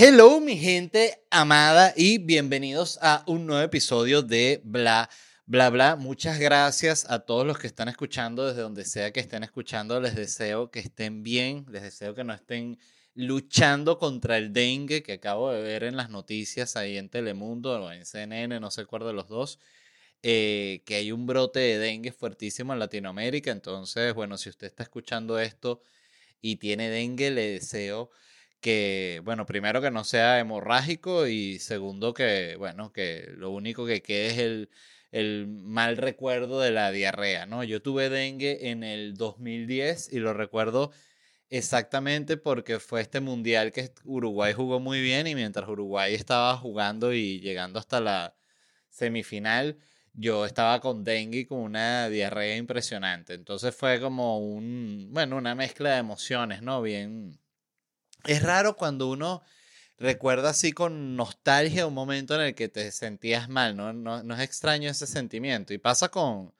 Hello, 0.00 0.38
mi 0.38 0.56
gente 0.56 1.24
amada, 1.28 1.92
y 1.96 2.18
bienvenidos 2.18 3.00
a 3.02 3.24
un 3.26 3.46
nuevo 3.46 3.64
episodio 3.64 4.22
de 4.22 4.60
Bla 4.62 5.10
bla 5.44 5.70
bla. 5.70 5.96
Muchas 5.96 6.38
gracias 6.38 7.04
a 7.10 7.18
todos 7.18 7.44
los 7.44 7.58
que 7.58 7.66
están 7.66 7.88
escuchando 7.88 8.46
desde 8.46 8.62
donde 8.62 8.84
sea 8.84 9.12
que 9.12 9.18
estén 9.18 9.42
escuchando. 9.42 10.00
Les 10.00 10.14
deseo 10.14 10.70
que 10.70 10.78
estén 10.78 11.24
bien, 11.24 11.66
les 11.68 11.82
deseo 11.82 12.14
que 12.14 12.22
no 12.22 12.32
estén 12.32 12.78
luchando 13.16 13.98
contra 13.98 14.38
el 14.38 14.52
dengue 14.52 15.02
que 15.02 15.14
acabo 15.14 15.50
de 15.50 15.62
ver 15.62 15.82
en 15.82 15.96
las 15.96 16.10
noticias 16.10 16.76
ahí 16.76 16.96
en 16.96 17.08
Telemundo 17.08 17.72
o 17.82 17.90
en 17.90 18.06
CNN, 18.06 18.60
no 18.60 18.70
sé 18.70 18.86
cuál 18.86 19.04
de 19.04 19.12
los 19.12 19.26
dos. 19.26 19.58
Eh, 20.22 20.84
que 20.86 20.94
hay 20.94 21.10
un 21.10 21.26
brote 21.26 21.58
de 21.58 21.78
dengue 21.78 22.12
fuertísimo 22.12 22.72
en 22.72 22.78
Latinoamérica. 22.78 23.50
Entonces, 23.50 24.14
bueno, 24.14 24.38
si 24.38 24.48
usted 24.48 24.68
está 24.68 24.84
escuchando 24.84 25.40
esto 25.40 25.82
y 26.40 26.54
tiene 26.54 26.88
dengue, 26.88 27.32
le 27.32 27.50
deseo 27.50 28.12
que, 28.60 29.20
bueno, 29.24 29.46
primero 29.46 29.80
que 29.80 29.90
no 29.90 30.04
sea 30.04 30.38
hemorrágico 30.40 31.26
y 31.26 31.58
segundo 31.58 32.14
que, 32.14 32.56
bueno, 32.58 32.92
que 32.92 33.28
lo 33.36 33.50
único 33.50 33.86
que 33.86 34.02
quede 34.02 34.26
es 34.28 34.38
el, 34.38 34.70
el 35.12 35.46
mal 35.48 35.96
recuerdo 35.96 36.60
de 36.60 36.70
la 36.70 36.90
diarrea, 36.90 37.46
¿no? 37.46 37.64
Yo 37.64 37.82
tuve 37.82 38.08
dengue 38.10 38.70
en 38.70 38.84
el 38.84 39.14
2010 39.16 40.12
y 40.12 40.18
lo 40.18 40.34
recuerdo 40.34 40.90
exactamente 41.50 42.36
porque 42.36 42.78
fue 42.80 43.00
este 43.00 43.20
mundial 43.20 43.72
que 43.72 43.92
Uruguay 44.04 44.52
jugó 44.52 44.80
muy 44.80 45.00
bien 45.00 45.26
y 45.26 45.34
mientras 45.34 45.68
Uruguay 45.68 46.14
estaba 46.14 46.56
jugando 46.56 47.12
y 47.14 47.40
llegando 47.40 47.78
hasta 47.78 48.00
la 48.00 48.34
semifinal, 48.90 49.78
yo 50.14 50.46
estaba 50.46 50.80
con 50.80 51.04
dengue 51.04 51.40
y 51.40 51.44
con 51.46 51.58
una 51.60 52.08
diarrea 52.08 52.56
impresionante. 52.56 53.34
Entonces 53.34 53.74
fue 53.74 54.00
como 54.00 54.40
un, 54.40 55.08
bueno, 55.12 55.36
una 55.36 55.54
mezcla 55.54 55.92
de 55.92 55.98
emociones, 55.98 56.62
¿no? 56.62 56.82
Bien 56.82 57.38
es 58.28 58.42
raro 58.42 58.76
cuando 58.76 59.08
uno 59.08 59.42
recuerda 59.98 60.50
así 60.50 60.72
con 60.72 61.16
nostalgia 61.16 61.86
un 61.86 61.94
momento 61.94 62.34
en 62.34 62.42
el 62.42 62.54
que 62.54 62.68
te 62.68 62.92
sentías 62.92 63.48
mal, 63.48 63.76
¿no? 63.76 63.92
No, 63.92 64.34
es 64.34 64.40
extraño 64.40 64.90
ese 64.90 65.06
sentimiento. 65.06 65.74
Y 65.74 65.78
pasa 65.78 66.08
con, 66.10 66.52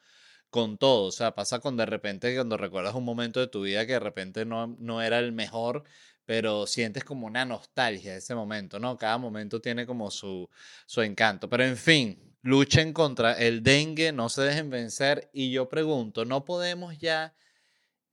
con 0.50 0.78
todo, 0.78 1.04
o 1.06 1.12
sea, 1.12 1.34
pasa 1.34 1.60
con 1.60 1.76
de 1.76 1.86
repente 1.86 2.34
cuando 2.34 2.56
recuerdas 2.56 2.94
un 2.94 3.04
momento 3.04 3.40
de 3.40 3.48
tu 3.48 3.62
vida 3.62 3.86
que 3.86 3.94
de 3.94 4.00
repente 4.00 4.44
no, 4.46 4.76
no 4.80 5.02
era 5.02 5.18
el 5.18 5.32
mejor, 5.32 5.84
pero 6.24 6.66
sientes 6.66 7.04
como 7.04 7.26
una 7.26 7.44
nostalgia 7.44 8.16
ese 8.16 8.34
momento, 8.34 8.78
¿no? 8.80 8.96
Cada 8.98 9.18
momento 9.18 9.60
tiene 9.60 9.86
como 9.86 10.10
su, 10.10 10.48
su 10.86 11.02
encanto. 11.02 11.48
Pero 11.48 11.64
en 11.64 11.76
fin, 11.76 12.18
luchen 12.42 12.92
contra 12.92 13.34
el 13.34 13.62
dengue, 13.62 14.12
no 14.12 14.28
se 14.28 14.42
dejen 14.42 14.70
vencer. 14.70 15.30
Y 15.32 15.50
yo 15.52 15.68
pregunto, 15.68 16.24
¿no 16.24 16.44
podemos 16.44 16.98
ya 16.98 17.34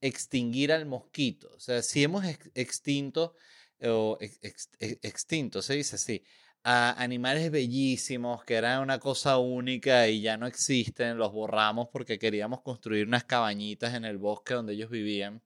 extinguir 0.00 0.72
al 0.72 0.86
mosquito. 0.86 1.50
O 1.54 1.60
sea, 1.60 1.82
si 1.82 2.02
hemos 2.02 2.24
extinto, 2.54 3.34
o 3.82 4.18
extinto, 4.20 5.62
se 5.62 5.74
dice 5.74 5.96
así, 5.96 6.22
a 6.68 7.00
animales 7.00 7.50
bellísimos 7.52 8.44
que 8.44 8.54
eran 8.54 8.82
una 8.82 8.98
cosa 8.98 9.38
única 9.38 10.08
y 10.08 10.20
ya 10.20 10.36
no 10.36 10.46
existen, 10.48 11.16
los 11.16 11.32
borramos 11.32 11.88
porque 11.92 12.18
queríamos 12.18 12.60
construir 12.62 13.06
unas 13.06 13.24
cabañitas 13.24 13.94
en 13.94 14.04
el 14.04 14.18
bosque 14.18 14.54
donde 14.54 14.72
ellos 14.74 14.90
vivían 14.90 15.42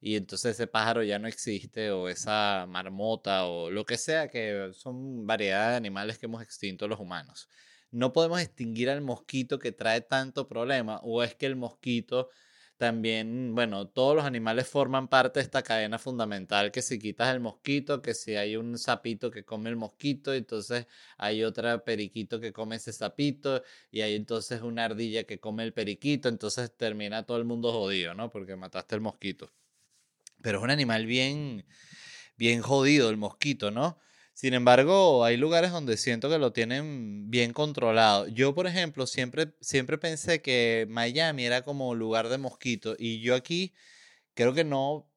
y 0.00 0.16
entonces 0.16 0.54
ese 0.54 0.66
pájaro 0.66 1.02
ya 1.04 1.18
no 1.18 1.28
existe 1.28 1.90
o 1.92 2.08
esa 2.08 2.66
marmota 2.68 3.46
o 3.46 3.70
lo 3.70 3.86
que 3.86 3.96
sea 3.96 4.28
que 4.28 4.70
son 4.74 5.26
variedades 5.26 5.70
de 5.70 5.76
animales 5.76 6.18
que 6.18 6.26
hemos 6.26 6.42
extinto 6.42 6.88
los 6.88 7.00
humanos. 7.00 7.48
No 7.92 8.12
podemos 8.12 8.40
extinguir 8.40 8.90
al 8.90 9.00
mosquito 9.00 9.60
que 9.60 9.70
trae 9.72 10.00
tanto 10.00 10.48
problema 10.48 10.98
o 11.04 11.22
es 11.22 11.36
que 11.36 11.46
el 11.46 11.54
mosquito 11.54 12.30
también, 12.84 13.54
bueno, 13.54 13.88
todos 13.88 14.14
los 14.14 14.26
animales 14.26 14.68
forman 14.68 15.08
parte 15.08 15.40
de 15.40 15.44
esta 15.44 15.62
cadena 15.62 15.98
fundamental, 15.98 16.70
que 16.70 16.82
si 16.82 16.98
quitas 16.98 17.32
el 17.34 17.40
mosquito, 17.40 18.02
que 18.02 18.12
si 18.12 18.36
hay 18.36 18.56
un 18.56 18.76
sapito 18.76 19.30
que 19.30 19.42
come 19.42 19.70
el 19.70 19.76
mosquito, 19.76 20.34
entonces 20.34 20.86
hay 21.16 21.44
otra 21.44 21.82
periquito 21.82 22.40
que 22.40 22.52
come 22.52 22.76
ese 22.76 22.92
sapito, 22.92 23.62
y 23.90 24.02
hay 24.02 24.14
entonces 24.14 24.60
una 24.60 24.84
ardilla 24.84 25.24
que 25.24 25.40
come 25.40 25.62
el 25.62 25.72
periquito, 25.72 26.28
entonces 26.28 26.76
termina 26.76 27.24
todo 27.24 27.38
el 27.38 27.46
mundo 27.46 27.72
jodido, 27.72 28.14
¿no? 28.14 28.30
Porque 28.30 28.54
mataste 28.54 28.96
el 28.96 29.00
mosquito. 29.00 29.50
Pero 30.42 30.58
es 30.58 30.64
un 30.64 30.70
animal 30.70 31.06
bien, 31.06 31.64
bien 32.36 32.60
jodido 32.60 33.08
el 33.08 33.16
mosquito, 33.16 33.70
¿no? 33.70 33.98
Sin 34.34 34.52
embargo, 34.52 35.24
hay 35.24 35.36
lugares 35.36 35.70
donde 35.70 35.96
siento 35.96 36.28
que 36.28 36.38
lo 36.38 36.52
tienen 36.52 37.30
bien 37.30 37.52
controlado. 37.52 38.26
Yo, 38.28 38.54
por 38.54 38.66
ejemplo, 38.66 39.06
siempre, 39.06 39.54
siempre 39.60 39.96
pensé 39.96 40.42
que 40.42 40.86
Miami 40.90 41.44
era 41.44 41.62
como 41.62 41.94
lugar 41.94 42.28
de 42.28 42.38
mosquitos 42.38 42.96
y 42.98 43.20
yo 43.20 43.36
aquí 43.36 43.72
creo 44.34 44.54
que 44.54 44.64
no, 44.64 45.08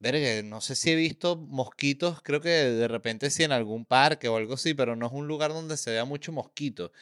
verga, 0.00 0.42
no 0.44 0.60
sé 0.60 0.76
si 0.76 0.90
he 0.90 0.96
visto 0.96 1.36
mosquitos, 1.36 2.22
creo 2.22 2.40
que 2.40 2.50
de 2.50 2.88
repente 2.88 3.30
sí 3.30 3.44
en 3.44 3.52
algún 3.52 3.86
parque 3.86 4.28
o 4.28 4.36
algo 4.36 4.54
así, 4.54 4.74
pero 4.74 4.96
no 4.96 5.06
es 5.06 5.12
un 5.12 5.28
lugar 5.28 5.52
donde 5.52 5.76
se 5.76 5.92
vea 5.92 6.04
mucho 6.04 6.32
mosquito 6.32 6.92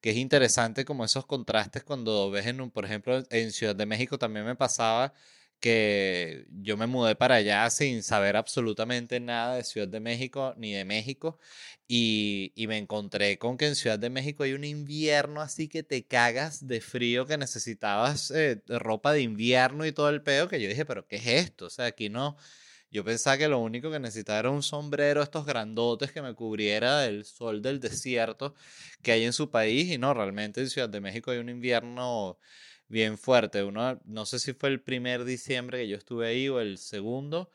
que 0.00 0.10
es 0.10 0.16
interesante 0.16 0.84
como 0.84 1.04
esos 1.04 1.26
contrastes 1.26 1.84
cuando 1.84 2.30
ves 2.30 2.46
en 2.46 2.60
un, 2.60 2.70
por 2.70 2.84
ejemplo, 2.84 3.22
en 3.30 3.52
Ciudad 3.52 3.76
de 3.76 3.86
México 3.86 4.18
también 4.18 4.46
me 4.46 4.56
pasaba 4.56 5.14
que 5.60 6.46
yo 6.50 6.76
me 6.76 6.86
mudé 6.86 7.16
para 7.16 7.36
allá 7.36 7.68
sin 7.70 8.02
saber 8.02 8.36
absolutamente 8.36 9.20
nada 9.20 9.56
de 9.56 9.64
Ciudad 9.64 9.88
de 9.88 10.00
México 10.00 10.54
ni 10.56 10.72
de 10.72 10.84
México 10.84 11.38
y, 11.88 12.52
y, 12.54 12.66
me 12.66 12.78
encontré 12.78 13.38
con 13.38 13.56
que 13.56 13.66
en 13.66 13.74
Ciudad 13.74 13.98
de 13.98 14.10
México 14.10 14.42
hay 14.44 14.52
un 14.52 14.64
invierno 14.64 15.40
así 15.40 15.68
que 15.68 15.82
te 15.82 16.04
cagas 16.06 16.66
de 16.66 16.80
frío 16.80 17.26
que 17.26 17.38
necesitabas 17.38 18.30
eh, 18.30 18.62
ropa 18.68 19.12
de 19.12 19.22
invierno 19.22 19.86
y 19.86 19.92
todo 19.92 20.10
el 20.10 20.22
pedo 20.22 20.48
que 20.48 20.60
yo 20.60 20.68
dije, 20.68 20.84
pero 20.84 21.06
¿qué 21.06 21.16
es 21.16 21.26
esto? 21.26 21.66
O 21.66 21.70
sea, 21.70 21.86
aquí 21.86 22.08
no... 22.08 22.36
Yo 22.90 23.04
pensaba 23.04 23.36
que 23.36 23.48
lo 23.48 23.58
único 23.58 23.90
que 23.90 23.98
necesitaba 24.00 24.38
era 24.38 24.50
un 24.50 24.62
sombrero, 24.62 25.22
estos 25.22 25.44
grandotes 25.44 26.10
que 26.10 26.22
me 26.22 26.34
cubriera 26.34 27.00
del 27.00 27.24
sol 27.26 27.60
del 27.60 27.80
desierto 27.80 28.54
que 29.02 29.12
hay 29.12 29.24
en 29.24 29.34
su 29.34 29.50
país 29.50 29.90
y 29.92 29.98
no, 29.98 30.14
realmente 30.14 30.60
en 30.62 30.70
Ciudad 30.70 30.88
de 30.88 31.00
México 31.00 31.30
hay 31.30 31.38
un 31.38 31.50
invierno 31.50 32.38
bien 32.88 33.18
fuerte. 33.18 33.64
Uno, 33.64 34.00
no 34.04 34.26
sé 34.26 34.38
si 34.38 34.52
fue 34.54 34.70
el 34.70 34.82
primer 34.82 35.24
diciembre 35.24 35.78
que 35.78 35.88
yo 35.88 35.96
estuve 35.96 36.28
ahí 36.28 36.48
o 36.48 36.60
el 36.60 36.78
segundo. 36.78 37.50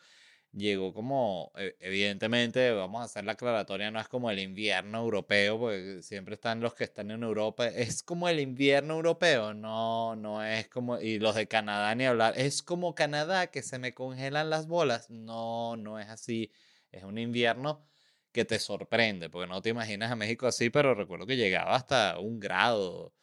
Llegó 0.53 0.93
como, 0.93 1.51
e, 1.55 1.75
evidentemente, 1.79 2.71
vamos 2.71 3.01
a 3.01 3.05
hacer 3.05 3.25
la 3.25 3.33
aclaratoria, 3.33 3.91
no 3.91 3.99
es 3.99 4.07
como 4.07 4.29
el 4.31 4.39
invierno 4.39 4.99
europeo, 4.99 5.59
porque 5.59 6.01
siempre 6.03 6.35
están 6.35 6.61
los 6.61 6.75
que 6.75 6.83
están 6.83 7.11
en 7.11 7.23
Europa. 7.23 7.67
Es 7.67 8.03
como 8.03 8.29
el 8.29 8.39
invierno 8.39 8.95
europeo, 8.95 9.53
no, 9.55 10.15
no 10.15 10.43
es 10.43 10.67
como, 10.69 10.99
y 10.99 11.19
los 11.19 11.35
de 11.35 11.47
Canadá 11.47 11.95
ni 11.95 12.05
hablar, 12.05 12.35
es 12.37 12.61
como 12.63 12.95
Canadá 12.95 13.47
que 13.47 13.63
se 13.63 13.79
me 13.79 13.93
congelan 13.95 14.49
las 14.51 14.67
bolas. 14.67 15.09
No, 15.09 15.75
no 15.77 15.99
es 15.99 16.07
así. 16.09 16.51
Es 16.91 17.03
un 17.03 17.17
invierno 17.17 17.83
que 18.31 18.45
te 18.45 18.59
sorprende, 18.59 19.29
porque 19.29 19.47
no 19.47 19.61
te 19.61 19.69
imaginas 19.69 20.11
a 20.11 20.15
México 20.15 20.47
así, 20.47 20.69
pero 20.69 20.93
recuerdo 20.95 21.25
que 21.27 21.37
llegaba 21.37 21.75
hasta 21.75 22.19
un 22.19 22.39
grado 22.39 23.13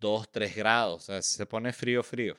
2, 0.00 0.30
3 0.30 0.56
grados, 0.56 1.02
o 1.02 1.06
sea, 1.06 1.22
se 1.22 1.46
pone 1.46 1.72
frío, 1.72 2.02
frío. 2.02 2.36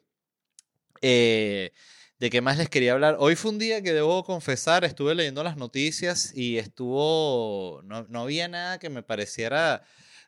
Eh, 1.02 1.72
¿De 2.20 2.30
qué 2.30 2.42
más 2.42 2.58
les 2.58 2.70
quería 2.70 2.94
hablar? 2.94 3.18
Hoy 3.20 3.36
fue 3.36 3.52
un 3.52 3.60
día 3.60 3.82
que 3.82 3.94
debo 3.94 4.24
confesar, 4.24 4.84
estuve 4.84 5.16
leyendo 5.16 5.44
las 5.44 5.58
noticias 5.58 6.36
y 6.36 6.60
estuvo, 6.60 7.82
no, 7.84 8.06
no 8.10 8.22
había 8.22 8.48
nada 8.48 8.78
que 8.78 8.90
me 8.90 9.02
pareciera 9.02 9.84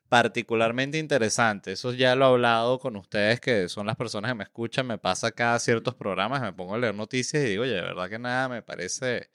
particularmente 0.09 0.97
interesante. 0.97 1.71
Eso 1.73 1.93
ya 1.93 2.15
lo 2.15 2.25
he 2.25 2.27
hablado 2.29 2.79
con 2.79 2.95
ustedes, 2.95 3.39
que 3.39 3.69
son 3.69 3.87
las 3.87 3.95
personas 3.95 4.31
que 4.31 4.35
me 4.35 4.43
escuchan. 4.43 4.87
Me 4.87 4.97
pasa 4.97 5.31
cada 5.31 5.59
ciertos 5.59 5.95
programas, 5.95 6.41
me 6.41 6.53
pongo 6.53 6.75
a 6.75 6.77
leer 6.77 6.95
noticias 6.95 7.43
y 7.43 7.47
digo, 7.47 7.63
oye, 7.63 7.73
de 7.73 7.81
verdad 7.81 8.09
que 8.09 8.19
nada 8.19 8.49
me 8.49 8.61
parece 8.61 9.29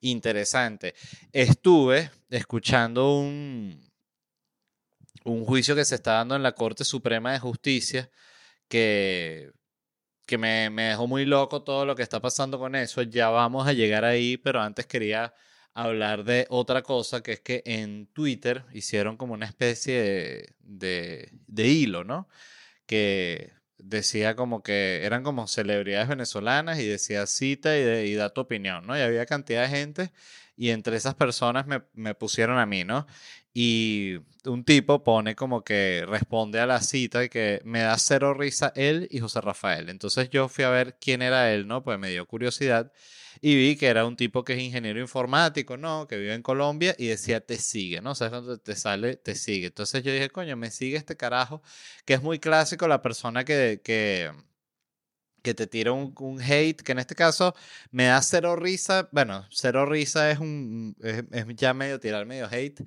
interesante. 0.00 0.94
Estuve 1.32 2.10
escuchando 2.30 3.18
un, 3.18 3.85
un 5.26 5.44
juicio 5.44 5.74
que 5.74 5.84
se 5.84 5.96
está 5.96 6.14
dando 6.14 6.36
en 6.36 6.42
la 6.42 6.52
Corte 6.52 6.84
Suprema 6.84 7.32
de 7.32 7.38
Justicia 7.40 8.10
que, 8.68 9.52
que 10.26 10.38
me, 10.38 10.70
me, 10.70 10.84
dejó 10.84 11.06
muy 11.06 11.24
loco 11.24 11.62
todo 11.62 11.84
lo 11.86 11.96
que 11.96 12.02
está 12.02 12.20
pasando 12.20 12.58
con 12.58 12.74
eso. 12.74 13.02
Ya 13.02 13.28
vamos 13.30 13.66
a 13.66 13.72
llegar 13.72 14.04
ahí, 14.04 14.36
pero 14.36 14.60
antes 14.60 14.86
quería 14.86 15.34
hablar 15.74 16.24
de 16.24 16.46
otra 16.50 16.82
cosa, 16.82 17.22
que 17.22 17.32
es 17.32 17.40
que 17.40 17.62
en 17.66 18.06
Twitter 18.08 18.64
hicieron 18.72 19.16
como 19.16 19.34
una 19.34 19.46
especie 19.46 20.00
de, 20.00 20.54
de, 20.60 21.32
de 21.46 21.68
hilo, 21.68 22.04
¿no? 22.04 22.28
Que 22.86 23.52
decía 23.78 24.36
como 24.36 24.62
que 24.62 25.04
eran 25.04 25.22
como 25.22 25.46
celebridades 25.46 26.08
venezolanas 26.08 26.78
y 26.78 26.86
decía 26.86 27.26
cita 27.26 27.76
y, 27.78 27.82
y 28.10 28.14
da 28.14 28.30
tu 28.30 28.40
opinión, 28.42 28.86
¿no? 28.86 28.96
Y 28.96 29.02
había 29.02 29.26
cantidad 29.26 29.62
de 29.62 29.68
gente 29.68 30.12
y 30.56 30.70
entre 30.70 30.96
esas 30.96 31.14
personas 31.14 31.66
me, 31.66 31.82
me, 31.92 32.14
pusieron 32.14 32.58
a 32.58 32.66
mí, 32.66 32.84
¿no? 32.84 33.06
Y 33.58 34.18
un 34.44 34.64
tipo 34.64 35.02
pone 35.02 35.34
como 35.34 35.64
que 35.64 36.04
responde 36.06 36.60
a 36.60 36.66
la 36.66 36.82
cita 36.82 37.24
y 37.24 37.30
que 37.30 37.62
me 37.64 37.80
da 37.80 37.96
cero 37.96 38.34
risa 38.34 38.70
él 38.76 39.08
y 39.10 39.20
José 39.20 39.40
Rafael. 39.40 39.88
Entonces 39.88 40.28
yo 40.28 40.50
fui 40.50 40.64
a 40.64 40.68
ver 40.68 40.98
quién 41.00 41.22
era 41.22 41.50
él, 41.50 41.66
¿no? 41.66 41.82
Pues 41.82 41.98
me 41.98 42.10
dio 42.10 42.26
curiosidad 42.26 42.92
y 43.40 43.56
vi 43.56 43.76
que 43.76 43.86
era 43.86 44.04
un 44.04 44.14
tipo 44.14 44.44
que 44.44 44.52
es 44.52 44.60
ingeniero 44.60 45.00
informático, 45.00 45.78
¿no? 45.78 46.06
Que 46.06 46.18
vive 46.18 46.34
en 46.34 46.42
Colombia 46.42 46.94
y 46.98 47.06
decía, 47.06 47.40
te 47.40 47.56
sigue, 47.56 48.02
¿no? 48.02 48.10
O 48.10 48.14
sea, 48.14 48.28
cuando 48.28 48.58
te 48.58 48.76
sale, 48.76 49.16
te 49.16 49.34
sigue. 49.34 49.68
Entonces 49.68 50.02
yo 50.02 50.12
dije, 50.12 50.28
coño, 50.28 50.54
me 50.58 50.70
sigue 50.70 50.98
este 50.98 51.16
carajo, 51.16 51.62
que 52.04 52.12
es 52.12 52.22
muy 52.22 52.38
clásico 52.38 52.86
la 52.86 53.00
persona 53.00 53.46
que, 53.46 53.80
que, 53.82 54.32
que 55.42 55.54
te 55.54 55.66
tira 55.66 55.92
un, 55.92 56.14
un, 56.18 56.42
hate, 56.42 56.82
que 56.82 56.92
en 56.92 56.98
este 56.98 57.14
caso 57.14 57.54
me 57.90 58.04
da 58.04 58.20
cero 58.20 58.54
risa, 58.54 59.08
bueno, 59.12 59.46
cero 59.50 59.86
risa 59.86 60.30
es, 60.30 60.40
un, 60.40 60.94
es, 61.02 61.24
es 61.32 61.46
ya 61.56 61.72
medio 61.72 61.98
tirar 61.98 62.26
medio 62.26 62.48
hate, 62.50 62.82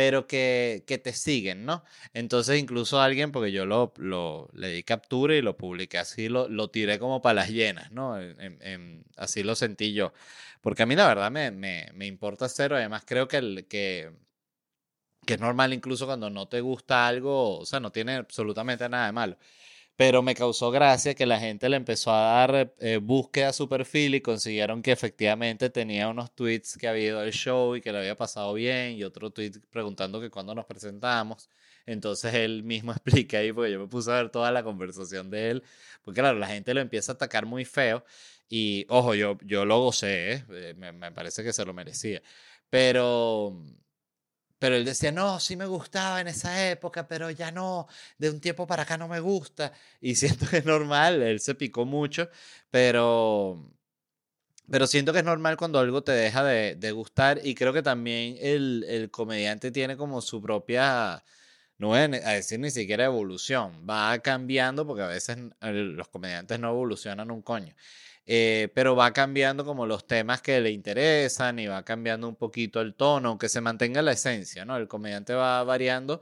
pero 0.00 0.26
que, 0.26 0.82
que, 0.86 0.96
te 0.96 1.12
siguen, 1.12 1.66
¿no? 1.66 1.84
Entonces 2.14 2.58
incluso 2.58 3.02
alguien, 3.02 3.32
porque 3.32 3.52
yo 3.52 3.66
lo, 3.66 3.92
lo 3.98 4.48
le 4.54 4.68
di 4.68 4.82
captura 4.82 5.34
y 5.34 5.42
lo 5.42 5.58
publiqué 5.58 5.98
así, 5.98 6.30
lo, 6.30 6.48
lo 6.48 6.70
tiré 6.70 6.98
como 6.98 7.20
para 7.20 7.34
las 7.34 7.50
llenas, 7.50 7.92
¿no? 7.92 8.18
En, 8.18 9.04
así 9.18 9.42
lo 9.42 9.54
sentí 9.54 9.92
yo. 9.92 10.14
Porque 10.62 10.84
a 10.84 10.86
mí 10.86 10.96
la 10.96 11.06
verdad 11.06 11.30
me, 11.30 11.50
me, 11.50 11.90
me 11.92 12.06
importa 12.06 12.48
cero, 12.48 12.76
además 12.76 13.02
creo 13.06 13.28
que, 13.28 13.36
el, 13.36 13.66
que, 13.68 14.10
que 15.26 15.34
es 15.34 15.40
normal 15.40 15.74
incluso 15.74 16.06
cuando 16.06 16.30
no 16.30 16.48
te 16.48 16.62
gusta 16.62 17.06
algo, 17.06 17.58
o 17.58 17.66
sea, 17.66 17.78
no 17.78 17.92
tiene 17.92 18.14
absolutamente 18.14 18.88
nada 18.88 19.04
de 19.04 19.12
malo 19.12 19.36
pero 20.00 20.22
me 20.22 20.34
causó 20.34 20.70
gracia 20.70 21.14
que 21.14 21.26
la 21.26 21.38
gente 21.38 21.68
le 21.68 21.76
empezó 21.76 22.10
a 22.10 22.46
dar 22.46 22.72
eh, 22.78 22.96
búsqueda 22.96 23.50
a 23.50 23.52
su 23.52 23.68
perfil 23.68 24.14
y 24.14 24.22
consiguieron 24.22 24.80
que 24.80 24.92
efectivamente 24.92 25.68
tenía 25.68 26.08
unos 26.08 26.34
tweets 26.34 26.78
que 26.78 26.88
había 26.88 27.08
ido 27.08 27.20
al 27.20 27.32
show 27.32 27.76
y 27.76 27.82
que 27.82 27.92
le 27.92 27.98
había 27.98 28.16
pasado 28.16 28.54
bien 28.54 28.92
y 28.92 29.04
otro 29.04 29.28
tweet 29.28 29.60
preguntando 29.68 30.18
que 30.18 30.30
cuándo 30.30 30.54
nos 30.54 30.64
presentamos. 30.64 31.50
Entonces 31.84 32.32
él 32.32 32.62
mismo 32.62 32.92
explica 32.92 33.40
ahí, 33.40 33.52
porque 33.52 33.72
yo 33.72 33.78
me 33.78 33.88
puse 33.88 34.10
a 34.10 34.14
ver 34.14 34.30
toda 34.30 34.50
la 34.50 34.62
conversación 34.62 35.28
de 35.30 35.50
él, 35.50 35.62
porque 36.02 36.22
claro, 36.22 36.38
la 36.38 36.46
gente 36.46 36.72
lo 36.72 36.80
empieza 36.80 37.12
a 37.12 37.16
atacar 37.16 37.44
muy 37.44 37.66
feo 37.66 38.02
y 38.48 38.86
ojo, 38.88 39.14
yo, 39.14 39.36
yo 39.44 39.66
lo 39.66 39.80
gocé, 39.80 40.32
¿eh? 40.32 40.74
me, 40.78 40.92
me 40.92 41.12
parece 41.12 41.44
que 41.44 41.52
se 41.52 41.66
lo 41.66 41.74
merecía, 41.74 42.22
pero 42.70 43.54
pero 44.60 44.76
él 44.76 44.84
decía, 44.84 45.10
no, 45.10 45.40
sí 45.40 45.56
me 45.56 45.64
gustaba 45.66 46.20
en 46.20 46.28
esa 46.28 46.70
época, 46.70 47.08
pero 47.08 47.30
ya 47.30 47.50
no, 47.50 47.88
de 48.18 48.30
un 48.30 48.40
tiempo 48.40 48.66
para 48.66 48.82
acá 48.84 48.98
no 48.98 49.08
me 49.08 49.18
gusta. 49.18 49.72
Y 50.00 50.14
siento 50.16 50.46
que 50.46 50.58
es 50.58 50.66
normal, 50.66 51.22
él 51.22 51.40
se 51.40 51.54
picó 51.54 51.86
mucho, 51.86 52.28
pero, 52.70 53.72
pero 54.70 54.86
siento 54.86 55.12
que 55.12 55.20
es 55.20 55.24
normal 55.24 55.56
cuando 55.56 55.78
algo 55.78 56.02
te 56.04 56.12
deja 56.12 56.44
de, 56.44 56.76
de 56.76 56.92
gustar. 56.92 57.40
Y 57.42 57.54
creo 57.54 57.72
que 57.72 57.82
también 57.82 58.36
el, 58.40 58.84
el, 58.88 59.10
comediante 59.10 59.70
tiene 59.70 59.96
como 59.96 60.20
su 60.20 60.42
propia, 60.42 61.24
no 61.78 61.88
voy 61.88 62.00
a 62.00 62.08
decir 62.08 62.60
ni 62.60 62.70
siquiera 62.70 63.06
evolución, 63.06 63.86
va 63.88 64.18
cambiando 64.18 64.86
porque 64.86 65.02
a 65.02 65.06
veces 65.08 65.38
los 65.62 66.08
comediantes 66.08 66.60
no 66.60 66.68
evolucionan 66.70 67.30
un 67.30 67.42
coño. 67.42 67.74
Eh, 68.26 68.68
pero 68.74 68.94
va 68.94 69.12
cambiando 69.12 69.64
como 69.64 69.86
los 69.86 70.06
temas 70.06 70.40
que 70.40 70.60
le 70.60 70.70
interesan 70.70 71.58
y 71.58 71.66
va 71.66 71.84
cambiando 71.84 72.28
un 72.28 72.36
poquito 72.36 72.80
el 72.80 72.94
tono, 72.94 73.30
aunque 73.30 73.48
se 73.48 73.60
mantenga 73.60 74.02
la 74.02 74.12
esencia, 74.12 74.64
¿no? 74.64 74.76
El 74.76 74.86
comediante 74.88 75.34
va 75.34 75.64
variando 75.64 76.20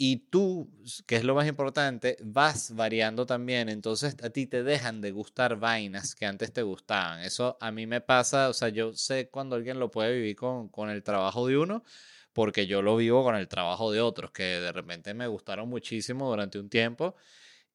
y 0.00 0.18
tú, 0.30 0.70
que 1.06 1.16
es 1.16 1.24
lo 1.24 1.34
más 1.34 1.48
importante, 1.48 2.16
vas 2.22 2.74
variando 2.76 3.26
también, 3.26 3.68
entonces 3.68 4.16
a 4.22 4.30
ti 4.30 4.46
te 4.46 4.62
dejan 4.62 5.00
de 5.00 5.10
gustar 5.10 5.56
vainas 5.58 6.14
que 6.14 6.24
antes 6.26 6.52
te 6.52 6.62
gustaban. 6.62 7.20
Eso 7.20 7.58
a 7.60 7.72
mí 7.72 7.86
me 7.88 8.00
pasa, 8.00 8.48
o 8.48 8.52
sea, 8.54 8.68
yo 8.68 8.92
sé 8.94 9.28
cuando 9.28 9.56
alguien 9.56 9.80
lo 9.80 9.90
puede 9.90 10.14
vivir 10.14 10.36
con, 10.36 10.68
con 10.68 10.88
el 10.90 11.02
trabajo 11.02 11.48
de 11.48 11.58
uno, 11.58 11.82
porque 12.32 12.68
yo 12.68 12.80
lo 12.82 12.96
vivo 12.96 13.24
con 13.24 13.34
el 13.34 13.48
trabajo 13.48 13.90
de 13.90 14.00
otros, 14.00 14.30
que 14.30 14.44
de 14.44 14.70
repente 14.72 15.14
me 15.14 15.26
gustaron 15.26 15.68
muchísimo 15.68 16.28
durante 16.30 16.60
un 16.60 16.68
tiempo 16.70 17.16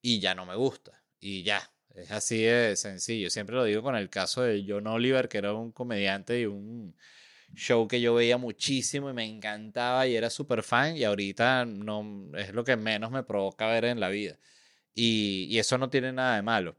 y 0.01 0.19
ya 0.21 0.35
no 0.35 0.45
me 0.45 0.55
gusta, 0.55 1.03
y 1.19 1.43
ya, 1.43 1.72
es 1.93 2.11
así 2.11 2.41
de 2.43 2.75
sencillo. 2.75 3.29
Siempre 3.29 3.55
lo 3.55 3.63
digo 3.65 3.81
con 3.83 3.95
el 3.95 4.09
caso 4.09 4.41
de 4.41 4.65
John 4.67 4.87
Oliver, 4.87 5.29
que 5.29 5.37
era 5.37 5.53
un 5.53 5.71
comediante 5.71 6.39
y 6.39 6.45
un 6.45 6.95
show 7.55 7.87
que 7.87 8.01
yo 8.01 8.15
veía 8.15 8.37
muchísimo 8.37 9.09
y 9.09 9.13
me 9.13 9.25
encantaba 9.25 10.07
y 10.07 10.15
era 10.15 10.29
súper 10.29 10.63
fan 10.63 10.97
y 10.97 11.03
ahorita 11.03 11.65
no 11.65 12.31
es 12.35 12.53
lo 12.53 12.63
que 12.63 12.75
menos 12.75 13.11
me 13.11 13.23
provoca 13.23 13.67
ver 13.67 13.85
en 13.85 13.99
la 13.99 14.09
vida. 14.09 14.39
Y, 14.95 15.57
eso 15.59 15.77
no 15.77 15.89
tiene 15.89 16.13
nada 16.13 16.35
de 16.35 16.41
malo. 16.43 16.77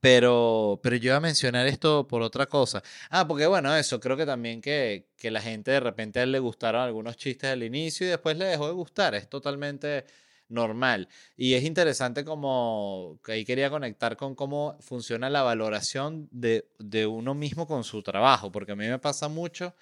Pero, 0.00 0.78
pero 0.82 0.96
yo 0.96 1.08
iba 1.08 1.16
a 1.16 1.20
mencionar 1.20 1.66
esto 1.66 2.06
por 2.06 2.22
otra 2.22 2.46
cosa. 2.46 2.82
Ah, 3.10 3.26
porque 3.26 3.46
bueno, 3.46 3.74
eso, 3.76 3.98
creo 3.98 4.16
que 4.16 4.26
también 4.26 4.60
que, 4.60 5.08
que 5.16 5.30
la 5.30 5.40
gente 5.40 5.72
de 5.72 5.80
repente 5.80 6.20
a 6.20 6.22
él 6.22 6.32
le 6.32 6.38
gustaron 6.38 6.82
algunos 6.82 7.16
chistes 7.16 7.50
al 7.50 7.64
inicio 7.64 8.06
y 8.06 8.10
después 8.10 8.36
le 8.38 8.44
dejó 8.46 8.68
de 8.68 8.74
gustar. 8.74 9.14
Es 9.16 9.28
totalmente 9.28 10.04
normal. 10.48 11.08
Y 11.36 11.54
es 11.54 11.64
interesante 11.64 12.24
como 12.24 13.20
que 13.24 13.32
ahí 13.32 13.44
quería 13.44 13.70
conectar 13.70 14.16
con 14.16 14.34
cómo 14.34 14.76
funciona 14.80 15.30
la 15.30 15.42
valoración 15.42 16.28
de, 16.30 16.68
de 16.78 17.06
uno 17.06 17.34
mismo 17.34 17.66
con 17.66 17.84
su 17.84 18.02
trabajo, 18.02 18.50
porque 18.52 18.72
a 18.72 18.76
mí 18.76 18.86
me 18.86 18.98
pasa 18.98 19.28
mucho 19.28 19.74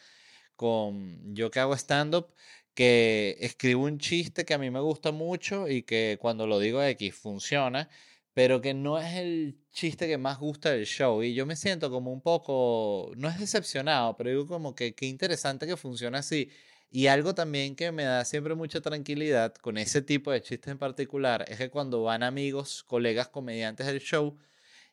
con 0.57 1.35
yo 1.35 1.51
que 1.51 1.61
hago 1.61 1.75
stand-up, 1.75 2.29
que 2.75 3.37
escribo 3.41 3.85
un 3.85 3.99
chiste 3.99 4.45
que 4.45 4.55
a 4.55 4.59
mí 4.59 4.71
me 4.71 4.81
gusta 4.81 5.13
mucho 5.13 5.69
y 5.69 5.83
que 5.83 6.19
cuando 6.21 6.47
lo 6.47 6.59
digo 6.59 6.83
X 6.83 7.15
funciona, 7.15 7.89
pero 8.35 8.61
que 8.61 8.75
no 8.75 8.99
es 8.99 9.15
el 9.15 9.57
chiste 9.73 10.07
que 10.07 10.19
más 10.19 10.39
gusta 10.39 10.71
del 10.73 10.85
show. 10.87 11.23
Y 11.23 11.35
yo 11.35 11.47
me 11.47 11.57
siento 11.57 11.91
como 11.91 12.13
un 12.13 12.21
poco, 12.21 13.13
no 13.17 13.29
es 13.31 13.39
decepcionado, 13.41 14.17
pero 14.17 14.31
digo 14.31 14.47
como 14.47 14.75
que 14.75 14.95
qué 14.95 15.07
interesante 15.07 15.67
que 15.67 15.77
funciona 15.79 16.19
así. 16.19 16.51
Y 16.91 17.09
algo 17.09 17.35
también 17.35 17.77
que 17.77 17.93
me 17.93 18.05
da 18.05 18.25
siempre 18.25 18.55
mucha 18.55 18.81
tranquilidad 18.81 19.55
con 19.55 19.77
ese 19.77 20.03
tipo 20.03 20.31
de 20.31 20.41
chistes 20.41 20.71
en 20.73 20.79
particular 20.79 21.45
es 21.49 21.59
que 21.59 21.71
cuando 21.71 22.03
van 22.03 22.23
amigos, 22.23 22.85
colegas, 22.85 23.29
comediantes 23.29 23.87
del 23.87 24.01
show, 24.01 24.39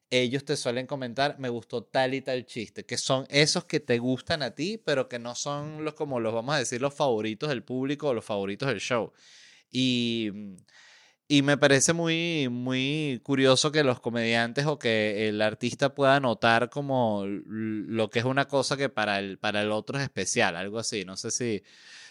ellos 0.10 0.46
te 0.46 0.58
suelen 0.58 0.86
comentar, 0.86 1.40
me 1.40 1.50
gustó 1.50 1.84
tal 1.84 2.14
y 2.14 2.22
tal 2.22 2.46
chiste, 2.46 2.86
que 2.86 2.98
son 2.98 3.26
esos 3.30 3.66
que 3.66 3.80
te 3.80 3.98
gustan 4.00 4.44
a 4.44 4.52
ti, 4.54 4.78
pero 4.78 5.10
que 5.10 5.18
no 5.20 5.34
son 5.36 5.84
los, 5.84 5.96
como 5.96 6.20
los 6.20 6.34
vamos 6.34 6.56
a 6.56 6.60
decir, 6.60 6.82
los 6.82 6.94
favoritos 6.94 7.50
del 7.50 7.64
público 7.64 8.10
o 8.10 8.14
los 8.14 8.26
favoritos 8.26 8.68
del 8.68 8.80
show. 8.80 9.12
Y, 9.72 10.30
y 11.28 11.42
me 11.42 11.58
parece 11.58 11.94
muy, 11.94 12.50
muy 12.50 13.22
curioso 13.24 13.72
que 13.72 13.84
los 13.84 14.00
comediantes 14.00 14.66
o 14.66 14.80
que 14.80 15.28
el 15.30 15.42
artista 15.42 15.96
pueda 15.96 16.20
notar 16.20 16.70
como 16.70 17.26
lo 17.26 18.10
que 18.10 18.20
es 18.20 18.26
una 18.26 18.48
cosa 18.48 18.78
que 18.78 18.90
para 18.90 19.20
el, 19.20 19.38
para 19.40 19.62
el 19.62 19.72
otro 19.72 19.98
es 19.98 20.04
especial, 20.04 20.56
algo 20.56 20.80
así, 20.80 21.06
no 21.06 21.18
sé 21.18 21.32
si 21.32 21.64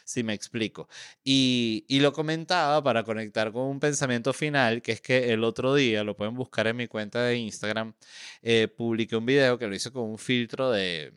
si 0.04 0.22
me 0.22 0.34
explico. 0.34 0.88
Y, 1.25 1.84
y, 1.88 2.00
lo 2.00 2.12
comentaba 2.12 2.82
para 2.82 3.04
conectar 3.04 3.52
con 3.52 3.64
un 3.64 3.80
pensamiento 3.80 4.32
final, 4.32 4.82
que 4.82 4.92
es 4.92 5.00
que 5.00 5.32
el 5.32 5.44
otro 5.44 5.75
día, 5.75 6.04
lo 6.04 6.16
pueden 6.16 6.34
buscar 6.34 6.66
en 6.66 6.76
mi 6.76 6.88
cuenta 6.88 7.22
de 7.22 7.37
Instagram, 7.37 7.94
eh, 8.42 8.68
publiqué 8.68 9.16
un 9.16 9.26
video 9.26 9.58
que 9.58 9.66
lo 9.66 9.75
hice 9.75 9.90
con 9.92 10.04
un 10.04 10.18
filtro 10.18 10.70
de, 10.70 11.12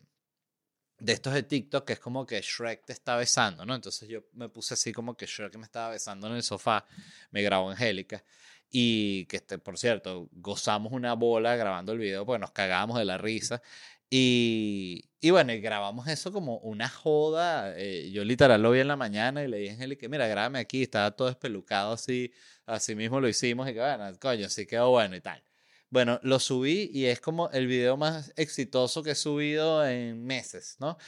de 0.98 1.12
estos 1.12 1.34
de 1.34 1.42
TikTok, 1.42 1.84
que 1.84 1.92
es 1.94 2.00
como 2.00 2.26
que 2.26 2.40
Shrek 2.40 2.84
te 2.86 2.92
está 2.92 3.16
besando, 3.16 3.66
¿no? 3.66 3.74
Entonces 3.74 4.08
yo 4.08 4.24
me 4.32 4.48
puse 4.48 4.74
así 4.74 4.92
como 4.92 5.16
que 5.16 5.26
Shrek 5.26 5.56
me 5.56 5.64
estaba 5.64 5.90
besando 5.90 6.26
en 6.26 6.34
el 6.34 6.42
sofá, 6.42 6.86
me 7.30 7.42
grabó 7.42 7.70
Angélica. 7.70 8.24
Y 8.70 9.26
que, 9.26 9.36
este, 9.36 9.58
por 9.58 9.78
cierto, 9.78 10.28
gozamos 10.32 10.92
una 10.92 11.14
bola 11.14 11.56
grabando 11.56 11.92
el 11.92 11.98
video 11.98 12.26
porque 12.26 12.40
nos 12.40 12.50
cagábamos 12.50 12.98
de 12.98 13.04
la 13.04 13.18
risa. 13.18 13.62
Y, 14.10 15.04
y 15.20 15.30
bueno, 15.30 15.52
y 15.52 15.60
grabamos 15.60 16.08
eso 16.08 16.32
como 16.32 16.58
una 16.58 16.88
joda. 16.88 17.74
Eh, 17.76 18.10
yo 18.12 18.24
literal 18.24 18.62
lo 18.62 18.70
vi 18.72 18.80
en 18.80 18.88
la 18.88 18.96
mañana 18.96 19.42
y 19.44 19.48
le 19.48 19.58
dije 19.58 19.72
a 19.72 19.74
Angélica, 19.74 20.08
mira, 20.08 20.26
grábame 20.26 20.58
aquí. 20.58 20.82
Estaba 20.82 21.10
todo 21.12 21.28
espelucado 21.28 21.92
así. 21.92 22.32
Así 22.66 22.94
mismo 22.94 23.20
lo 23.20 23.28
hicimos 23.28 23.68
y 23.68 23.74
que 23.74 23.80
bueno, 23.80 24.04
coño, 24.20 24.48
sí 24.48 24.66
quedó 24.66 24.90
bueno 24.90 25.16
y 25.16 25.20
tal. 25.20 25.42
Bueno, 25.90 26.18
lo 26.22 26.38
subí 26.40 26.90
y 26.92 27.06
es 27.06 27.20
como 27.20 27.48
el 27.50 27.66
video 27.66 27.96
más 27.96 28.32
exitoso 28.36 29.02
que 29.02 29.12
he 29.12 29.14
subido 29.14 29.86
en 29.86 30.24
meses, 30.24 30.76
¿no? 30.80 30.98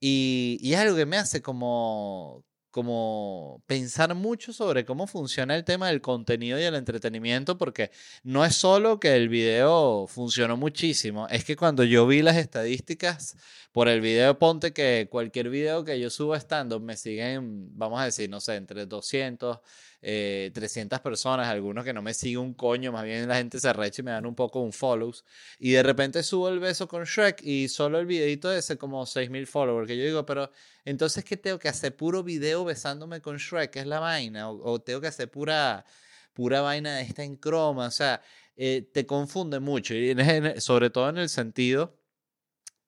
Y, 0.00 0.58
y 0.60 0.74
es 0.74 0.80
algo 0.80 0.96
que 0.96 1.06
me 1.06 1.16
hace 1.16 1.40
como, 1.42 2.44
como 2.76 3.62
pensar 3.66 4.14
mucho 4.14 4.52
sobre 4.52 4.84
cómo 4.84 5.06
funciona 5.06 5.56
el 5.56 5.64
tema 5.64 5.88
del 5.88 6.02
contenido 6.02 6.60
y 6.60 6.64
el 6.64 6.74
entretenimiento, 6.74 7.56
porque 7.56 7.90
no 8.22 8.44
es 8.44 8.54
solo 8.54 9.00
que 9.00 9.14
el 9.16 9.30
video 9.30 10.06
funcionó 10.06 10.58
muchísimo, 10.58 11.26
es 11.28 11.42
que 11.46 11.56
cuando 11.56 11.84
yo 11.84 12.06
vi 12.06 12.20
las 12.20 12.36
estadísticas 12.36 13.36
por 13.76 13.88
el 13.88 14.00
video, 14.00 14.38
ponte 14.38 14.72
que 14.72 15.06
cualquier 15.10 15.50
video 15.50 15.84
que 15.84 16.00
yo 16.00 16.08
suba 16.08 16.38
estando 16.38 16.80
me 16.80 16.96
siguen, 16.96 17.76
vamos 17.76 18.00
a 18.00 18.06
decir, 18.06 18.30
no 18.30 18.40
sé, 18.40 18.54
entre 18.54 18.86
200, 18.86 19.58
300 20.00 20.98
eh, 20.98 21.02
personas, 21.02 21.46
algunos 21.48 21.84
que 21.84 21.92
no 21.92 22.00
me 22.00 22.14
siguen 22.14 22.38
un 22.38 22.54
coño, 22.54 22.90
más 22.90 23.04
bien 23.04 23.28
la 23.28 23.36
gente 23.36 23.60
se 23.60 23.68
arrecha 23.68 24.00
y 24.00 24.04
me 24.06 24.12
dan 24.12 24.24
un 24.24 24.34
poco 24.34 24.60
un 24.60 24.72
follows. 24.72 25.26
Y 25.58 25.72
de 25.72 25.82
repente 25.82 26.22
subo 26.22 26.48
el 26.48 26.58
beso 26.58 26.88
con 26.88 27.04
Shrek 27.04 27.42
y 27.42 27.68
solo 27.68 27.98
el 27.98 28.06
videito 28.06 28.50
ese 28.50 28.78
como 28.78 29.04
6000 29.04 29.46
followers. 29.46 29.86
Que 29.86 29.98
yo 29.98 30.04
digo, 30.04 30.24
pero 30.24 30.50
entonces, 30.86 31.22
¿qué 31.22 31.36
tengo 31.36 31.58
que 31.58 31.68
hacer? 31.68 31.94
¿Puro 31.94 32.22
video 32.22 32.64
besándome 32.64 33.20
con 33.20 33.36
Shrek? 33.36 33.72
¿Qué 33.72 33.80
es 33.80 33.86
la 33.86 34.00
vaina? 34.00 34.48
¿O, 34.48 34.80
tengo 34.80 35.02
que 35.02 35.08
hacer 35.08 35.30
pura 35.30 35.84
pura 36.32 36.62
vaina 36.62 37.02
esta 37.02 37.24
en 37.24 37.36
croma, 37.36 37.88
o 37.88 37.90
sea, 37.90 38.22
eh, 38.56 38.88
te 38.90 39.04
confunde 39.04 39.60
mucho, 39.60 39.94
y 39.94 40.16
sobre 40.60 40.88
todo 40.88 41.10
en 41.10 41.18
el 41.18 41.28
sentido 41.28 42.05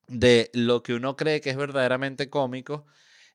de 0.09 0.49
lo 0.53 0.83
que 0.83 0.93
uno 0.93 1.15
cree 1.15 1.41
que 1.41 1.49
es 1.51 1.57
verdaderamente 1.57 2.29
cómico 2.29 2.85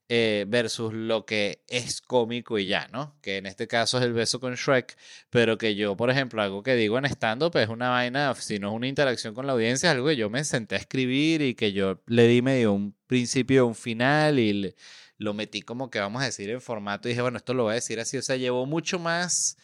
eh, 0.07 0.45
versus 0.47 0.93
lo 0.93 1.25
que 1.25 1.63
es 1.67 1.99
cómico 1.99 2.59
y 2.59 2.67
ya, 2.67 2.87
¿no? 2.89 3.17
Que 3.23 3.37
en 3.37 3.47
este 3.47 3.67
caso 3.67 3.97
es 3.97 4.03
el 4.03 4.13
beso 4.13 4.39
con 4.39 4.53
Shrek, 4.53 4.95
pero 5.31 5.57
que 5.57 5.73
yo, 5.73 5.97
por 5.97 6.11
ejemplo, 6.11 6.43
algo 6.43 6.61
que 6.61 6.75
digo 6.75 6.99
en 6.99 7.05
stand-up 7.05 7.57
es 7.57 7.69
una 7.69 7.89
vaina, 7.89 8.35
si 8.35 8.59
no 8.59 8.69
es 8.69 8.75
una 8.75 8.87
interacción 8.87 9.33
con 9.33 9.47
la 9.47 9.53
audiencia, 9.53 9.89
es 9.89 9.95
algo 9.95 10.07
que 10.07 10.15
yo 10.15 10.29
me 10.29 10.43
senté 10.43 10.75
a 10.75 10.77
escribir 10.77 11.41
y 11.41 11.55
que 11.55 11.73
yo 11.73 12.03
le 12.05 12.27
di 12.27 12.43
medio 12.43 12.73
un 12.73 12.95
principio, 13.07 13.65
un 13.65 13.73
final 13.73 14.37
y 14.37 14.75
lo 15.17 15.33
metí 15.33 15.63
como 15.63 15.89
que 15.89 15.99
vamos 15.99 16.21
a 16.21 16.25
decir 16.25 16.51
en 16.51 16.61
formato 16.61 17.07
y 17.07 17.13
dije, 17.13 17.23
bueno, 17.23 17.37
esto 17.37 17.55
lo 17.55 17.63
voy 17.63 17.71
a 17.71 17.75
decir 17.75 17.99
así, 17.99 18.17
o 18.17 18.21
sea, 18.21 18.35
llevó 18.35 18.65
mucho 18.67 18.99
más... 18.99 19.57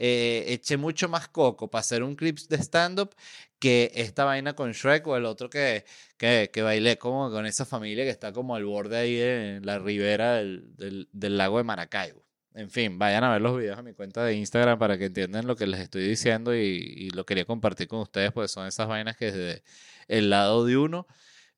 Eh, 0.00 0.44
eché 0.48 0.76
mucho 0.76 1.08
más 1.08 1.26
coco 1.28 1.68
para 1.68 1.80
hacer 1.80 2.04
un 2.04 2.14
clip 2.14 2.38
de 2.48 2.56
stand-up 2.58 3.16
que 3.58 3.90
esta 3.96 4.24
vaina 4.24 4.54
con 4.54 4.70
Shrek 4.70 5.04
o 5.08 5.16
el 5.16 5.24
otro 5.24 5.50
que, 5.50 5.84
que, 6.16 6.62
bailé 6.62 6.98
como 6.98 7.30
con 7.32 7.46
esa 7.46 7.64
familia 7.64 8.04
que 8.04 8.10
está 8.10 8.32
como 8.32 8.54
al 8.54 8.64
borde 8.64 8.96
ahí 8.96 9.20
en 9.20 9.66
la 9.66 9.80
ribera 9.80 10.36
del, 10.36 11.08
del, 11.12 11.36
lago 11.36 11.58
de 11.58 11.64
Maracaibo. 11.64 12.24
En 12.54 12.70
fin, 12.70 12.98
vayan 12.98 13.24
a 13.24 13.32
ver 13.32 13.42
los 13.42 13.58
videos 13.58 13.76
a 13.76 13.82
mi 13.82 13.92
cuenta 13.92 14.24
de 14.24 14.34
Instagram 14.34 14.78
para 14.78 14.98
que 14.98 15.06
entiendan 15.06 15.48
lo 15.48 15.56
que 15.56 15.66
les 15.66 15.80
estoy 15.80 16.06
diciendo 16.08 16.54
y, 16.54 16.58
y 16.60 17.10
lo 17.10 17.26
quería 17.26 17.44
compartir 17.44 17.88
con 17.88 17.98
ustedes, 18.00 18.30
porque 18.32 18.48
son 18.48 18.68
esas 18.68 18.86
vainas 18.86 19.16
que 19.16 19.32
desde 19.32 19.62
el 20.06 20.30
lado 20.30 20.64
de 20.64 20.76
uno, 20.76 21.08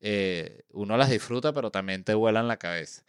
eh, 0.00 0.62
uno 0.70 0.97
las 0.97 1.11
disfruta, 1.11 1.52
pero 1.52 1.70
también 1.70 2.04
te 2.04 2.14
vuelan 2.14 2.49
la 2.49 2.56
cabeza. 2.56 3.04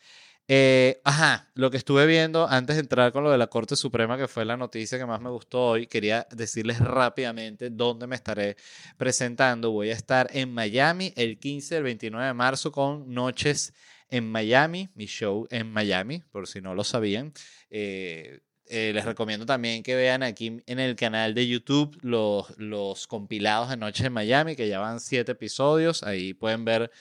Eh, 0.54 1.00
ajá, 1.06 1.50
lo 1.54 1.72
que 1.72 1.78
estuve 1.78 2.06
viendo 2.06 2.46
antes 2.46 2.76
de 2.76 2.82
entrar 2.82 3.14
con 3.14 3.24
lo 3.24 3.32
de 3.32 3.38
la 3.38 3.48
Corte 3.48 3.78
Suprema, 3.78 4.18
que 4.18 4.28
fue 4.28 4.44
la 4.44 4.58
noticia 4.58 4.98
que 4.98 5.06
más 5.06 5.22
me 5.22 5.30
gustó 5.30 5.68
hoy, 5.68 5.88
quería 5.88 6.28
decirles 6.30 6.80
rápidamente 6.80 7.70
dónde 7.70 8.06
me 8.06 8.18
estaré 8.18 8.58
presentando. 8.98 9.72
Voy 9.72 9.92
a 9.92 9.94
estar 9.94 10.28
en 10.34 10.54
Miami 10.54 11.14
el 11.16 11.40
15 11.40 11.78
el 11.78 11.84
29 11.84 12.28
de 12.28 12.34
marzo 12.34 12.70
con 12.74 13.14
Noches 13.14 13.74
en 14.10 14.30
Miami, 14.30 14.90
mi 14.94 15.06
show 15.06 15.48
en 15.52 15.72
Miami, 15.72 16.22
por 16.34 16.46
si 16.50 16.60
no 16.60 16.76
lo 16.76 16.84
sabían. 16.84 17.32
Eh, 17.70 18.42
eh, 18.74 18.92
les 18.94 19.06
recomiendo 19.06 19.46
también 19.46 19.84
que 19.84 19.96
vean 19.96 20.22
aquí 20.22 20.62
en 20.66 20.80
el 20.80 20.98
canal 20.98 21.34
de 21.34 21.48
YouTube 21.48 21.98
los, 22.02 22.58
los 22.58 23.08
compilados 23.08 23.70
de 23.70 23.78
Noches 23.78 24.06
en 24.06 24.12
Miami, 24.12 24.58
que 24.58 24.68
ya 24.68 24.80
van 24.80 25.00
siete 25.00 25.32
episodios. 25.32 26.04
Ahí 26.04 26.34
pueden 26.34 26.66
ver 26.66 26.92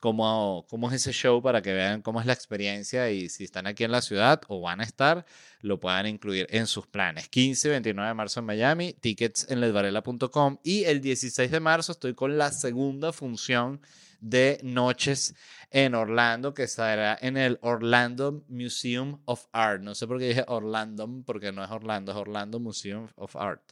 cómo, 0.00 0.66
es 0.90 0.94
ese 0.94 1.12
show 1.12 1.40
para 1.42 1.62
que 1.62 1.72
vean 1.72 2.02
cómo 2.02 2.20
es 2.20 2.26
la 2.26 2.32
experiencia 2.32 3.10
y 3.10 3.28
si 3.28 3.44
están 3.44 3.66
aquí 3.66 3.84
en 3.84 3.92
la 3.92 4.00
ciudad 4.00 4.40
o 4.48 4.60
van 4.62 4.80
a 4.80 4.84
estar, 4.84 5.26
lo 5.60 5.78
puedan 5.78 6.06
incluir 6.06 6.46
en 6.50 6.66
sus 6.66 6.86
planes. 6.86 7.28
15 7.28 7.68
29 7.68 8.08
de 8.08 8.14
marzo 8.14 8.40
en 8.40 8.46
Miami, 8.46 8.94
tickets 8.94 9.46
en 9.50 9.60
ledvarela.com 9.60 10.58
y 10.64 10.84
el 10.84 11.00
16 11.00 11.50
de 11.50 11.60
marzo 11.60 11.92
estoy 11.92 12.14
con 12.14 12.38
la 12.38 12.50
segunda 12.50 13.12
función 13.12 13.80
de 14.20 14.58
noches 14.62 15.34
en 15.70 15.94
Orlando, 15.94 16.52
que 16.52 16.64
estará 16.64 17.16
en 17.20 17.36
el 17.36 17.58
Orlando 17.62 18.44
Museum 18.48 19.20
of 19.26 19.46
Art. 19.52 19.82
No 19.82 19.94
sé 19.94 20.06
por 20.06 20.18
qué 20.18 20.28
dije 20.28 20.44
Orlando, 20.48 21.08
porque 21.24 21.52
no 21.52 21.62
es 21.62 21.70
Orlando, 21.70 22.12
es 22.12 22.18
Orlando 22.18 22.58
Museum 22.58 23.08
of 23.16 23.36
Art. 23.36 23.62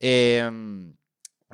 Eh, 0.00 0.50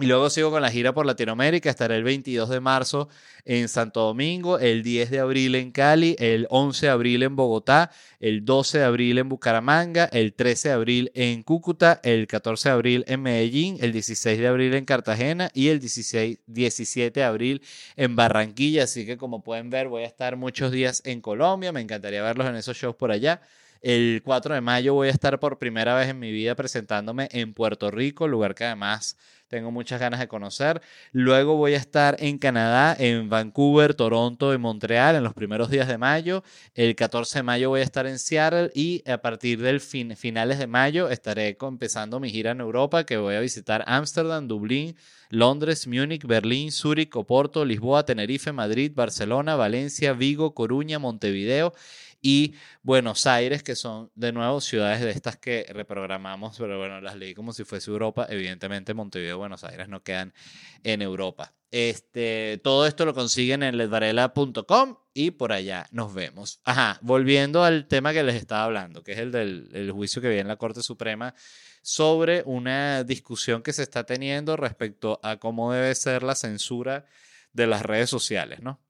y 0.01 0.07
luego 0.07 0.31
sigo 0.31 0.51
con 0.51 0.63
la 0.63 0.71
gira 0.71 0.93
por 0.93 1.07
Latinoamérica. 1.07 1.71
Estaré 1.71 1.97
el 1.97 2.05
22 2.05 2.49
de 2.49 2.61
marzo 2.61 3.09
en 3.45 3.69
Santo 3.69 4.01
Domingo, 4.01 4.59
el 4.59 4.83
10 4.83 5.11
de 5.11 5.21
abril 5.21 5.55
en 5.55 5.73
Cali, 5.73 6.15
el 6.19 6.47
11 6.51 6.87
de 6.87 6.93
abril 6.93 7.23
en 7.23 7.35
Bogotá, 7.35 7.91
el 8.21 8.45
12 8.45 8.79
de 8.79 8.85
abril 8.85 9.19
en 9.19 9.29
Bucaramanga, 9.29 10.05
el 10.07 10.35
13 10.35 10.69
de 10.69 10.75
abril 10.75 11.13
en 11.15 11.43
Cúcuta, 11.43 12.01
el 12.05 12.27
14 12.27 12.69
de 12.69 12.73
abril 12.75 13.05
en 13.09 13.23
Medellín, 13.23 13.79
el 13.81 13.93
16 13.93 14.39
de 14.39 14.47
abril 14.47 14.75
en 14.75 14.85
Cartagena 14.85 15.51
y 15.55 15.69
el 15.69 15.81
16, 15.81 16.39
17 16.47 17.21
de 17.21 17.25
abril 17.25 17.63
en 17.97 18.17
Barranquilla. 18.17 18.85
Así 18.85 19.07
que 19.07 19.17
como 19.17 19.43
pueden 19.43 19.71
ver, 19.71 19.89
voy 19.89 20.03
a 20.03 20.07
estar 20.07 20.37
muchos 20.37 20.71
días 20.71 21.03
en 21.05 21.21
Colombia. 21.21 21.73
Me 21.73 21.81
encantaría 21.81 22.23
verlos 22.23 22.47
en 22.47 22.57
esos 22.57 22.77
shows 22.77 22.97
por 22.97 23.11
allá. 23.11 23.41
El 23.81 24.23
4 24.25 24.55
de 24.55 24.61
mayo 24.61 24.95
voy 24.95 25.09
a 25.09 25.13
estar 25.13 25.39
por 25.39 25.59
primera 25.59 25.95
vez 25.95 26.09
en 26.09 26.19
mi 26.19 26.33
vida 26.33 26.57
presentándome 26.57 27.29
en 27.31 27.55
Puerto 27.55 27.91
Rico, 27.93 28.27
lugar 28.27 28.57
que 28.57 28.65
además 28.65 29.17
tengo 29.47 29.71
muchas 29.71 30.01
ganas 30.01 30.21
de 30.21 30.29
conocer. 30.29 30.83
Luego 31.13 31.57
voy 31.57 31.75
a 31.75 31.79
estar 31.79 32.17
en 32.19 32.39
Canadá, 32.39 32.95
en 32.99 33.31
Vancouver, 33.31 33.95
Toronto 33.95 34.53
y 34.53 34.59
Montreal 34.59 35.17
en 35.17 35.23
los 35.23 35.33
primeros 35.33 35.71
días 35.71 35.89
de 35.89 35.97
mayo. 35.97 36.43
El 36.75 36.97
14 36.97 37.39
de 37.39 37.43
mayo 37.45 37.69
voy 37.71 37.81
a 37.81 37.85
estar 37.85 38.07
en 38.07 38.19
Seattle 38.19 38.71
y 38.75 39.09
a 39.09 39.19
partir 39.19 39.63
del 39.63 39.81
fin, 39.81 40.17
finales 40.17 40.59
de 40.59 40.67
mayo 40.67 41.09
estaré 41.09 41.57
empezando 41.61 42.21
mi 42.21 42.31
gira 42.31 42.51
en 42.51 42.61
Europa 42.61 43.05
que 43.05 43.17
voy 43.17 43.37
a 43.37 43.41
visitar 43.41 43.85
Ámsterdam, 43.87 44.49
Dublín, 44.49 44.97
Londres, 45.31 45.87
Múnich, 45.87 46.27
Berlín, 46.27 46.73
Zúrich, 46.73 47.15
Oporto, 47.15 47.65
Lisboa, 47.65 48.05
Tenerife, 48.05 48.53
Madrid, 48.53 48.93
Barcelona, 48.95 49.57
Valencia, 49.57 50.13
Vigo, 50.15 50.53
Coruña, 50.55 50.99
Montevideo 50.99 51.73
y 52.21 52.55
Buenos 52.83 53.27
Aires, 53.27 53.63
que 53.63 53.77
son 53.77 54.11
de 54.15 54.33
nuevo 54.33 54.61
ciudades 54.61 55.01
de 55.01 55.11
estas 55.11 55.37
que 55.37 55.67
reprogramamos, 55.71 56.57
pero 56.59 56.79
bueno, 56.79 57.01
las 57.01 57.17
leí 57.17 57.35
como 57.35 57.53
si 57.53 57.65
fuese 57.65 57.91
Europa. 57.91 58.27
Evidentemente 58.29 58.95
Montevideo 58.95 59.37
y 59.37 59.39
Buenos 59.39 59.65
Aires 59.65 59.89
no 59.89 60.03
quedan 60.03 60.35
en 60.83 61.03
Europa. 61.03 61.55
Este, 61.71 62.61
todo 62.65 62.87
esto 62.87 63.05
lo 63.05 63.13
consiguen 63.13 63.63
en 63.63 63.77
ledvarela.com 63.77 64.97
y 65.13 65.33
por 65.33 65.53
allá 65.53 65.87
nos 65.91 66.15
vemos. 66.15 66.61
Ajá, 66.65 66.99
volviendo 67.03 67.63
al 67.63 67.87
tema 67.87 68.13
que 68.13 68.23
les 68.23 68.37
estaba 68.37 68.65
hablando, 68.65 69.03
que 69.03 69.13
es 69.13 69.19
el 69.19 69.31
del 69.31 69.91
juicio 69.93 70.23
que 70.23 70.29
viene 70.29 70.43
en 70.43 70.49
la 70.49 70.57
Corte 70.57 70.83
Suprema 70.83 71.35
sobre 71.83 72.43
una 72.47 73.05
discusión 73.05 73.63
que 73.63 73.73
se 73.73 73.83
está 73.83 74.05
teniendo 74.05 74.57
respecto 74.57 75.21
a 75.23 75.37
cómo 75.37 75.73
debe 75.73 75.95
ser 75.95 76.23
la 76.23 76.35
censura 76.35 77.05
de 77.53 77.67
las 77.67 77.83
redes 77.83 78.11
sociales, 78.11 78.61
¿no? 78.61 78.81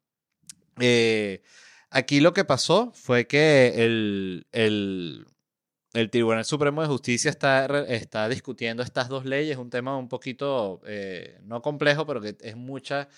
Eh, 0.80 1.42
Aquí 1.90 2.20
lo 2.20 2.34
que 2.34 2.44
pasó 2.44 2.92
fue 2.94 3.26
que 3.26 3.84
el, 3.84 4.46
el, 4.52 5.26
Tribunal 6.10 6.44
Supremo 6.44 6.82
de 6.82 6.88
Justicia 6.88 7.30
está, 7.30 7.66
está 7.88 8.28
discutiendo 8.28 8.82
estas 8.82 9.08
dos 9.08 9.24
leyes, 9.24 9.56
un 9.56 9.70
tema 9.70 9.96
un 9.96 10.08
poquito, 10.08 10.80
eh, 10.86 11.38
no 11.44 11.62
complejo, 11.62 12.06
pero 12.06 12.20
que 12.20 12.36
es 12.40 12.56
mucha, 12.56 13.08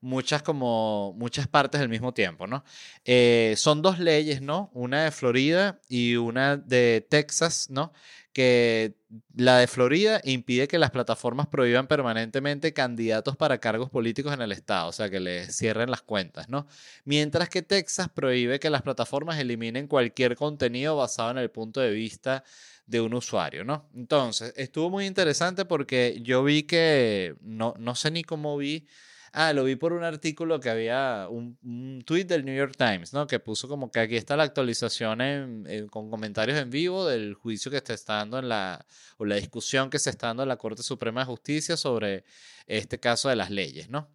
muchas 0.00 0.42
como 0.42 1.14
muchas 1.14 1.48
partes 1.48 1.80
al 1.80 1.88
mismo 1.88 2.14
tiempo, 2.14 2.46
¿no? 2.46 2.64
Eh, 3.04 3.54
son 3.56 3.82
dos 3.82 3.98
leyes, 3.98 4.40
¿no? 4.40 4.70
Una 4.72 5.04
de 5.04 5.10
Florida 5.10 5.80
y 5.88 6.16
una 6.16 6.56
de 6.56 7.06
Texas, 7.08 7.70
¿no? 7.70 7.92
Que 8.32 8.94
la 9.34 9.58
de 9.58 9.66
Florida 9.66 10.20
impide 10.24 10.68
que 10.68 10.78
las 10.78 10.90
plataformas 10.90 11.46
prohíban 11.46 11.86
permanentemente 11.86 12.72
candidatos 12.72 13.36
para 13.36 13.58
cargos 13.58 13.90
políticos 13.90 14.32
en 14.32 14.42
el 14.42 14.52
estado, 14.52 14.88
o 14.88 14.92
sea, 14.92 15.10
que 15.10 15.20
les 15.20 15.54
cierren 15.54 15.90
las 15.90 16.02
cuentas, 16.02 16.48
¿no? 16.48 16.66
Mientras 17.04 17.48
que 17.48 17.62
Texas 17.62 18.08
prohíbe 18.08 18.58
que 18.58 18.70
las 18.70 18.82
plataformas 18.82 19.38
eliminen 19.38 19.86
cualquier 19.86 20.36
contenido 20.36 20.96
basado 20.96 21.30
en 21.30 21.38
el 21.38 21.50
punto 21.50 21.80
de 21.80 21.90
vista 21.90 22.42
de 22.86 23.00
un 23.00 23.14
usuario, 23.14 23.64
¿no? 23.64 23.88
Entonces, 23.94 24.54
estuvo 24.56 24.90
muy 24.90 25.06
interesante 25.06 25.64
porque 25.64 26.18
yo 26.22 26.42
vi 26.42 26.62
que, 26.64 27.36
no, 27.40 27.74
no 27.78 27.94
sé 27.94 28.10
ni 28.10 28.24
cómo 28.24 28.56
vi, 28.56 28.86
Ah, 29.34 29.54
lo 29.54 29.64
vi 29.64 29.76
por 29.76 29.94
un 29.94 30.04
artículo 30.04 30.60
que 30.60 30.68
había, 30.68 31.26
un, 31.30 31.56
un 31.62 32.02
tweet 32.04 32.24
del 32.24 32.44
New 32.44 32.54
York 32.54 32.74
Times, 32.76 33.14
¿no? 33.14 33.26
Que 33.26 33.40
puso 33.40 33.66
como 33.66 33.90
que 33.90 34.00
aquí 34.00 34.16
está 34.16 34.36
la 34.36 34.42
actualización 34.42 35.66
con 35.90 36.10
comentarios 36.10 36.58
en 36.58 36.68
vivo 36.68 37.06
del 37.06 37.32
juicio 37.32 37.70
que 37.70 37.80
se 37.80 37.94
está 37.94 38.16
dando 38.16 38.38
en 38.38 38.50
la, 38.50 38.84
o 39.16 39.24
la 39.24 39.36
discusión 39.36 39.88
que 39.88 39.98
se 39.98 40.10
está 40.10 40.26
dando 40.26 40.42
en 40.42 40.50
la 40.50 40.58
Corte 40.58 40.82
Suprema 40.82 41.22
de 41.22 41.26
Justicia 41.26 41.78
sobre 41.78 42.24
este 42.66 43.00
caso 43.00 43.30
de 43.30 43.36
las 43.36 43.50
leyes, 43.50 43.88
¿no? 43.88 44.10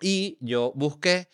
Y 0.00 0.38
yo 0.40 0.72
busqué 0.74 1.28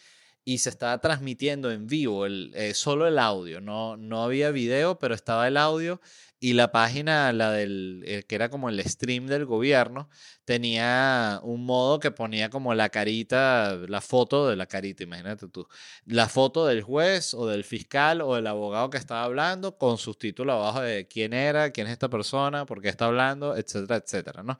y 0.44 0.58
se 0.58 0.68
estaba 0.68 1.00
transmitiendo 1.00 1.70
en 1.70 1.86
vivo, 1.86 2.26
el, 2.26 2.52
eh, 2.54 2.74
solo 2.74 3.06
el 3.06 3.18
audio, 3.18 3.62
no, 3.62 3.96
no 3.96 4.22
había 4.22 4.50
video, 4.50 4.98
pero 4.98 5.14
estaba 5.14 5.48
el 5.48 5.56
audio 5.56 6.00
y 6.42 6.54
la 6.54 6.72
página, 6.72 7.32
la 7.32 7.52
del, 7.52 8.02
eh, 8.04 8.24
que 8.24 8.34
era 8.34 8.50
como 8.50 8.68
el 8.68 8.82
stream 8.82 9.28
del 9.28 9.44
gobierno, 9.46 10.08
tenía 10.44 11.38
un 11.44 11.64
modo 11.64 12.00
que 12.00 12.10
ponía 12.10 12.50
como 12.50 12.74
la 12.74 12.88
carita, 12.88 13.76
la 13.88 14.00
foto 14.00 14.48
de 14.48 14.56
la 14.56 14.66
carita, 14.66 15.04
imagínate 15.04 15.46
tú, 15.46 15.68
la 16.04 16.28
foto 16.28 16.66
del 16.66 16.82
juez 16.82 17.32
o 17.32 17.46
del 17.46 17.62
fiscal 17.62 18.22
o 18.22 18.34
del 18.34 18.48
abogado 18.48 18.90
que 18.90 18.98
estaba 18.98 19.22
hablando 19.22 19.78
con 19.78 19.98
sus 19.98 20.18
títulos 20.18 20.54
abajo 20.54 20.80
de 20.80 21.06
quién 21.06 21.32
era, 21.32 21.70
quién 21.70 21.86
es 21.86 21.92
esta 21.92 22.08
persona, 22.10 22.66
por 22.66 22.82
qué 22.82 22.88
está 22.88 23.06
hablando, 23.06 23.56
etcétera, 23.56 24.02
etcétera, 24.04 24.42
¿no? 24.42 24.58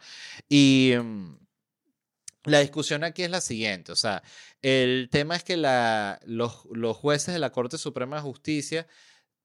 Y... 0.48 0.94
Mm, 1.02 1.36
la 2.44 2.58
discusión 2.58 3.04
aquí 3.04 3.22
es 3.22 3.30
la 3.30 3.40
siguiente, 3.40 3.92
o 3.92 3.96
sea, 3.96 4.20
el 4.62 5.08
tema 5.12 5.36
es 5.36 5.44
que 5.44 5.56
la, 5.56 6.18
los, 6.24 6.64
los 6.72 6.96
jueces 6.96 7.34
de 7.34 7.38
la 7.38 7.52
Corte 7.52 7.78
Suprema 7.78 8.16
de 8.16 8.22
Justicia 8.22 8.88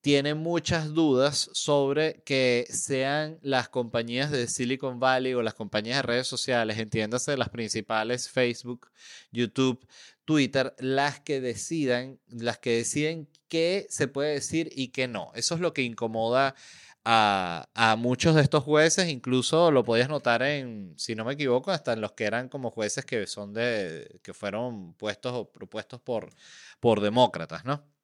tienen 0.08 0.38
muchas 0.38 0.94
dudas 0.94 1.50
sobre 1.52 2.22
que 2.24 2.66
sean 2.70 3.40
las 3.42 3.68
compañías 3.68 4.32
de 4.32 4.48
Silicon 4.48 5.02
Valley 5.02 5.34
o 5.34 5.42
las 5.42 5.54
compañías 5.54 5.98
de 5.98 6.02
redes 6.04 6.28
sociales, 6.28 6.80
entiéndase 6.80 7.36
las 7.36 7.50
principales 7.50 8.30
Facebook, 8.30 8.90
YouTube, 9.34 9.86
Twitter, 10.24 10.74
las 10.80 11.20
que 11.20 11.42
decidan, 11.42 12.22
las 12.30 12.58
que 12.58 12.78
deciden 12.78 13.28
qué 13.50 13.86
se 13.90 14.08
puede 14.08 14.36
decir 14.36 14.70
y 14.72 14.94
qué 14.94 15.10
no. 15.10 15.34
Eso 15.36 15.56
es 15.56 15.60
lo 15.60 15.74
que 15.74 15.82
incomoda 15.82 16.56
a, 17.04 17.68
a, 17.74 17.98
muchos 17.98 18.34
de 18.34 18.44
estos 18.44 18.64
jueces, 18.64 19.10
incluso 19.10 19.72
lo 19.72 19.84
podías 19.84 20.08
notar 20.08 20.42
en, 20.42 20.94
si 20.96 21.16
no 21.16 21.26
me 21.26 21.34
equivoco, 21.34 21.72
hasta 21.72 21.92
en 21.92 22.00
los 22.00 22.14
que 22.14 22.24
eran 22.24 22.48
como 22.48 22.72
jueces 22.72 23.04
que 23.04 23.28
son 23.28 23.52
de, 23.52 24.22
que 24.24 24.34
fueron 24.34 24.94
puestos 24.94 25.34
o 25.34 25.52
propuestos 25.52 26.00
por, 26.00 26.30
por 26.80 27.02
demócratas, 27.02 27.66
¿no? 27.66 27.97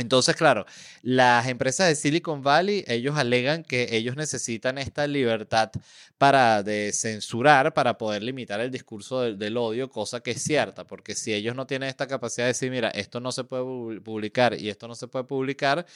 Entonces, 0.00 0.34
claro, 0.36 0.66
las 1.02 1.46
empresas 1.46 1.88
de 1.88 1.94
Silicon 1.94 2.42
Valley, 2.42 2.84
ellos 2.86 3.16
alegan 3.16 3.62
que 3.62 3.88
ellos 3.96 4.16
necesitan 4.16 4.78
esta 4.78 5.06
libertad 5.06 5.70
para 6.18 6.62
censurar, 6.92 7.74
para 7.74 7.98
poder 7.98 8.22
limitar 8.22 8.60
el 8.60 8.70
discurso 8.70 9.20
del, 9.22 9.38
del, 9.38 9.56
odio, 9.56 9.90
cosa 9.90 10.20
que 10.20 10.32
es 10.32 10.42
cierta, 10.42 10.84
porque 10.84 11.14
si 11.14 11.32
ellos 11.32 11.54
no 11.54 11.66
tienen 11.66 11.88
esta 11.88 12.06
capacidad 12.06 12.44
de 12.46 12.48
decir, 12.48 12.70
mira, 12.70 12.88
esto 12.90 13.20
no 13.20 13.32
se 13.32 13.44
puede 13.44 14.00
publicar 14.00 14.54
y 14.58 14.68
esto 14.68 14.88
no 14.88 14.94
se 14.94 15.08
puede 15.08 15.24
publicar, 15.24 15.86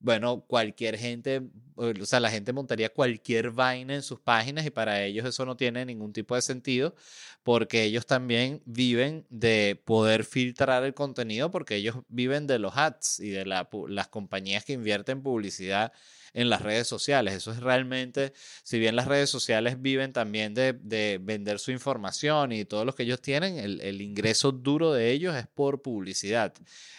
bueno, 0.00 0.44
cualquier 0.46 0.96
gente, 0.96 1.42
o 1.74 2.06
sea, 2.06 2.20
la 2.20 2.30
gente 2.30 2.52
montaría 2.52 2.88
cualquier 2.92 3.50
vaina 3.50 3.94
en 3.94 4.02
sus 4.02 4.20
páginas 4.20 4.64
y 4.64 4.70
para 4.70 5.02
ellos 5.02 5.26
eso 5.26 5.44
no 5.44 5.56
tiene 5.56 5.84
ningún 5.84 6.12
tipo 6.12 6.34
de 6.34 6.42
sentido 6.42 6.94
porque 7.42 7.84
ellos 7.84 8.06
también 8.06 8.62
viven 8.64 9.26
de 9.30 9.80
poder 9.84 10.24
filtrar 10.24 10.84
el 10.84 10.94
contenido 10.94 11.50
porque 11.50 11.76
ellos 11.76 11.96
viven 12.08 12.46
de 12.46 12.58
los 12.58 12.76
ads 12.76 13.20
y 13.20 13.30
de 13.30 13.44
la, 13.46 13.68
las 13.88 14.08
compañías 14.08 14.64
que 14.64 14.74
invierten 14.74 15.22
publicidad 15.22 15.92
en 16.32 16.50
las 16.50 16.62
redes 16.62 16.86
sociales. 16.86 17.34
Eso 17.34 17.52
es 17.52 17.60
realmente, 17.60 18.32
si 18.62 18.78
bien 18.78 18.96
las 18.96 19.06
redes 19.06 19.30
sociales 19.30 19.80
viven 19.80 20.12
también 20.12 20.54
de, 20.54 20.72
de 20.72 21.18
vender 21.20 21.58
su 21.58 21.70
información 21.70 22.52
y 22.52 22.64
todo 22.64 22.84
lo 22.84 22.94
que 22.94 23.04
ellos 23.04 23.20
tienen, 23.20 23.58
el, 23.58 23.80
el, 23.80 24.00
ingreso 24.00 24.52
duro 24.52 24.92
de 24.92 25.10
ellos 25.10 25.34
es 25.36 25.46
por 25.46 25.82
publicidad. 25.82 26.54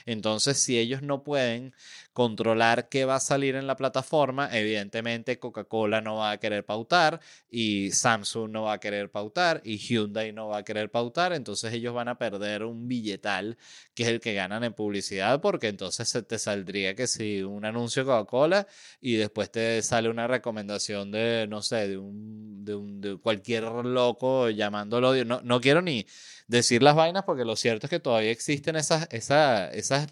Entonces, 0.05 0.57
si 0.57 0.77
ellos 0.77 1.01
no 1.01 1.23
pueden 1.23 1.73
controlar 2.19 2.89
qué 2.89 3.05
va 3.05 3.15
a 3.15 3.19
salir 3.19 3.55
en 3.55 3.67
la 3.67 3.75
plataforma, 3.75 4.49
evidentemente 4.51 5.39
Coca-Cola 5.39 6.01
no 6.01 6.17
va 6.17 6.31
a 6.31 6.37
querer 6.37 6.65
pautar 6.65 7.21
y 7.49 7.91
Samsung 7.91 8.51
no 8.51 8.63
va 8.63 8.73
a 8.73 8.79
querer 8.79 9.09
pautar 9.09 9.61
y 9.63 9.77
Hyundai 9.77 10.33
no 10.33 10.49
va 10.49 10.57
a 10.57 10.63
querer 10.63 10.91
pautar, 10.91 11.31
entonces 11.31 11.71
ellos 11.73 11.93
van 11.93 12.09
a 12.09 12.17
perder 12.17 12.63
un 12.63 12.87
billetal 12.89 13.57
que 13.93 14.03
es 14.03 14.09
el 14.09 14.19
que 14.19 14.33
ganan 14.33 14.63
en 14.63 14.73
publicidad 14.73 15.39
porque 15.39 15.67
entonces 15.67 16.09
se 16.09 16.21
te 16.21 16.39
saldría 16.39 16.95
que 16.95 17.07
si 17.07 17.41
un 17.43 17.63
anuncio 17.63 18.03
Coca-Cola 18.03 18.67
y 18.99 19.15
después 19.19 19.51
te 19.51 19.81
sale 19.81 20.09
una 20.09 20.27
recomendación 20.27 21.11
de, 21.11 21.47
no 21.49 21.61
sé, 21.61 21.87
de, 21.87 21.97
un, 21.97 22.65
de, 22.65 22.75
un, 22.75 23.01
de 23.01 23.17
cualquier 23.17 23.63
loco 23.63 24.49
llamándolo, 24.49 25.13
no, 25.25 25.41
no 25.43 25.61
quiero 25.61 25.81
ni 25.81 26.05
decir 26.47 26.83
las 26.83 26.95
vainas 26.95 27.23
porque 27.23 27.45
lo 27.45 27.55
cierto 27.55 27.85
es 27.85 27.89
que 27.89 27.99
todavía 27.99 28.31
existen 28.31 28.75
esas, 28.75 29.07
esas, 29.11 30.07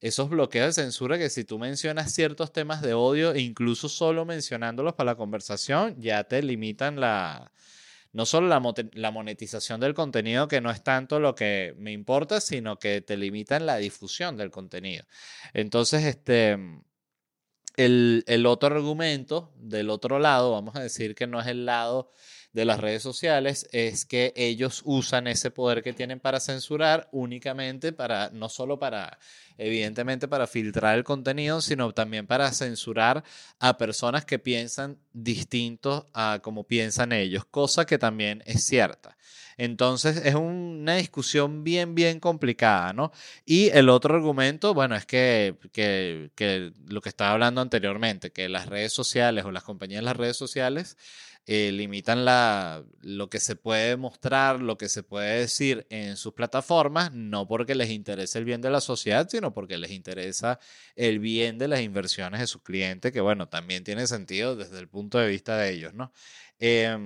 esos 0.00 0.28
bloqueos 0.28 0.76
de 0.76 0.82
censura 0.82 1.18
que 1.18 1.30
si 1.30 1.44
tú 1.44 1.58
mencionas 1.58 2.12
ciertos 2.12 2.52
temas 2.52 2.82
de 2.82 2.94
odio, 2.94 3.32
e 3.32 3.40
incluso 3.40 3.88
solo 3.88 4.24
mencionándolos 4.24 4.94
para 4.94 5.12
la 5.12 5.16
conversación, 5.16 6.00
ya 6.00 6.24
te 6.24 6.42
limitan 6.42 7.00
la, 7.00 7.50
no 8.14 8.26
solo 8.26 8.46
la, 8.46 8.62
la, 8.92 9.10
monetización 9.10 9.80
del 9.80 9.92
contenido, 9.92 10.46
que 10.46 10.60
no 10.60 10.70
es 10.70 10.82
tanto 10.82 11.18
lo 11.18 11.34
que 11.34 11.74
me 11.78 11.90
importa, 11.90 12.40
sino 12.40 12.78
que 12.78 13.00
te 13.00 13.16
limitan 13.16 13.66
la 13.66 13.76
difusión 13.76 14.36
del 14.36 14.50
contenido. 14.50 15.04
Entonces, 15.52 16.04
este, 16.04 16.56
el, 17.76 18.24
el 18.26 18.46
otro 18.46 18.74
argumento 18.74 19.52
del 19.56 19.90
otro 19.90 20.18
lado, 20.18 20.52
vamos 20.52 20.76
a 20.76 20.80
decir 20.80 21.14
que 21.14 21.26
no 21.26 21.40
es 21.40 21.46
el 21.46 21.66
lado 21.66 22.12
de 22.54 22.64
las 22.64 22.80
redes 22.80 23.02
sociales 23.02 23.68
es 23.72 24.06
que 24.06 24.32
ellos 24.36 24.82
usan 24.84 25.26
ese 25.26 25.50
poder 25.50 25.82
que 25.82 25.92
tienen 25.92 26.20
para 26.20 26.38
censurar 26.38 27.08
únicamente 27.10 27.92
para, 27.92 28.30
no 28.30 28.48
solo 28.48 28.78
para, 28.78 29.18
evidentemente 29.58 30.28
para 30.28 30.46
filtrar 30.46 30.96
el 30.96 31.02
contenido, 31.02 31.60
sino 31.60 31.92
también 31.92 32.28
para 32.28 32.52
censurar 32.52 33.24
a 33.58 33.76
personas 33.76 34.24
que 34.24 34.38
piensan 34.38 34.98
distinto 35.12 36.08
a 36.14 36.38
como 36.42 36.62
piensan 36.64 37.10
ellos, 37.10 37.44
cosa 37.44 37.84
que 37.86 37.98
también 37.98 38.42
es 38.46 38.64
cierta. 38.64 39.16
Entonces 39.56 40.22
es 40.24 40.34
una 40.34 40.96
discusión 40.96 41.64
bien, 41.64 41.94
bien 41.94 42.20
complicada, 42.20 42.92
¿no? 42.92 43.12
Y 43.44 43.68
el 43.70 43.88
otro 43.88 44.14
argumento, 44.14 44.74
bueno, 44.74 44.96
es 44.96 45.06
que, 45.06 45.56
que, 45.72 46.30
que 46.34 46.72
lo 46.86 47.00
que 47.00 47.08
estaba 47.08 47.32
hablando 47.32 47.60
anteriormente, 47.60 48.30
que 48.32 48.48
las 48.48 48.66
redes 48.66 48.92
sociales 48.92 49.44
o 49.44 49.52
las 49.52 49.62
compañías 49.62 50.00
de 50.00 50.06
las 50.06 50.16
redes 50.16 50.36
sociales 50.36 50.96
eh, 51.46 51.72
limitan 51.72 52.24
la, 52.24 52.84
lo 53.02 53.28
que 53.28 53.38
se 53.38 53.54
puede 53.54 53.96
mostrar, 53.96 54.60
lo 54.62 54.78
que 54.78 54.88
se 54.88 55.02
puede 55.02 55.40
decir 55.40 55.86
en 55.90 56.16
sus 56.16 56.32
plataformas, 56.32 57.12
no 57.12 57.46
porque 57.46 57.74
les 57.74 57.90
interese 57.90 58.38
el 58.38 58.46
bien 58.46 58.62
de 58.62 58.70
la 58.70 58.80
sociedad, 58.80 59.28
sino 59.28 59.52
porque 59.52 59.76
les 59.76 59.90
interesa 59.90 60.58
el 60.96 61.18
bien 61.18 61.58
de 61.58 61.68
las 61.68 61.80
inversiones 61.80 62.40
de 62.40 62.46
sus 62.46 62.62
clientes, 62.62 63.12
que 63.12 63.20
bueno, 63.20 63.48
también 63.48 63.84
tiene 63.84 64.06
sentido 64.06 64.56
desde 64.56 64.78
el 64.78 64.88
punto 64.88 65.18
de 65.18 65.28
vista 65.28 65.56
de 65.58 65.70
ellos, 65.72 65.92
¿no? 65.92 66.12
Eh, 66.58 66.96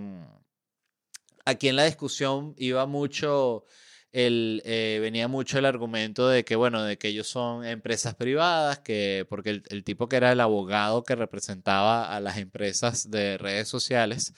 aquí 1.44 1.68
en 1.68 1.76
la 1.76 1.84
discusión 1.84 2.54
iba 2.58 2.86
mucho 2.86 3.64
el, 4.12 4.62
eh, 4.64 4.98
venía 5.00 5.28
mucho 5.28 5.58
el 5.58 5.66
argumento 5.66 6.28
de 6.28 6.44
que, 6.44 6.56
bueno, 6.56 6.82
de 6.82 6.98
que 6.98 7.08
ellos 7.08 7.28
son 7.28 7.64
empresas 7.64 8.14
privadas, 8.14 8.78
que, 8.80 9.26
porque 9.28 9.50
el, 9.50 9.62
el, 9.70 9.84
tipo 9.84 10.08
que 10.08 10.16
era 10.16 10.32
el 10.32 10.40
abogado 10.40 11.04
que 11.04 11.14
representaba 11.14 12.14
a 12.14 12.20
las 12.20 12.38
empresas 12.38 13.10
de 13.10 13.38
redes 13.38 13.68
sociales, 13.68 14.34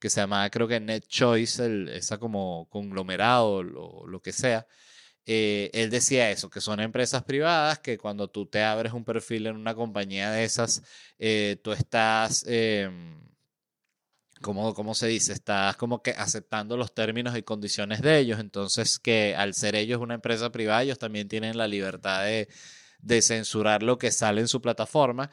que 0.00 0.10
se 0.10 0.20
llamaba 0.20 0.50
creo 0.50 0.68
que 0.68 0.80
Net 0.80 1.04
Choice, 1.06 1.64
el, 1.64 1.88
esa 1.88 2.18
como 2.18 2.68
conglomerado 2.70 3.62
lo, 3.62 4.06
lo, 4.06 4.20
que 4.22 4.32
sea, 4.32 4.66
eh, 5.26 5.70
él 5.74 5.90
decía 5.90 6.30
eso, 6.30 6.50
que 6.50 6.60
son 6.60 6.80
empresas 6.80 7.22
privadas, 7.24 7.78
que 7.80 7.98
cuando 7.98 8.28
tú 8.28 8.46
te 8.46 8.62
abres 8.62 8.92
un 8.92 9.04
perfil 9.04 9.46
en 9.46 9.56
una 9.56 9.74
compañía 9.74 10.30
de 10.32 10.44
esas, 10.44 10.82
eh, 11.18 11.58
tú 11.62 11.72
estás... 11.72 12.44
¿cómo, 14.42 14.74
¿cómo 14.74 14.94
se 14.94 15.06
dice? 15.06 15.32
Estás 15.32 15.76
como 15.76 16.02
que 16.02 16.10
aceptando 16.10 16.76
los 16.76 16.94
términos 16.94 17.36
y 17.36 17.42
condiciones 17.42 18.02
de 18.02 18.18
ellos. 18.18 18.40
Entonces, 18.40 18.98
que 18.98 19.34
al 19.36 19.54
ser 19.54 19.74
ellos 19.76 20.00
una 20.00 20.14
empresa 20.14 20.50
privada, 20.52 20.82
ellos 20.82 20.98
también 20.98 21.28
tienen 21.28 21.56
la 21.56 21.68
libertad 21.68 22.24
de, 22.24 22.48
de 23.00 23.22
censurar 23.22 23.82
lo 23.82 23.98
que 23.98 24.10
sale 24.12 24.42
en 24.42 24.48
su 24.48 24.60
plataforma 24.60 25.30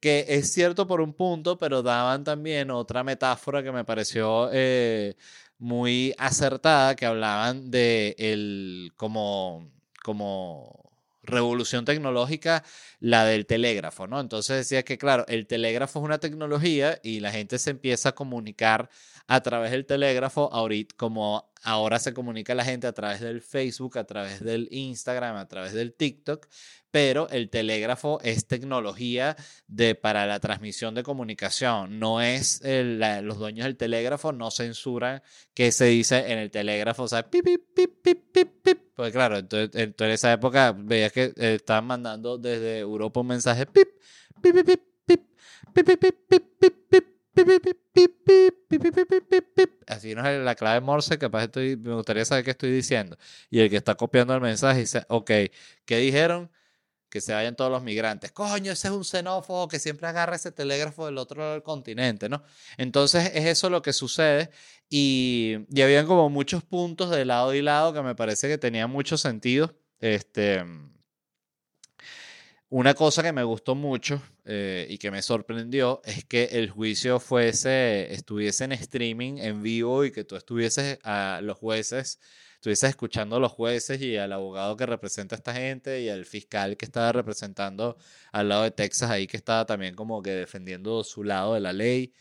que 0.00 0.26
es 0.28 0.52
cierto 0.52 0.86
por 0.86 1.00
un 1.00 1.12
punto, 1.14 1.58
pero 1.58 1.82
daban 1.82 2.24
también 2.24 2.70
otra 2.70 3.02
metáfora 3.02 3.62
que 3.62 3.72
me 3.72 3.84
pareció 3.84 4.48
eh, 4.52 5.16
muy 5.58 6.14
acertada, 6.18 6.94
que 6.94 7.06
hablaban 7.06 7.70
de 7.70 8.14
el 8.18 8.92
como, 8.96 9.70
como 10.04 10.87
revolución 11.28 11.84
tecnológica 11.84 12.64
la 13.00 13.24
del 13.24 13.46
telégrafo, 13.46 14.06
¿no? 14.06 14.20
Entonces 14.20 14.56
decía 14.56 14.82
que, 14.84 14.98
claro, 14.98 15.24
el 15.28 15.46
telégrafo 15.46 16.00
es 16.00 16.04
una 16.04 16.18
tecnología 16.18 16.98
y 17.02 17.20
la 17.20 17.30
gente 17.30 17.58
se 17.58 17.70
empieza 17.70 18.10
a 18.10 18.14
comunicar 18.14 18.90
a 19.26 19.40
través 19.42 19.70
del 19.70 19.86
telégrafo, 19.86 20.52
ahorita, 20.52 20.94
como 20.96 21.52
ahora 21.62 21.98
se 21.98 22.14
comunica 22.14 22.54
la 22.54 22.64
gente 22.64 22.86
a 22.86 22.92
través 22.92 23.20
del 23.20 23.42
Facebook, 23.42 23.98
a 23.98 24.04
través 24.04 24.42
del 24.42 24.68
Instagram, 24.70 25.36
a 25.36 25.48
través 25.48 25.72
del 25.72 25.92
TikTok, 25.92 26.46
pero 26.90 27.28
el 27.28 27.50
telégrafo 27.50 28.18
es 28.22 28.46
tecnología 28.46 29.36
de, 29.66 29.94
para 29.94 30.26
la 30.26 30.40
transmisión 30.40 30.94
de 30.94 31.02
comunicación. 31.02 31.98
No 31.98 32.20
es 32.22 32.62
los 32.64 33.38
dueños 33.38 33.66
del 33.66 33.76
telégrafo 33.76 34.32
no 34.32 34.50
censuran 34.50 35.22
qué 35.54 35.72
se 35.72 35.86
dice 35.86 36.32
en 36.32 36.38
el 36.38 36.50
telégrafo, 36.50 37.04
o 37.04 37.08
sea, 37.08 37.28
pip, 37.28 37.44
pip, 37.44 37.62
pip, 37.74 38.02
pip, 38.02 38.32
pip, 38.32 38.48
pip. 38.62 38.78
Pues 38.94 39.12
claro, 39.12 39.38
entonces, 39.38 39.70
entonces 39.74 40.08
en 40.08 40.14
esa 40.14 40.32
época 40.32 40.74
veías 40.76 41.12
que 41.12 41.32
eh, 41.36 41.54
estaban 41.54 41.86
mandando 41.86 42.38
desde 42.38 42.78
Europa 42.78 43.20
un 43.20 43.28
mensaje 43.28 43.66
pip, 43.66 43.88
pip, 44.42 44.54
pip, 44.54 44.66
pip, 45.06 45.20
pip, 45.74 45.86
pip, 45.86 45.96
pip, 45.98 46.28
pip, 48.68 49.28
pip, 49.28 49.54
pip. 49.54 49.77
Así 49.88 50.14
no 50.14 50.26
es 50.28 50.38
la 50.44 50.54
clave 50.54 50.80
Morse, 50.80 51.18
capaz 51.18 51.44
estoy, 51.44 51.76
me 51.76 51.94
gustaría 51.94 52.24
saber 52.24 52.44
qué 52.44 52.50
estoy 52.50 52.70
diciendo. 52.70 53.16
Y 53.50 53.60
el 53.60 53.70
que 53.70 53.76
está 53.76 53.94
copiando 53.94 54.34
el 54.34 54.40
mensaje 54.40 54.80
dice, 54.80 55.04
ok, 55.08 55.30
¿qué 55.86 55.96
dijeron? 55.98 56.50
Que 57.08 57.22
se 57.22 57.32
vayan 57.32 57.56
todos 57.56 57.70
los 57.70 57.82
migrantes. 57.82 58.32
Coño, 58.32 58.72
ese 58.72 58.88
es 58.88 58.94
un 58.94 59.04
xenófobo 59.04 59.66
que 59.68 59.78
siempre 59.78 60.06
agarra 60.06 60.36
ese 60.36 60.52
telégrafo 60.52 61.06
del 61.06 61.16
otro 61.16 61.40
lado 61.40 61.52
del 61.54 61.62
continente, 61.62 62.28
¿no? 62.28 62.42
Entonces 62.76 63.30
es 63.34 63.46
eso 63.46 63.70
lo 63.70 63.80
que 63.80 63.94
sucede 63.94 64.50
y, 64.90 65.56
y 65.70 65.80
habían 65.82 66.06
como 66.06 66.28
muchos 66.28 66.62
puntos 66.64 67.10
de 67.10 67.24
lado 67.24 67.54
y 67.54 67.62
lado 67.62 67.94
que 67.94 68.02
me 68.02 68.14
parece 68.14 68.48
que 68.48 68.58
tenían 68.58 68.90
mucho 68.90 69.16
sentido. 69.16 69.74
Este, 70.00 70.64
una 72.70 72.94
cosa 72.94 73.22
que 73.22 73.32
me 73.32 73.44
gustó 73.44 73.74
mucho 73.74 74.20
eh, 74.44 74.86
y 74.90 74.98
que 74.98 75.10
me 75.10 75.22
sorprendió 75.22 76.02
es 76.04 76.24
que 76.24 76.44
el 76.52 76.70
juicio 76.70 77.18
fuese, 77.18 78.12
estuviese 78.12 78.64
en 78.64 78.72
streaming, 78.72 79.38
en 79.38 79.62
vivo 79.62 80.04
y 80.04 80.12
que 80.12 80.24
tú 80.24 80.36
estuvieses 80.36 80.98
a 81.02 81.40
los 81.42 81.56
jueces, 81.56 82.20
estuvieses 82.56 82.90
escuchando 82.90 83.36
a 83.36 83.40
los 83.40 83.52
jueces 83.52 84.02
y 84.02 84.16
al 84.18 84.32
abogado 84.34 84.76
que 84.76 84.84
representa 84.84 85.34
a 85.34 85.38
esta 85.38 85.54
gente 85.54 86.02
y 86.02 86.10
al 86.10 86.26
fiscal 86.26 86.76
que 86.76 86.84
estaba 86.84 87.12
representando 87.12 87.96
al 88.32 88.48
lado 88.50 88.64
de 88.64 88.70
Texas 88.70 89.10
ahí 89.10 89.26
que 89.26 89.38
estaba 89.38 89.64
también 89.64 89.94
como 89.94 90.20
que 90.22 90.32
defendiendo 90.32 91.04
su 91.04 91.24
lado 91.24 91.54
de 91.54 91.60
la 91.60 91.72
ley. 91.72 92.12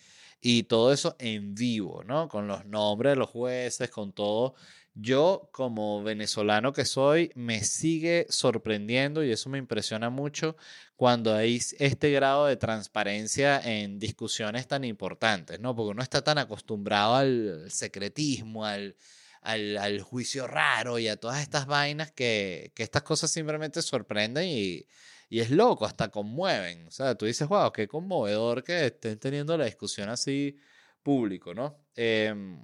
y 0.42 0.64
todo 0.64 0.94
eso 0.94 1.16
en 1.20 1.56
vivo, 1.56 2.04
¿no? 2.06 2.28
Con 2.30 2.48
los 2.48 2.66
nombres 2.66 3.14
de 3.14 3.16
los 3.18 3.30
jueces, 3.30 3.90
con 3.90 4.14
todo. 4.14 4.56
Yo, 5.00 5.50
como 5.52 6.02
venezolano 6.02 6.74
que 6.74 6.84
soy, 6.84 7.32
me 7.36 7.64
sigue 7.64 8.26
sorprendiendo 8.30 9.24
y 9.24 9.32
eso 9.32 9.48
me 9.48 9.60
impresiona 9.60 10.10
mucho 10.10 10.58
cuando 10.96 11.36
hay 11.36 11.60
este 11.78 12.12
grado 12.12 12.48
de 12.48 12.58
transparencia 12.58 13.62
en 13.64 14.00
discusiones 14.00 14.68
tan 14.68 14.84
importantes, 14.84 15.60
¿no? 15.60 15.76
Porque 15.76 15.92
uno 15.92 16.02
está 16.02 16.24
tan 16.24 16.40
acostumbrado 16.40 17.14
al 17.14 17.66
secretismo, 17.70 18.66
al, 18.66 18.96
al, 19.44 20.02
juicio 20.02 20.48
raro 20.48 20.98
y 20.98 21.08
a 21.10 21.18
todas 21.18 21.44
estas 21.44 21.68
vainas 21.68 22.12
que, 22.12 22.72
que 22.74 22.82
estas 22.82 23.04
cosas 23.04 23.30
simplemente 23.30 23.84
sorprenden 23.84 24.46
y, 24.48 24.88
y, 25.30 25.42
es 25.42 25.52
loco, 25.52 25.86
hasta 25.86 26.10
conmueven. 26.10 26.88
O 26.88 26.92
sea, 26.92 27.14
tú 27.14 27.28
dices, 27.28 27.48
wow, 27.48 27.72
qué 27.72 27.88
conmovedor 27.88 28.64
que 28.64 28.88
estén 28.88 29.20
teniendo 29.20 29.56
la 29.58 29.66
discusión 29.66 30.10
así 30.10 30.58
público, 31.04 31.54
¿no? 31.54 31.78
Em, 31.96 32.60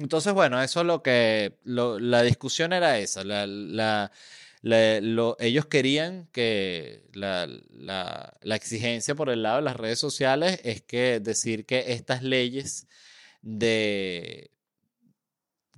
entonces, 0.00 0.32
bueno, 0.32 0.60
eso 0.62 0.80
es 0.80 0.86
lo 0.86 1.02
que, 1.02 1.58
la 1.64 2.22
discusión 2.22 2.72
era 2.72 2.98
esa, 2.98 3.22
ellos 4.62 5.66
querían 5.66 6.28
que 6.32 7.04
la, 7.12 7.46
la, 7.70 8.56
exigencia 8.56 9.14
por 9.14 9.30
el 9.30 9.42
lado 9.42 9.56
de 9.56 9.62
las 9.62 9.76
redes 9.76 9.98
sociales 9.98 10.60
es 10.64 10.82
que 10.82 11.20
decir 11.20 11.66
que 11.66 11.92
estas 11.92 12.22
leyes 12.22 12.86
de 13.42 14.50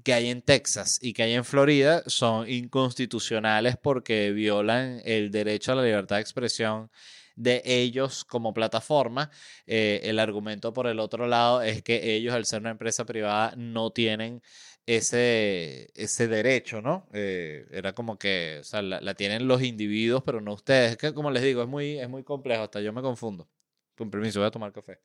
que 0.04 0.14
hay 0.14 0.30
en 0.30 0.42
Texas 0.42 0.98
y 1.00 1.12
que 1.12 1.22
hay 1.22 1.34
en 1.34 1.44
Florida 1.44 2.02
son 2.06 2.48
inconstitucionales 2.48 3.76
porque 3.76 4.32
violan 4.32 5.00
el 5.04 5.30
derecho 5.30 5.72
a 5.72 5.76
la 5.76 5.84
libertad 5.84 6.16
de 6.16 6.22
expresión 6.22 6.90
de 7.36 7.62
ellos 7.64 8.24
como 8.24 8.54
plataforma. 8.54 9.30
Eh, 9.66 10.00
el 10.04 10.18
argumento 10.18 10.72
por 10.72 10.86
el 10.86 11.00
otro 11.00 11.26
lado 11.26 11.62
es 11.62 11.82
que 11.82 12.14
ellos, 12.14 12.34
al 12.34 12.46
ser 12.46 12.60
una 12.60 12.70
empresa 12.70 13.04
privada, 13.04 13.54
no 13.56 13.90
tienen 13.92 14.42
ese, 14.86 15.90
ese 15.94 16.28
derecho, 16.28 16.82
¿no? 16.82 17.08
Eh, 17.12 17.66
era 17.70 17.94
como 17.94 18.18
que, 18.18 18.58
o 18.60 18.64
sea, 18.64 18.82
la, 18.82 19.14
tienen 19.14 19.46
los 19.48 19.62
individuos, 19.62 20.22
pero 20.24 20.40
no 20.40 20.54
ustedes. 20.54 20.92
Es 20.92 20.96
que, 20.98 21.14
como 21.14 21.30
les 21.30 21.42
digo, 21.42 21.62
es 21.62 21.68
muy, 21.68 21.98
es 21.98 22.08
muy 22.08 22.24
complejo, 22.24 22.64
hasta 22.64 22.80
yo 22.80 22.92
me 22.92 23.02
confundo. 23.02 23.48
Con 23.96 24.10
permiso, 24.10 24.40
voy 24.40 24.48
a 24.48 24.50
tomar 24.50 24.72
café. 24.72 24.98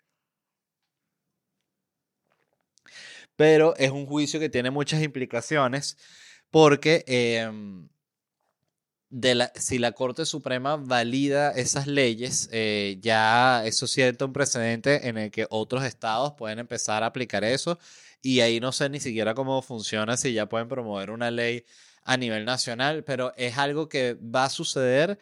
Pero 3.35 3.75
es 3.77 3.91
un 3.91 4.05
juicio 4.05 4.39
que 4.39 4.49
tiene 4.49 4.71
muchas 4.71 5.01
implicaciones 5.03 5.97
porque 6.49 7.03
em, 7.07 7.87
de 9.09 9.35
la, 9.35 9.51
si 9.55 9.79
la 9.79 9.93
Corte 9.93 10.25
Suprema 10.25 10.75
valida 10.75 11.51
esas 11.51 11.87
leyes, 11.87 12.49
eh, 12.51 12.97
ya 13.01 13.65
eso 13.65 13.87
sienta 13.87 14.25
un 14.25 14.33
precedente 14.33 15.07
en 15.07 15.17
el 15.17 15.31
que 15.31 15.47
otros 15.49 15.83
estados 15.83 16.33
pueden 16.37 16.59
empezar 16.59 17.03
a 17.03 17.07
aplicar 17.07 17.43
eso 17.43 17.79
y 18.21 18.41
ahí 18.41 18.59
no 18.59 18.71
sé 18.71 18.89
ni 18.89 18.99
siquiera 18.99 19.33
cómo 19.33 19.61
funciona, 19.61 20.17
si 20.17 20.33
ya 20.33 20.49
pueden 20.49 20.67
promover 20.67 21.11
una 21.11 21.31
ley 21.31 21.65
a 22.03 22.17
nivel 22.17 22.45
nacional, 22.45 23.03
pero 23.03 23.33
es 23.37 23.57
algo 23.57 23.89
que 23.89 24.15
va 24.15 24.45
a 24.45 24.49
suceder 24.49 25.19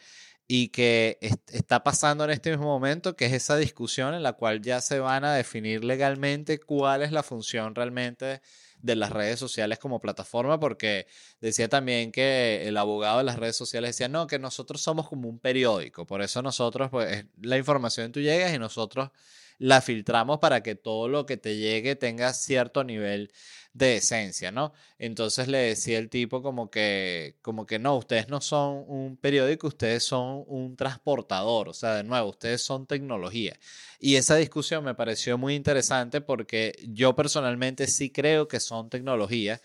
y 0.47 0.69
que 0.69 1.17
está 1.51 1.83
pasando 1.83 2.23
en 2.23 2.29
este 2.29 2.51
mismo 2.51 2.65
momento, 2.65 3.15
que 3.15 3.25
es 3.25 3.33
esa 3.33 3.57
discusión 3.57 4.13
en 4.13 4.23
la 4.23 4.33
cual 4.33 4.61
ya 4.61 4.81
se 4.81 4.99
van 4.99 5.25
a 5.25 5.33
definir 5.33 5.83
legalmente 5.83 6.59
cuál 6.59 7.01
es 7.01 7.11
la 7.11 7.23
función 7.23 7.73
realmente 7.75 8.41
de 8.85 8.95
las 8.95 9.11
redes 9.11 9.39
sociales 9.39 9.79
como 9.79 9.99
plataforma, 9.99 10.59
porque 10.59 11.07
decía 11.41 11.67
también 11.67 12.11
que 12.11 12.67
el 12.67 12.77
abogado 12.77 13.17
de 13.17 13.23
las 13.23 13.37
redes 13.37 13.55
sociales 13.55 13.89
decía, 13.89 14.07
no, 14.07 14.27
que 14.27 14.37
nosotros 14.37 14.81
somos 14.81 15.09
como 15.09 15.27
un 15.27 15.39
periódico, 15.39 16.05
por 16.05 16.21
eso 16.21 16.41
nosotros, 16.41 16.89
pues 16.91 17.25
la 17.41 17.57
información 17.57 18.11
tú 18.11 18.19
llegas 18.21 18.53
y 18.53 18.59
nosotros 18.59 19.09
la 19.57 19.81
filtramos 19.81 20.39
para 20.39 20.61
que 20.63 20.75
todo 20.75 21.07
lo 21.07 21.25
que 21.25 21.37
te 21.37 21.57
llegue 21.57 21.95
tenga 21.95 22.33
cierto 22.33 22.83
nivel 22.83 23.31
de 23.73 23.97
esencia, 23.97 24.51
¿no? 24.53 24.73
Entonces 24.97 25.49
le 25.49 25.57
decía 25.57 25.97
el 25.99 26.09
tipo 26.09 26.41
como 26.41 26.71
que, 26.71 27.35
como 27.41 27.65
que 27.65 27.77
no, 27.77 27.97
ustedes 27.97 28.29
no 28.29 28.39
son 28.39 28.85
un 28.87 29.17
periódico, 29.17 29.67
ustedes 29.67 30.03
son 30.03 30.45
un 30.47 30.77
transportador, 30.77 31.67
o 31.69 31.73
sea, 31.73 31.95
de 31.95 32.03
nuevo, 32.03 32.29
ustedes 32.29 32.61
son 32.61 32.87
tecnología. 32.87 33.59
Y 33.99 34.15
esa 34.15 34.37
discusión 34.37 34.83
me 34.85 34.95
pareció 34.95 35.37
muy 35.37 35.55
interesante 35.55 36.21
porque 36.21 36.73
yo 36.87 37.15
personalmente 37.15 37.87
sí 37.87 38.09
creo 38.11 38.47
que 38.47 38.61
son 38.61 38.89
tecnología. 38.89 39.61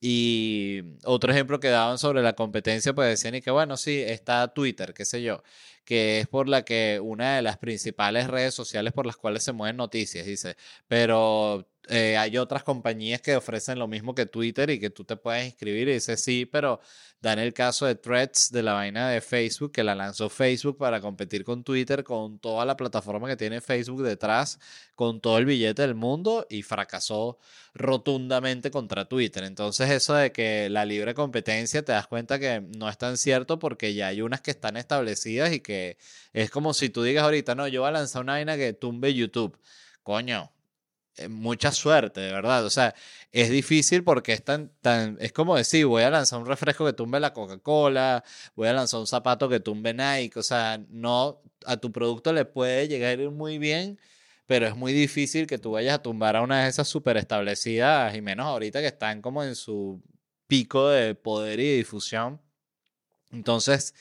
Y 0.00 0.82
otro 1.04 1.30
ejemplo 1.32 1.60
que 1.60 1.68
daban 1.68 1.98
sobre 1.98 2.22
la 2.22 2.32
competencia, 2.34 2.94
pues 2.94 3.08
decían 3.10 3.34
y 3.34 3.42
que 3.42 3.50
bueno, 3.50 3.76
sí, 3.76 4.00
está 4.00 4.48
Twitter, 4.54 4.94
qué 4.94 5.04
sé 5.04 5.22
yo, 5.22 5.42
que 5.84 6.20
es 6.20 6.26
por 6.26 6.48
la 6.48 6.64
que 6.64 7.00
una 7.02 7.36
de 7.36 7.42
las 7.42 7.58
principales 7.58 8.26
redes 8.28 8.54
sociales 8.54 8.94
por 8.94 9.04
las 9.06 9.16
cuales 9.16 9.42
se 9.42 9.52
mueven 9.52 9.76
noticias, 9.76 10.24
dice, 10.26 10.56
pero 10.88 11.68
eh, 11.90 12.16
hay 12.16 12.38
otras 12.38 12.62
compañías 12.62 13.20
que 13.20 13.34
ofrecen 13.34 13.76
lo 13.76 13.88
mismo 13.88 14.14
que 14.14 14.24
Twitter 14.24 14.70
y 14.70 14.78
que 14.78 14.90
tú 14.90 15.04
te 15.04 15.16
puedes 15.16 15.44
inscribir 15.46 15.88
y 15.88 15.94
dice 15.94 16.16
sí, 16.16 16.46
pero 16.46 16.80
dan 17.20 17.40
el 17.40 17.52
caso 17.52 17.84
de 17.84 17.96
Threads 17.96 18.52
de 18.52 18.62
la 18.62 18.74
vaina 18.74 19.10
de 19.10 19.20
Facebook 19.20 19.72
que 19.72 19.82
la 19.82 19.96
lanzó 19.96 20.30
Facebook 20.30 20.78
para 20.78 21.00
competir 21.00 21.42
con 21.42 21.64
Twitter, 21.64 22.04
con 22.04 22.38
toda 22.38 22.64
la 22.64 22.76
plataforma 22.76 23.26
que 23.26 23.36
tiene 23.36 23.60
Facebook 23.60 24.04
detrás, 24.04 24.60
con 24.94 25.20
todo 25.20 25.38
el 25.38 25.46
billete 25.46 25.82
del 25.82 25.96
mundo 25.96 26.46
y 26.48 26.62
fracasó 26.62 27.38
rotundamente 27.74 28.70
contra 28.70 29.06
Twitter. 29.06 29.42
Entonces 29.42 29.90
eso 29.90 30.14
de 30.14 30.30
que 30.30 30.70
la 30.70 30.84
libre 30.84 31.14
competencia 31.14 31.84
te 31.84 31.90
das 31.90 32.06
cuenta 32.06 32.38
que 32.38 32.60
no 32.60 32.88
es 32.88 32.98
tan 32.98 33.16
cierto 33.16 33.58
porque 33.58 33.94
ya 33.94 34.06
hay 34.06 34.22
unas 34.22 34.42
que 34.42 34.52
están 34.52 34.76
establecidas 34.76 35.52
y 35.52 35.58
que 35.58 35.98
es 36.32 36.50
como 36.52 36.72
si 36.72 36.88
tú 36.88 37.02
digas 37.02 37.24
ahorita, 37.24 37.56
no, 37.56 37.66
yo 37.66 37.80
voy 37.80 37.88
a 37.88 37.92
lanzar 37.92 38.22
una 38.22 38.34
vaina 38.34 38.56
que 38.56 38.74
tumbe 38.74 39.12
YouTube. 39.12 39.58
Coño, 40.04 40.52
mucha 41.28 41.72
suerte, 41.72 42.20
de 42.20 42.32
verdad. 42.32 42.64
O 42.64 42.70
sea, 42.70 42.94
es 43.32 43.50
difícil 43.50 44.04
porque 44.04 44.32
es 44.32 44.44
tan, 44.44 44.70
tan, 44.80 45.16
es 45.20 45.32
como 45.32 45.56
decir, 45.56 45.86
voy 45.86 46.02
a 46.02 46.10
lanzar 46.10 46.40
un 46.40 46.46
refresco 46.46 46.84
que 46.86 46.92
tumbe 46.92 47.20
la 47.20 47.32
Coca-Cola, 47.32 48.24
voy 48.54 48.68
a 48.68 48.72
lanzar 48.72 49.00
un 49.00 49.06
zapato 49.06 49.48
que 49.48 49.60
tumbe 49.60 49.94
Nike, 49.94 50.38
o 50.38 50.42
sea, 50.42 50.80
no, 50.88 51.42
a 51.66 51.76
tu 51.76 51.92
producto 51.92 52.32
le 52.32 52.44
puede 52.44 52.88
llegar 52.88 53.18
muy 53.30 53.58
bien, 53.58 53.98
pero 54.46 54.66
es 54.66 54.76
muy 54.76 54.92
difícil 54.92 55.46
que 55.46 55.58
tú 55.58 55.72
vayas 55.72 55.96
a 55.96 56.02
tumbar 56.02 56.36
a 56.36 56.42
una 56.42 56.64
de 56.64 56.70
esas 56.70 56.88
súper 56.88 57.16
establecidas, 57.16 58.14
y 58.16 58.20
menos 58.22 58.46
ahorita 58.46 58.80
que 58.80 58.86
están 58.88 59.22
como 59.22 59.44
en 59.44 59.54
su 59.54 60.02
pico 60.46 60.88
de 60.88 61.14
poder 61.14 61.60
y 61.60 61.76
difusión. 61.76 62.40
Entonces, 63.30 63.94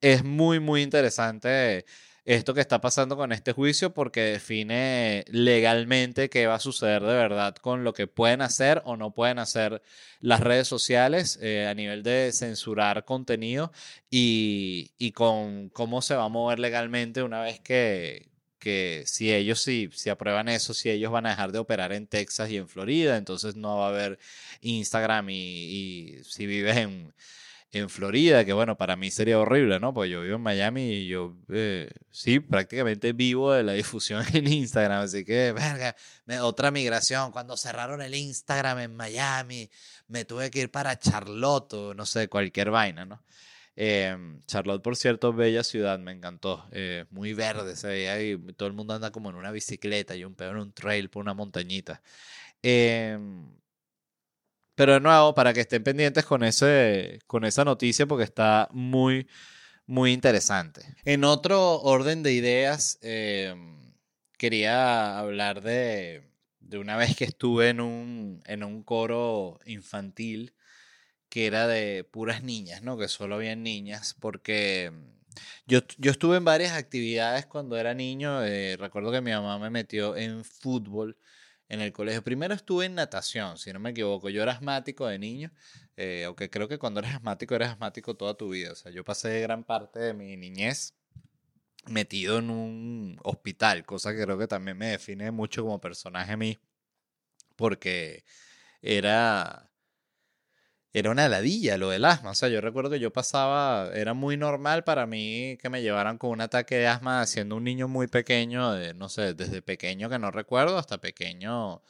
es 0.00 0.24
muy, 0.24 0.60
muy 0.60 0.82
interesante 0.82 1.84
esto 2.24 2.54
que 2.54 2.60
está 2.60 2.80
pasando 2.80 3.16
con 3.16 3.32
este 3.32 3.52
juicio 3.52 3.94
porque 3.94 4.20
define 4.22 5.24
legalmente 5.28 6.28
qué 6.30 6.46
va 6.46 6.56
a 6.56 6.60
suceder 6.60 7.02
de 7.02 7.14
verdad 7.14 7.56
con 7.56 7.84
lo 7.84 7.92
que 7.92 8.06
pueden 8.06 8.42
hacer 8.42 8.82
o 8.84 8.96
no 8.96 9.12
pueden 9.12 9.38
hacer 9.38 9.82
las 10.20 10.40
redes 10.40 10.68
sociales 10.68 11.38
eh, 11.42 11.66
a 11.66 11.74
nivel 11.74 12.02
de 12.02 12.30
censurar 12.32 13.04
contenido 13.04 13.72
y, 14.10 14.92
y, 14.98 15.12
con 15.12 15.70
cómo 15.70 16.02
se 16.02 16.14
va 16.14 16.24
a 16.24 16.28
mover 16.28 16.58
legalmente 16.58 17.22
una 17.22 17.40
vez 17.40 17.60
que, 17.60 18.30
que 18.60 19.02
si 19.06 19.32
ellos 19.32 19.60
si, 19.60 19.90
si 19.92 20.10
aprueban 20.10 20.48
eso, 20.48 20.74
si 20.74 20.90
ellos 20.90 21.10
van 21.10 21.26
a 21.26 21.30
dejar 21.30 21.50
de 21.50 21.58
operar 21.58 21.92
en 21.92 22.06
Texas 22.06 22.50
y 22.50 22.58
en 22.58 22.68
Florida, 22.68 23.16
entonces 23.16 23.56
no 23.56 23.78
va 23.78 23.86
a 23.86 23.88
haber 23.88 24.18
Instagram 24.60 25.30
y, 25.30 26.18
si 26.24 26.46
vives 26.46 26.76
en 27.72 27.88
Florida, 27.88 28.44
que 28.44 28.52
bueno, 28.52 28.76
para 28.76 28.96
mí 28.96 29.10
sería 29.10 29.38
horrible, 29.38 29.78
¿no? 29.78 29.94
Pues 29.94 30.10
yo 30.10 30.22
vivo 30.22 30.36
en 30.36 30.42
Miami 30.42 30.90
y 30.92 31.08
yo, 31.08 31.36
eh, 31.50 31.90
sí, 32.10 32.40
prácticamente 32.40 33.12
vivo 33.12 33.52
de 33.52 33.62
la 33.62 33.72
difusión 33.74 34.24
en 34.32 34.46
Instagram, 34.48 35.02
así 35.02 35.24
que, 35.24 35.52
verga, 35.52 35.94
otra 36.42 36.70
migración, 36.70 37.30
cuando 37.32 37.56
cerraron 37.56 38.02
el 38.02 38.14
Instagram 38.14 38.80
en 38.80 38.96
Miami, 38.96 39.70
me 40.08 40.24
tuve 40.24 40.50
que 40.50 40.62
ir 40.62 40.70
para 40.70 40.98
Charlotte, 40.98 41.94
no 41.94 42.06
sé, 42.06 42.28
cualquier 42.28 42.70
vaina, 42.70 43.04
¿no? 43.04 43.22
Em, 43.76 44.40
Charlotte, 44.46 44.82
por 44.82 44.96
cierto, 44.96 45.32
bella 45.32 45.64
ciudad, 45.64 45.98
me 45.98 46.12
encantó. 46.12 46.66
Eh, 46.72 47.06
muy 47.10 47.32
verde 47.34 47.76
se 47.76 48.38
todo 48.56 48.68
el 48.68 48.74
mundo 48.74 48.94
anda 48.94 49.10
como 49.10 49.30
en 49.30 49.36
una 49.36 49.52
bicicleta 49.52 50.14
y 50.16 50.24
un 50.24 50.34
peor 50.34 50.56
en 50.56 50.62
un 50.62 50.72
trail 50.72 51.08
por 51.08 51.22
una 51.22 51.34
montañita. 51.34 52.02
Eh, 52.62 53.16
pero 54.80 54.94
de 54.94 55.00
nuevo, 55.00 55.34
para 55.34 55.52
que 55.52 55.60
estén 55.60 55.84
pendientes 55.84 56.24
con, 56.24 56.42
ese, 56.42 57.18
con 57.26 57.44
esa 57.44 57.66
noticia 57.66 58.06
porque 58.06 58.24
está 58.24 58.66
muy, 58.72 59.28
muy 59.84 60.10
interesante. 60.10 60.80
En 61.04 61.24
otro 61.24 61.82
orden 61.82 62.22
de 62.22 62.32
ideas, 62.32 62.98
em, 63.02 63.92
quería 64.38 65.18
hablar 65.18 65.60
de, 65.60 66.22
de, 66.60 66.78
una 66.78 66.96
vez 66.96 67.14
que 67.14 67.24
estuve 67.24 67.68
en 67.68 67.82
un, 67.82 68.42
en 68.46 68.64
un 68.64 68.82
coro 68.82 69.58
infantil 69.66 70.54
que 71.28 71.44
era 71.44 71.66
de 71.66 72.02
puras 72.04 72.42
niñas, 72.42 72.80
¿no? 72.80 72.96
Que 72.96 73.08
solo 73.08 73.34
habían 73.34 73.62
niñas, 73.62 74.16
porque 74.18 74.92
yo, 75.66 75.80
yo 75.98 76.10
estuve 76.10 76.38
en 76.38 76.46
varias 76.46 76.72
actividades 76.72 77.44
cuando 77.44 77.76
era 77.76 77.92
niño. 77.92 78.42
Eh, 78.46 78.78
recuerdo 78.78 79.12
que 79.12 79.20
mi 79.20 79.32
mamá 79.32 79.58
me 79.58 79.68
metió 79.68 80.16
en 80.16 80.42
fútbol 80.42 81.18
en 81.70 81.80
el 81.80 81.92
colegio. 81.92 82.22
Primero 82.22 82.52
estuve 82.52 82.86
en 82.86 82.96
natación, 82.96 83.56
si 83.56 83.72
no 83.72 83.78
me 83.78 83.90
equivoco. 83.90 84.28
Yo 84.28 84.42
era 84.42 84.52
asmático 84.52 85.06
de 85.06 85.18
niño, 85.18 85.52
eh, 85.96 86.24
aunque 86.26 86.50
creo 86.50 86.68
que 86.68 86.78
cuando 86.78 87.00
eres 87.00 87.14
asmático 87.14 87.54
eres 87.54 87.68
asmático 87.68 88.16
toda 88.16 88.34
tu 88.34 88.50
vida. 88.50 88.72
O 88.72 88.74
sea, 88.74 88.92
yo 88.92 89.04
pasé 89.04 89.40
gran 89.40 89.64
parte 89.64 90.00
de 90.00 90.12
mi 90.12 90.36
niñez 90.36 90.94
metido 91.86 92.38
en 92.38 92.50
un 92.50 93.20
hospital, 93.22 93.86
cosa 93.86 94.12
que 94.12 94.22
creo 94.22 94.36
que 94.36 94.48
también 94.48 94.76
me 94.76 94.88
define 94.88 95.30
mucho 95.30 95.62
como 95.62 95.80
personaje 95.80 96.32
a 96.32 96.36
mí, 96.36 96.58
porque 97.56 98.24
era 98.82 99.69
era 100.92 101.10
una 101.10 101.28
ladilla 101.28 101.76
lo 101.78 101.90
del 101.90 102.04
asma. 102.04 102.30
O 102.30 102.34
sea, 102.34 102.48
yo 102.48 102.60
recuerdo 102.60 102.90
que 102.90 103.00
yo 103.00 103.12
pasaba, 103.12 103.90
era 103.94 104.14
muy 104.14 104.36
normal 104.36 104.84
para 104.84 105.06
mí 105.06 105.56
que 105.60 105.68
me 105.68 105.82
llevaran 105.82 106.18
con 106.18 106.30
un 106.30 106.40
ataque 106.40 106.76
de 106.76 106.86
asma 106.88 107.26
siendo 107.26 107.56
un 107.56 107.64
niño 107.64 107.88
muy 107.88 108.08
pequeño, 108.08 108.72
de, 108.72 108.94
no 108.94 109.08
sé, 109.08 109.34
desde 109.34 109.62
pequeño 109.62 110.08
que 110.08 110.18
no 110.18 110.30
recuerdo 110.30 110.78
hasta 110.78 110.98
pequeño, 110.98 111.82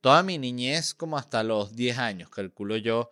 toda 0.00 0.22
mi 0.22 0.38
niñez 0.38 0.94
como 0.94 1.18
hasta 1.18 1.42
los 1.42 1.74
10 1.76 1.98
años, 1.98 2.30
calculo 2.30 2.76
yo, 2.76 3.10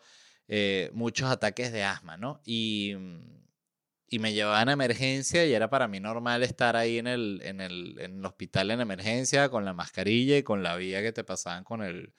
eh, 0.49 0.91
muchos 0.95 1.31
ataques 1.31 1.73
de 1.73 1.85
asma, 1.85 2.17
¿no? 2.17 2.41
Y, 2.45 2.95
y 4.09 4.19
me 4.19 4.33
llevaban 4.33 4.69
a 4.69 4.73
emergencia 4.73 5.45
y 5.47 5.53
era 5.53 5.69
para 5.71 5.89
mí 5.89 6.01
normal 6.01 6.43
estar 6.43 6.77
ahí 6.77 6.99
en 6.99 7.07
el, 7.07 7.41
en 7.45 7.61
el, 7.61 7.99
en 8.01 8.19
el 8.19 8.25
hospital 8.25 8.71
en 8.71 8.81
emergencia 8.81 9.49
con 9.49 9.65
la 9.65 9.73
mascarilla 9.73 10.37
y 10.39 10.43
con 10.43 10.63
la 10.63 10.77
vía 10.77 11.03
que 11.03 11.13
te 11.13 11.25
pasaban 11.25 11.65
con 11.65 11.83
el 11.83 12.13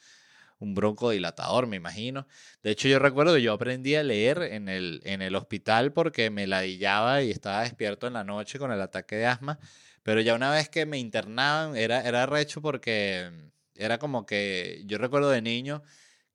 un 0.60 0.74
broncodilatador, 0.76 1.68
me 1.68 1.78
imagino. 1.78 2.28
De 2.64 2.72
hecho, 2.72 2.88
yo 2.88 3.00
recuerdo 3.00 3.36
que 3.36 3.42
yo 3.42 3.54
aprendí 3.54 3.96
a 3.96 4.04
leer 4.04 4.42
en 4.42 4.70
el, 4.70 5.02
en 5.06 5.22
el 5.22 5.36
hospital 5.36 5.94
porque 5.94 6.30
me 6.30 6.48
ladillaba 6.48 7.22
y 7.22 7.32
estaba 7.32 7.64
despierto 7.64 8.08
en 8.08 8.14
la 8.14 8.24
noche 8.24 8.60
con 8.60 8.72
el 8.72 8.82
ataque 8.82 9.16
de 9.16 9.26
asma. 9.28 9.60
Pero 10.04 10.22
ya 10.22 10.36
una 10.36 10.52
vez 10.52 10.70
que 10.70 10.86
me 10.86 10.98
internaban, 10.98 11.76
era, 11.76 12.02
era 12.02 12.26
recho 12.26 12.62
porque 12.62 13.32
era 13.76 14.00
como 14.00 14.26
que 14.26 14.84
yo 14.86 14.98
recuerdo 14.98 15.30
de 15.30 15.42
niño 15.42 15.84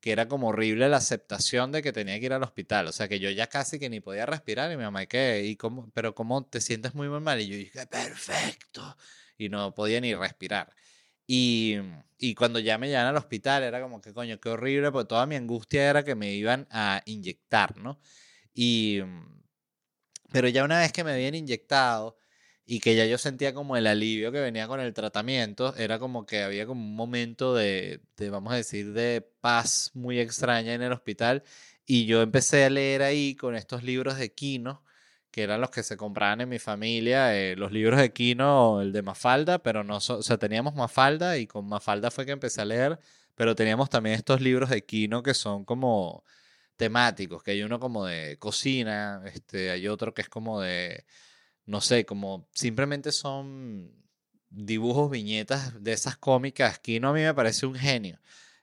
que 0.03 0.11
era 0.11 0.27
como 0.27 0.49
horrible 0.49 0.89
la 0.89 0.97
aceptación 0.97 1.71
de 1.71 1.81
que 1.81 1.93
tenía 1.93 2.19
que 2.19 2.25
ir 2.25 2.33
al 2.33 2.43
hospital. 2.43 2.87
O 2.87 2.91
sea, 2.91 3.07
que 3.07 3.19
yo 3.19 3.29
ya 3.29 3.47
casi 3.47 3.79
que 3.79 3.89
ni 3.89 4.01
podía 4.01 4.25
respirar 4.25 4.69
y 4.69 4.75
mi 4.75 4.83
mamá, 4.83 5.05
¿qué? 5.05 5.43
¿Y 5.45 5.55
cómo? 5.55 5.89
¿Pero 5.93 6.13
cómo 6.13 6.45
te 6.45 6.59
sientes 6.59 6.93
muy, 6.93 7.07
muy 7.07 7.21
mal? 7.21 7.39
Y 7.39 7.47
yo 7.47 7.55
dije, 7.55 7.87
perfecto. 7.87 8.97
Y 9.37 9.47
no 9.47 9.73
podía 9.73 10.01
ni 10.01 10.13
respirar. 10.13 10.75
Y, 11.27 11.77
y, 12.17 12.35
cuando 12.35 12.59
ya 12.59 12.77
me 12.77 12.87
llevan 12.89 13.07
al 13.07 13.17
hospital 13.17 13.63
era 13.63 13.81
como 13.81 14.01
que 14.01 14.13
coño, 14.13 14.39
qué 14.39 14.49
horrible, 14.49 14.91
porque 14.91 15.07
toda 15.07 15.25
mi 15.25 15.35
angustia 15.35 15.89
era 15.89 16.03
que 16.03 16.15
me 16.15 16.33
iban 16.33 16.67
a 16.71 17.01
inyectar, 17.05 17.77
¿no? 17.77 17.99
Y, 18.53 18.99
pero 20.31 20.47
ya 20.49 20.63
una 20.63 20.79
vez 20.79 20.91
que 20.91 21.03
me 21.03 21.11
habían 21.13 21.35
inyectado 21.35 22.17
y 22.65 22.79
que 22.79 22.95
ya 22.95 23.05
yo 23.05 23.17
sentía 23.17 23.53
como 23.53 23.77
el 23.77 23.87
alivio 23.87 24.31
que 24.31 24.39
venía 24.39 24.67
con 24.67 24.79
el 24.79 24.93
tratamiento, 24.93 25.75
era 25.75 25.99
como 25.99 26.25
que 26.25 26.43
había 26.43 26.65
como 26.65 26.81
un 26.81 26.95
momento 26.95 27.55
de, 27.55 28.01
de 28.17 28.29
vamos 28.29 28.53
a 28.53 28.57
decir, 28.57 28.93
de 28.93 29.21
paz 29.41 29.91
muy 29.93 30.19
extraña 30.19 30.73
en 30.73 30.81
el 30.81 30.91
hospital. 30.93 31.43
Y 31.85 32.05
yo 32.05 32.21
empecé 32.21 32.65
a 32.65 32.69
leer 32.69 33.01
ahí 33.03 33.35
con 33.35 33.55
estos 33.55 33.83
libros 33.83 34.17
de 34.17 34.33
Kino 34.33 34.83
que 35.33 35.41
eran 35.43 35.61
los 35.61 35.71
que 35.71 35.81
se 35.81 35.97
compraban 35.97 36.41
en 36.41 36.49
mi 36.49 36.59
familia, 36.59 37.35
eh, 37.35 37.55
los 37.55 37.71
libros 37.71 37.99
de 37.99 38.13
Kino, 38.13 38.81
el 38.81 38.93
de 38.93 39.01
Mafalda, 39.01 39.57
pero 39.63 39.83
no, 39.83 39.97
o 39.97 39.99
sea, 39.99 40.37
teníamos 40.37 40.75
Mafalda 40.75 41.39
y 41.39 41.47
con 41.47 41.67
Mafalda 41.67 42.11
fue 42.11 42.27
que 42.27 42.33
empecé 42.33 42.61
a 42.61 42.65
leer, 42.65 42.99
pero 43.33 43.55
teníamos 43.55 43.89
también 43.89 44.15
estos 44.15 44.41
libros 44.41 44.69
de 44.69 44.85
Kino 44.85 45.23
que 45.23 45.33
son 45.33 45.65
como 45.65 46.23
temáticos, 46.75 47.41
que 47.43 47.51
hay 47.51 47.63
uno 47.63 47.79
como 47.79 48.05
de 48.05 48.37
cocina, 48.37 49.23
este, 49.25 49.71
hay 49.71 49.87
otro 49.87 50.13
que 50.13 50.21
es 50.21 50.29
como 50.29 50.61
de, 50.61 51.05
no 51.65 51.81
sé, 51.81 52.05
como 52.05 52.47
simplemente 52.53 53.11
son 53.11 53.91
dibujos, 54.51 55.09
viñetas 55.11 55.83
de 55.83 55.93
esas 55.93 56.17
cómicas. 56.17 56.79
Kino 56.79 57.09
a 57.09 57.13
mí 57.13 57.21
me 57.21 57.33
parece 57.33 57.65
un 57.65 57.75
genio. 57.75 58.19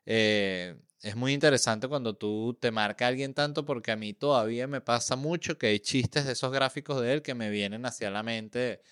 Eh, 0.06 0.76
es 1.02 1.16
muy 1.16 1.32
interesante 1.32 1.88
cuando 1.88 2.14
tú 2.14 2.56
te 2.60 2.70
marca 2.70 3.06
a 3.06 3.08
alguien 3.08 3.34
tanto 3.34 3.64
porque 3.64 3.90
a 3.92 3.96
mí 3.96 4.12
todavía 4.12 4.66
me 4.66 4.80
pasa 4.80 5.16
mucho 5.16 5.56
que 5.58 5.68
hay 5.68 5.80
chistes 5.80 6.26
de 6.26 6.32
esos 6.32 6.52
gráficos 6.52 7.00
de 7.00 7.12
él 7.14 7.22
que 7.22 7.34
me 7.34 7.50
vienen 7.50 7.86
hacia 7.86 8.10
la 8.10 8.22
mente 8.22 8.82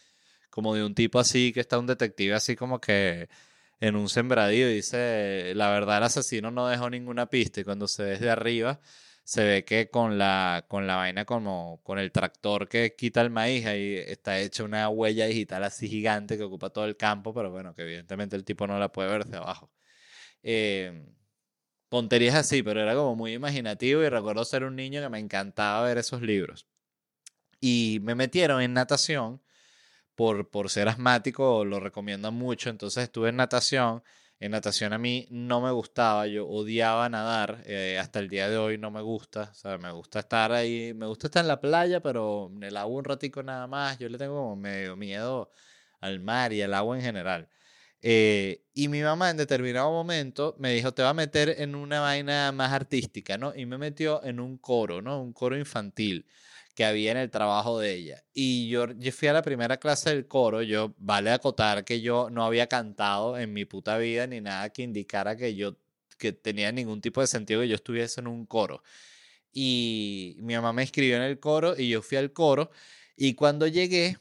como 0.50 0.74
de 0.74 0.84
un 0.84 0.94
tipo 0.94 1.18
así 1.18 1.52
que 1.52 1.60
está 1.60 1.78
un 1.78 1.86
detective 1.86 2.34
así 2.34 2.56
como 2.56 2.80
que 2.80 3.28
en 3.80 3.96
un 3.96 4.08
sembradío 4.08 4.70
y 4.70 4.74
dice 4.76 5.52
la 5.54 5.70
verdad 5.70 5.98
el 5.98 6.04
asesino 6.04 6.50
no 6.50 6.68
dejó 6.68 6.90
ninguna 6.90 7.26
pista 7.30 7.60
y 7.60 7.64
cuando 7.64 7.88
se 7.88 8.04
ve 8.04 8.10
desde 8.12 8.30
arriba 8.30 8.80
se 9.24 9.44
ve 9.44 9.64
que 9.64 9.90
con 9.90 10.18
la 10.18 10.64
con 10.68 10.86
la 10.86 10.96
vaina 10.96 11.24
como 11.26 11.80
con 11.84 11.98
el 11.98 12.12
tractor 12.12 12.68
que 12.68 12.94
quita 12.96 13.20
el 13.20 13.30
maíz 13.30 13.66
ahí 13.66 13.96
está 13.96 14.40
hecha 14.40 14.64
una 14.64 14.88
huella 14.88 15.26
digital 15.26 15.64
así 15.64 15.88
gigante 15.88 16.38
que 16.38 16.44
ocupa 16.44 16.70
todo 16.70 16.86
el 16.86 16.96
campo 16.96 17.34
pero 17.34 17.50
bueno 17.50 17.74
que 17.74 17.82
evidentemente 17.82 18.36
el 18.36 18.44
tipo 18.44 18.66
no 18.66 18.78
la 18.78 18.90
puede 18.90 19.10
ver 19.10 19.26
de 19.26 19.36
abajo. 19.38 19.70
Eh, 20.42 21.17
Ponterías 21.88 22.34
así, 22.34 22.62
pero 22.62 22.80
era 22.82 22.94
como 22.94 23.16
muy 23.16 23.32
imaginativo 23.32 24.02
y 24.02 24.08
recuerdo 24.08 24.44
ser 24.44 24.64
un 24.64 24.76
niño 24.76 25.00
que 25.00 25.08
me 25.08 25.18
encantaba 25.18 25.84
ver 25.84 25.98
esos 25.98 26.22
libros. 26.22 26.66
Y 27.60 28.00
me 28.02 28.14
metieron 28.14 28.62
en 28.62 28.74
natación 28.74 29.42
por, 30.14 30.50
por 30.50 30.70
ser 30.70 30.88
asmático, 30.88 31.64
lo 31.64 31.80
recomiendan 31.80 32.34
mucho, 32.34 32.70
entonces 32.70 33.04
estuve 33.04 33.30
en 33.30 33.36
natación. 33.36 34.02
En 34.40 34.52
natación 34.52 34.92
a 34.92 34.98
mí 34.98 35.26
no 35.30 35.60
me 35.60 35.72
gustaba, 35.72 36.26
yo 36.28 36.46
odiaba 36.46 37.08
nadar, 37.08 37.62
eh, 37.66 37.98
hasta 38.00 38.20
el 38.20 38.28
día 38.28 38.48
de 38.48 38.56
hoy 38.56 38.78
no 38.78 38.90
me 38.90 39.02
gusta, 39.02 39.50
o 39.50 39.54
sea, 39.54 39.78
me 39.78 39.90
gusta 39.92 40.20
estar 40.20 40.52
ahí, 40.52 40.94
me 40.94 41.06
gusta 41.06 41.26
estar 41.28 41.42
en 41.44 41.48
la 41.48 41.60
playa, 41.60 42.00
pero 42.00 42.50
en 42.54 42.62
el 42.62 42.76
agua 42.76 42.98
un 42.98 43.04
ratico 43.04 43.42
nada 43.42 43.66
más, 43.66 43.98
yo 43.98 44.08
le 44.08 44.18
tengo 44.18 44.34
como 44.36 44.56
medio 44.56 44.96
miedo 44.96 45.50
al 46.00 46.20
mar 46.20 46.52
y 46.52 46.62
al 46.62 46.74
agua 46.74 46.96
en 46.96 47.02
general. 47.02 47.48
Eh, 48.00 48.62
y 48.74 48.88
mi 48.88 49.02
mamá 49.02 49.30
en 49.30 49.36
determinado 49.36 49.90
momento 49.90 50.54
me 50.58 50.72
dijo, 50.72 50.92
te 50.94 51.02
va 51.02 51.10
a 51.10 51.14
meter 51.14 51.56
en 51.58 51.74
una 51.74 52.00
vaina 52.00 52.52
más 52.52 52.72
artística, 52.72 53.38
¿no? 53.38 53.52
Y 53.54 53.66
me 53.66 53.78
metió 53.78 54.22
en 54.24 54.40
un 54.40 54.56
coro, 54.58 55.02
¿no? 55.02 55.20
Un 55.20 55.32
coro 55.32 55.58
infantil 55.58 56.26
que 56.74 56.84
había 56.84 57.10
en 57.10 57.16
el 57.16 57.30
trabajo 57.30 57.80
de 57.80 57.94
ella. 57.94 58.24
Y 58.32 58.68
yo, 58.68 58.92
yo 58.92 59.10
fui 59.10 59.26
a 59.28 59.32
la 59.32 59.42
primera 59.42 59.78
clase 59.78 60.10
del 60.10 60.28
coro, 60.28 60.62
yo, 60.62 60.94
vale 60.98 61.30
acotar 61.32 61.84
que 61.84 62.00
yo 62.00 62.30
no 62.30 62.44
había 62.44 62.68
cantado 62.68 63.36
en 63.36 63.52
mi 63.52 63.64
puta 63.64 63.98
vida 63.98 64.26
ni 64.28 64.40
nada 64.40 64.70
que 64.70 64.82
indicara 64.82 65.36
que 65.36 65.56
yo, 65.56 65.76
que 66.18 66.32
tenía 66.32 66.70
ningún 66.70 67.00
tipo 67.00 67.20
de 67.20 67.26
sentido 67.26 67.62
que 67.62 67.68
yo 67.68 67.74
estuviese 67.74 68.20
en 68.20 68.28
un 68.28 68.46
coro. 68.46 68.82
Y 69.52 70.36
mi 70.40 70.54
mamá 70.54 70.72
me 70.72 70.84
escribió 70.84 71.16
en 71.16 71.22
el 71.22 71.40
coro 71.40 71.74
y 71.76 71.88
yo 71.88 72.02
fui 72.02 72.16
al 72.18 72.32
coro 72.32 72.70
y 73.16 73.34
cuando 73.34 73.66
llegué, 73.66 74.18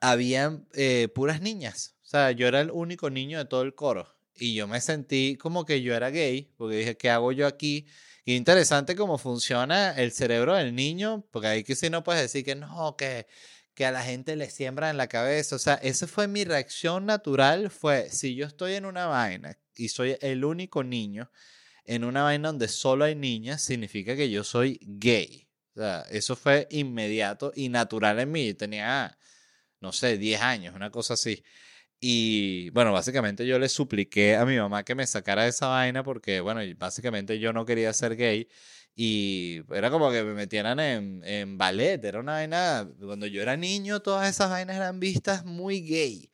habían 0.00 0.66
eh, 0.74 1.08
puras 1.14 1.40
niñas 1.40 1.95
o 2.06 2.08
sea, 2.08 2.30
yo 2.30 2.46
era 2.46 2.60
el 2.60 2.70
único 2.70 3.10
niño 3.10 3.38
de 3.38 3.46
todo 3.46 3.62
el 3.62 3.74
coro. 3.74 4.14
Y 4.36 4.54
yo 4.54 4.68
me 4.68 4.80
sentí 4.80 5.36
como 5.36 5.64
que 5.64 5.82
yo 5.82 5.92
era 5.92 6.10
gay, 6.10 6.52
porque 6.56 6.76
dije, 6.76 6.96
¿qué 6.96 7.10
hago 7.10 7.32
yo 7.32 7.48
aquí? 7.48 7.88
Y 8.24 8.36
interesante 8.36 8.94
cómo 8.94 9.18
funciona 9.18 9.90
el 9.90 10.12
cerebro 10.12 10.54
del 10.54 10.72
niño, 10.72 11.26
porque 11.32 11.48
ahí 11.48 11.64
que 11.64 11.74
si 11.74 11.90
no 11.90 12.04
puedes 12.04 12.22
decir 12.22 12.44
que 12.44 12.54
no, 12.54 12.94
que, 12.96 13.26
que 13.74 13.86
a 13.86 13.90
la 13.90 14.04
gente 14.04 14.36
le 14.36 14.50
siembra 14.50 14.88
en 14.90 14.98
la 14.98 15.08
cabeza. 15.08 15.56
O 15.56 15.58
sea, 15.58 15.74
esa 15.74 16.06
fue 16.06 16.28
mi 16.28 16.44
reacción 16.44 17.06
natural, 17.06 17.70
fue, 17.70 18.08
si 18.10 18.36
yo 18.36 18.46
estoy 18.46 18.74
en 18.74 18.84
una 18.84 19.06
vaina 19.06 19.58
y 19.74 19.88
soy 19.88 20.16
el 20.20 20.44
único 20.44 20.84
niño 20.84 21.28
en 21.86 22.04
una 22.04 22.22
vaina 22.22 22.48
donde 22.48 22.68
solo 22.68 23.04
hay 23.04 23.16
niñas, 23.16 23.62
significa 23.62 24.14
que 24.14 24.30
yo 24.30 24.44
soy 24.44 24.78
gay. 24.80 25.48
O 25.74 25.80
sea, 25.80 26.02
eso 26.10 26.36
fue 26.36 26.68
inmediato 26.70 27.52
y 27.54 27.68
natural 27.68 28.20
en 28.20 28.30
mí. 28.30 28.46
Yo 28.46 28.56
tenía, 28.56 29.18
no 29.80 29.92
sé, 29.92 30.18
10 30.18 30.40
años, 30.40 30.76
una 30.76 30.90
cosa 30.90 31.14
así. 31.14 31.42
Y 32.00 32.70
bueno, 32.70 32.92
básicamente 32.92 33.46
yo 33.46 33.58
le 33.58 33.68
supliqué 33.68 34.36
a 34.36 34.44
mi 34.44 34.56
mamá 34.58 34.84
que 34.84 34.94
me 34.94 35.06
sacara 35.06 35.46
esa 35.46 35.68
vaina 35.68 36.04
porque, 36.04 36.40
bueno, 36.40 36.60
básicamente 36.78 37.38
yo 37.38 37.52
no 37.52 37.64
quería 37.64 37.92
ser 37.92 38.16
gay. 38.16 38.48
Y 38.94 39.62
era 39.74 39.90
como 39.90 40.10
que 40.10 40.22
me 40.22 40.34
metieran 40.34 40.80
en, 40.80 41.22
en 41.24 41.58
ballet. 41.58 42.02
Era 42.04 42.20
una 42.20 42.32
vaina, 42.32 42.88
cuando 43.00 43.26
yo 43.26 43.42
era 43.42 43.56
niño, 43.56 44.00
todas 44.00 44.28
esas 44.28 44.50
vainas 44.50 44.76
eran 44.76 45.00
vistas 45.00 45.44
muy 45.44 45.80
gay. 45.82 46.30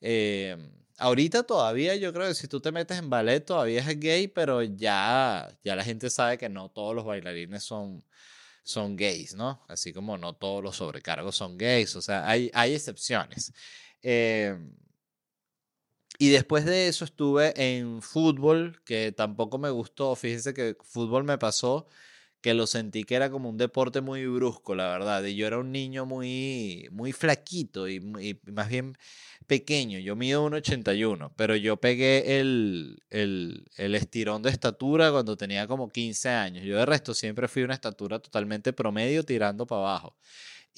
Eh, 0.00 0.56
ahorita 0.98 1.42
todavía 1.44 1.96
yo 1.96 2.12
creo 2.12 2.28
que 2.28 2.34
si 2.34 2.48
tú 2.48 2.60
te 2.60 2.72
metes 2.72 2.98
en 2.98 3.10
ballet 3.10 3.44
todavía 3.44 3.80
es 3.80 4.00
gay, 4.00 4.28
pero 4.28 4.62
ya, 4.62 5.48
ya 5.64 5.76
la 5.76 5.84
gente 5.84 6.10
sabe 6.10 6.38
que 6.38 6.48
no 6.48 6.70
todos 6.70 6.94
los 6.94 7.04
bailarines 7.04 7.64
son, 7.64 8.04
son 8.62 8.96
gays, 8.96 9.34
¿no? 9.34 9.64
Así 9.68 9.92
como 9.92 10.18
no 10.18 10.34
todos 10.34 10.62
los 10.62 10.76
sobrecargos 10.76 11.36
son 11.36 11.58
gays. 11.58 11.96
O 11.96 12.02
sea, 12.02 12.28
hay, 12.28 12.50
hay 12.54 12.74
excepciones. 12.74 13.52
Eh, 14.02 14.56
y 16.18 16.30
después 16.30 16.64
de 16.64 16.88
eso 16.88 17.04
estuve 17.04 17.52
en 17.56 18.02
fútbol, 18.02 18.80
que 18.84 19.12
tampoco 19.12 19.58
me 19.58 19.70
gustó. 19.70 20.14
Fíjense 20.16 20.54
que 20.54 20.76
fútbol 20.82 21.24
me 21.24 21.38
pasó 21.38 21.86
que 22.40 22.54
lo 22.54 22.66
sentí 22.68 23.02
que 23.04 23.16
era 23.16 23.28
como 23.30 23.48
un 23.48 23.56
deporte 23.56 24.00
muy 24.00 24.24
brusco, 24.26 24.74
la 24.76 24.88
verdad. 24.88 25.24
Y 25.24 25.34
yo 25.34 25.46
era 25.48 25.58
un 25.58 25.72
niño 25.72 26.06
muy, 26.06 26.88
muy 26.92 27.12
flaquito 27.12 27.88
y, 27.88 28.00
más 28.46 28.68
bien 28.68 28.96
pequeño. 29.48 29.98
Yo 29.98 30.16
mido 30.16 30.48
1,81, 30.48 31.32
pero 31.36 31.56
yo 31.56 31.76
pegué 31.78 32.38
el, 32.40 33.02
el, 33.10 33.66
el 33.76 33.94
estirón 33.96 34.42
de 34.42 34.50
estatura 34.50 35.10
cuando 35.10 35.36
tenía 35.36 35.66
como 35.66 35.88
15 35.88 36.28
años. 36.28 36.64
Yo 36.64 36.76
de 36.78 36.86
resto 36.86 37.14
siempre 37.14 37.48
fui 37.48 37.62
una 37.64 37.74
estatura 37.74 38.20
totalmente 38.20 38.72
promedio 38.72 39.24
tirando 39.24 39.66
para 39.66 39.80
abajo. 39.82 40.16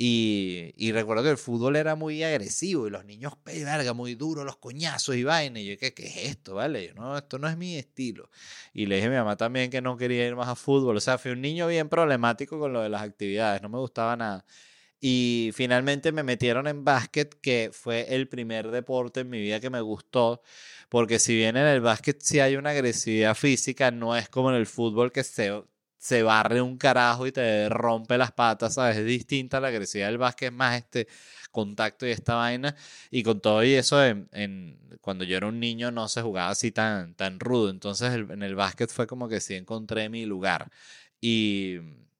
Y, 0.00 0.92
recuerdo 0.92 1.24
que 1.24 1.30
el 1.30 1.38
fútbol 1.38 1.74
era 1.74 1.96
muy 1.96 2.22
agresivo 2.22 2.86
y 2.86 2.90
los 2.90 3.04
niños, 3.04 3.32
verga, 3.44 3.92
muy 3.94 4.14
duro, 4.14 4.44
los 4.44 4.56
coñazos 4.56 5.16
y 5.16 5.24
vaina. 5.24 5.58
Y 5.58 5.66
yo, 5.66 5.76
¿qué, 5.76 5.92
qué 5.92 6.06
es 6.06 6.16
esto? 6.30 6.54
¿Vale? 6.54 6.86
Yo, 6.86 6.94
no, 6.94 7.18
esto 7.18 7.36
no 7.40 7.48
es 7.48 7.56
mi 7.56 7.76
estilo. 7.76 8.30
Y 8.72 8.86
le 8.86 8.94
dije 8.94 9.08
a 9.08 9.10
mi 9.10 9.16
mamá 9.16 9.36
también 9.36 9.70
que 9.70 9.82
no 9.82 9.96
quería 9.96 10.24
ir 10.24 10.36
más 10.36 10.46
a 10.48 10.54
fútbol. 10.54 10.96
O 10.96 11.00
sea, 11.00 11.18
fui 11.18 11.32
un 11.32 11.40
niño 11.40 11.66
bien 11.66 11.88
problemático 11.88 12.60
con 12.60 12.72
lo 12.72 12.80
de 12.80 12.90
las 12.90 13.02
actividades, 13.02 13.60
no 13.60 13.68
me 13.68 13.78
gustaba 13.78 14.16
nada. 14.16 14.44
Y 15.00 15.50
finalmente 15.54 16.12
me 16.12 16.22
metieron 16.22 16.68
en 16.68 16.84
básquet, 16.84 17.34
que 17.40 17.70
fue 17.72 18.14
el 18.14 18.28
primer 18.28 18.70
deporte 18.70 19.20
en 19.20 19.30
mi 19.30 19.40
vida 19.40 19.58
que 19.58 19.70
me 19.70 19.80
gustó, 19.80 20.42
porque 20.88 21.18
si 21.18 21.34
bien 21.34 21.56
en 21.56 21.66
el 21.66 21.80
básquet 21.80 22.20
sí 22.20 22.38
hay 22.38 22.54
una 22.56 22.70
agresividad 22.70 23.34
física, 23.34 23.90
no 23.90 24.16
es 24.16 24.28
como 24.28 24.50
en 24.50 24.56
el 24.56 24.66
fútbol 24.66 25.10
que 25.12 25.24
se, 25.24 25.52
se 25.98 26.22
barre 26.22 26.62
un 26.62 26.78
carajo 26.78 27.26
y 27.26 27.32
te 27.32 27.68
rompe 27.68 28.16
las 28.18 28.32
patas, 28.32 28.74
¿sabes? 28.74 28.98
Es 28.98 29.04
distinta 29.06 29.60
la 29.60 29.68
agresividad 29.68 30.08
del 30.08 30.18
básquet, 30.18 30.52
más 30.52 30.76
este 30.76 31.08
contacto 31.50 32.06
y 32.06 32.10
esta 32.10 32.34
vaina. 32.36 32.74
Y 33.10 33.22
con 33.22 33.40
todo 33.40 33.64
y 33.64 33.74
eso, 33.74 34.02
en, 34.04 34.78
cuando 35.00 35.24
yo 35.24 35.36
era 35.36 35.46
un 35.48 35.60
niño 35.60 35.90
no 35.90 36.08
se 36.08 36.22
jugaba 36.22 36.50
así 36.50 36.70
tan, 36.72 37.14
tan 37.14 37.40
rudo. 37.40 37.70
Entonces 37.70 38.14
en 38.14 38.42
el 38.42 38.54
básquet 38.54 38.90
fue 38.90 39.06
como 39.06 39.28
que 39.28 39.40
sí 39.40 39.54
encontré 39.54 40.08
mi 40.08 40.24
lugar. 40.26 40.70
Y, 41.20 41.78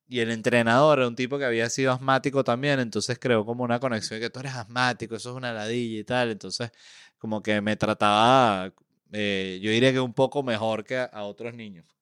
y 0.08 0.20
el 0.20 0.30
entrenador 0.30 0.98
era 0.98 1.08
un 1.08 1.14
tipo 1.16 1.38
que 1.38 1.44
había 1.44 1.68
sido 1.70 1.92
asmático 1.92 2.42
también, 2.44 2.80
entonces 2.80 3.18
creó 3.18 3.44
como 3.44 3.62
una 3.64 3.78
conexión 3.80 4.18
de 4.20 4.26
que 4.26 4.30
tú 4.30 4.40
eres 4.40 4.54
asmático, 4.54 5.14
eso 5.16 5.30
es 5.30 5.36
una 5.36 5.52
ladilla 5.52 6.00
y 6.00 6.04
tal. 6.04 6.30
Entonces 6.30 6.70
como 7.18 7.42
que 7.42 7.60
me 7.60 7.76
trataba, 7.76 8.72
eh, 9.12 9.58
yo 9.62 9.70
diría 9.70 9.92
que 9.92 10.00
un 10.00 10.14
poco 10.14 10.42
mejor 10.42 10.84
que 10.84 10.96
a 10.98 11.22
otros 11.24 11.54
niños. 11.54 11.97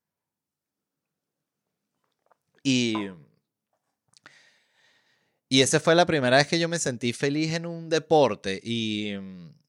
Y 2.68 2.94
y 5.48 5.60
esa 5.62 5.78
fue 5.78 5.94
la 5.94 6.06
primera 6.06 6.38
vez 6.38 6.48
que 6.48 6.58
yo 6.58 6.68
me 6.68 6.78
sentí 6.78 7.12
feliz 7.12 7.54
en 7.54 7.66
un 7.66 7.88
deporte 7.88 8.60
y, 8.62 9.12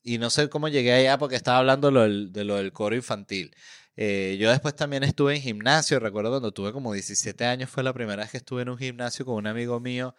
y 0.03 0.17
no 0.17 0.29
sé 0.31 0.49
cómo 0.49 0.69
llegué 0.69 0.91
allá 0.93 1.17
porque 1.19 1.36
estaba 1.36 1.60
hablando 1.60 1.88
de 1.88 2.43
lo 2.43 2.55
del, 2.55 2.73
coro 2.73 2.95
infantil. 2.95 3.55
Eh, 3.95 4.38
yo 4.39 4.49
después 4.49 4.75
también 4.75 5.03
estuve 5.03 5.36
en 5.36 5.41
gimnasio, 5.41 5.99
recuerdo 5.99 6.31
cuando 6.31 6.51
tuve 6.51 6.71
como 6.73 6.93
17 6.93 7.45
años 7.45 7.69
fue 7.69 7.83
la 7.83 7.93
primera 7.93 8.23
vez 8.23 8.31
que 8.31 8.38
estuve 8.38 8.63
en 8.63 8.69
un 8.69 8.77
gimnasio 8.77 9.25
con 9.25 9.36
un 9.36 9.47
amigo 9.47 9.79
mío 9.79 10.15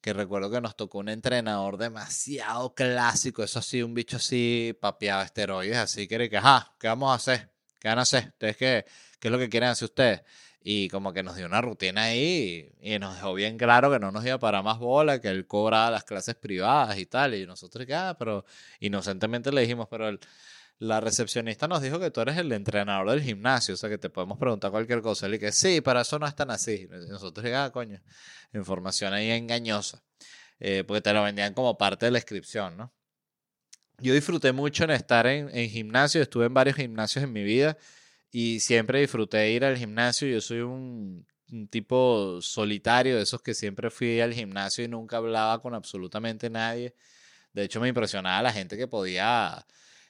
que 0.00 0.12
recuerdo 0.12 0.50
que 0.50 0.60
nos 0.60 0.76
tocó 0.76 0.98
un 0.98 1.08
entrenador 1.08 1.78
demasiado 1.78 2.74
clásico, 2.74 3.42
eso 3.42 3.62
sí, 3.62 3.82
un 3.82 3.94
bicho 3.94 4.16
así 4.16 4.76
papeado 4.80 5.22
esteroides, 5.22 5.76
así 5.76 6.08
que, 6.08 6.28
que, 6.28 6.36
ajá, 6.36 6.74
¿qué 6.78 6.88
vamos 6.88 7.12
a 7.12 7.14
hacer? 7.14 7.50
¿Qué 7.78 7.88
van 7.88 7.98
a 7.98 8.02
hacer? 8.02 8.28
¿Ustedes 8.28 8.56
qué, 8.56 8.84
qué 9.20 9.28
es 9.28 9.32
lo 9.32 9.38
que 9.38 9.48
quieren 9.48 9.68
hacer 9.70 9.86
ustedes? 9.86 10.22
Y 10.64 10.88
como 10.88 11.12
que 11.12 11.22
nos 11.22 11.36
dio 11.36 11.46
una 11.46 11.60
rutina 11.60 12.04
ahí 12.04 12.70
y, 12.80 12.98
nos 12.98 13.16
dejó 13.16 13.34
bien 13.34 13.58
claro 13.58 13.90
que 13.90 13.98
no 13.98 14.12
nos 14.12 14.24
iba 14.24 14.38
para 14.38 14.62
más 14.62 14.78
bola, 14.78 15.20
que 15.20 15.28
él 15.28 15.46
cobraba 15.46 15.90
las 15.90 16.04
clases 16.04 16.36
privadas 16.36 16.98
y 16.98 17.06
tal, 17.06 17.34
y 17.34 17.46
nosotros, 17.46 17.86
ah, 17.92 18.16
pero 18.18 18.44
inocentemente 18.80 19.50
le 19.50 19.62
dijimos, 19.62 19.88
pero 19.90 20.16
la 20.78 21.00
recepcionista 21.00 21.68
nos 21.68 21.82
dijo 21.82 21.98
que 21.98 22.10
tú 22.10 22.20
eres 22.20 22.36
el 22.36 22.50
entrenador 22.52 23.10
del 23.10 23.22
gimnasio, 23.22 23.74
o 23.74 23.76
sea 23.76 23.90
que 23.90 23.98
te 23.98 24.10
podemos 24.10 24.38
preguntar 24.38 24.70
cualquier 24.70 25.00
cosa. 25.00 25.26
Él 25.26 25.38
que 25.38 25.52
sí, 25.52 25.80
para 25.80 26.02
eso 26.02 26.18
no 26.18 26.26
es 26.26 26.34
tan 26.34 26.50
así. 26.50 26.88
Y 26.90 27.08
nosotros, 27.08 27.46
ah, 27.54 27.70
coño, 27.72 28.00
información 28.52 29.12
ahí 29.14 29.30
engañosa, 29.30 30.02
eh, 30.60 30.84
porque 30.86 31.00
te 31.00 31.12
lo 31.12 31.22
vendían 31.22 31.54
como 31.54 31.76
parte 31.78 32.06
de 32.06 32.12
la 32.12 32.18
inscripción, 32.18 32.76
¿no? 32.76 32.92
Yo 33.98 34.14
disfruté 34.14 34.50
mucho 34.50 34.84
en 34.84 34.90
estar 34.90 35.26
en, 35.28 35.48
en 35.56 35.70
gimnasio, 35.70 36.20
estuve 36.22 36.46
en 36.46 36.54
varios 36.54 36.76
gimnasios 36.76 37.22
en 37.22 37.32
mi 37.32 37.44
vida 37.44 37.78
y 38.32 38.60
siempre 38.60 39.00
disfruté 39.00 39.50
ir 39.52 39.64
al 39.64 39.76
gimnasio. 39.76 40.28
Yo 40.28 40.40
soy 40.40 40.60
un, 40.60 41.26
tipo 41.70 42.40
solitario, 42.40 43.16
de 43.16 43.22
esos 43.22 43.42
que 43.42 43.54
siempre 43.54 43.90
fui 43.90 44.20
al 44.20 44.32
gimnasio 44.34 44.84
y 44.84 44.88
nunca 44.88 45.18
hablaba 45.18 45.60
con 45.60 45.74
absolutamente 45.74 46.50
nadie. 46.50 46.94
De 47.52 47.64
hecho, 47.64 47.80
me 47.80 47.88
impresionaba 47.88 48.42
la 48.42 48.52
gente 48.52 48.78
que 48.78 48.88
podía 48.88 49.66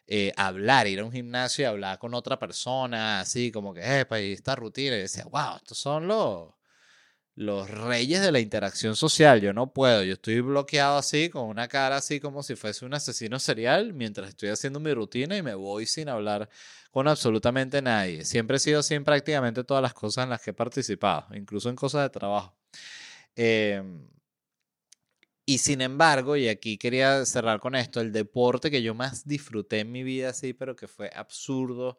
eh, 0.07 0.33
hablar, 0.37 0.87
ir 0.87 1.01
a 1.01 1.05
un 1.05 1.13
gimnasio 1.13 1.65
y 1.65 1.67
hablar 1.67 1.99
con 1.99 2.15
otra 2.15 2.39
persona, 2.39 3.21
así 3.21 3.51
como 3.53 3.75
que, 3.75 3.81
eh, 4.01 4.07
pues 4.07 4.23
esta 4.39 4.55
rutina. 4.57 4.97
Y 4.97 5.01
decía, 5.01 5.25
wow, 5.25 5.57
estos 5.57 5.79
son 5.79 6.07
los, 6.09 6.51
los 7.35 7.71
reyes 7.71 8.21
de 8.21 8.33
la 8.33 8.41
interacción 8.41 8.97
social. 8.97 9.41
Yo 9.41 9.53
no 9.53 9.73
puedo, 9.73 10.03
yo 10.03 10.15
estoy 10.15 10.41
bloqueado 10.41 10.99
así, 10.99 11.31
con 11.31 11.45
una 11.49 11.69
cara 11.69 11.97
así 11.97 12.21
como 12.21 12.43
si 12.43 12.57
fuese 12.57 12.85
un 12.85 12.95
asesino 12.95 13.39
serial, 13.39 13.95
mientras 13.95 14.31
estoy 14.31 14.51
haciendo 14.51 14.81
mi 14.81 14.93
rutina 14.93 15.37
y 15.37 15.43
me 15.43 15.55
voy 15.55 15.87
sin 15.87 16.09
hablar 16.09 16.49
con 16.91 17.09
absolutamente 17.09 17.81
nadie. 17.83 18.25
Siempre 18.25 18.57
he 18.57 18.61
sido 18.61 18.81
así 18.81 18.95
en 18.95 19.05
prácticamente 19.05 19.65
todas 19.65 19.83
las 19.83 19.95
cosas 19.95 20.25
en 20.25 20.31
las 20.31 20.43
que 20.43 20.51
he 20.51 20.55
participado, 20.55 21.27
incluso 21.35 21.71
en 21.71 21.77
cosas 21.77 22.03
de 22.03 22.11
trabajo. 22.11 22.55
Em, 23.37 24.07
y 25.45 25.59
sin 25.59 25.81
embargo, 25.81 26.37
y 26.37 26.49
aquí 26.49 26.79
quería 26.79 27.25
cerrar 27.27 27.61
con 27.61 27.75
esto, 27.75 28.01
el 28.01 28.13
deporte 28.13 28.71
que 28.71 28.83
yo 28.83 28.95
más 28.95 29.27
disfruté 29.27 29.81
en 29.81 29.91
mi 29.91 30.03
vida, 30.03 30.33
sí, 30.33 30.53
pero 30.53 30.77
que 30.77 30.87
fue 30.87 31.11
absurdo, 31.15 31.99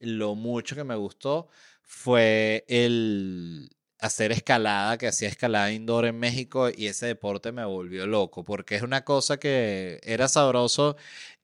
lo 0.00 0.34
mucho 0.34 0.76
que 0.76 0.84
me 0.84 0.96
gustó, 0.96 1.48
fue 1.82 2.64
el, 2.68 3.70
hacer 4.04 4.32
escalada, 4.32 4.98
que 4.98 5.06
hacía 5.08 5.28
escalada 5.28 5.72
indoor 5.72 6.04
en 6.04 6.18
México 6.18 6.68
y 6.74 6.88
ese 6.88 7.06
deporte 7.06 7.52
me 7.52 7.64
volvió 7.64 8.06
loco, 8.06 8.44
porque 8.44 8.76
es 8.76 8.82
una 8.82 9.04
cosa 9.04 9.38
que 9.38 9.98
era 10.02 10.28
sabroso 10.28 10.96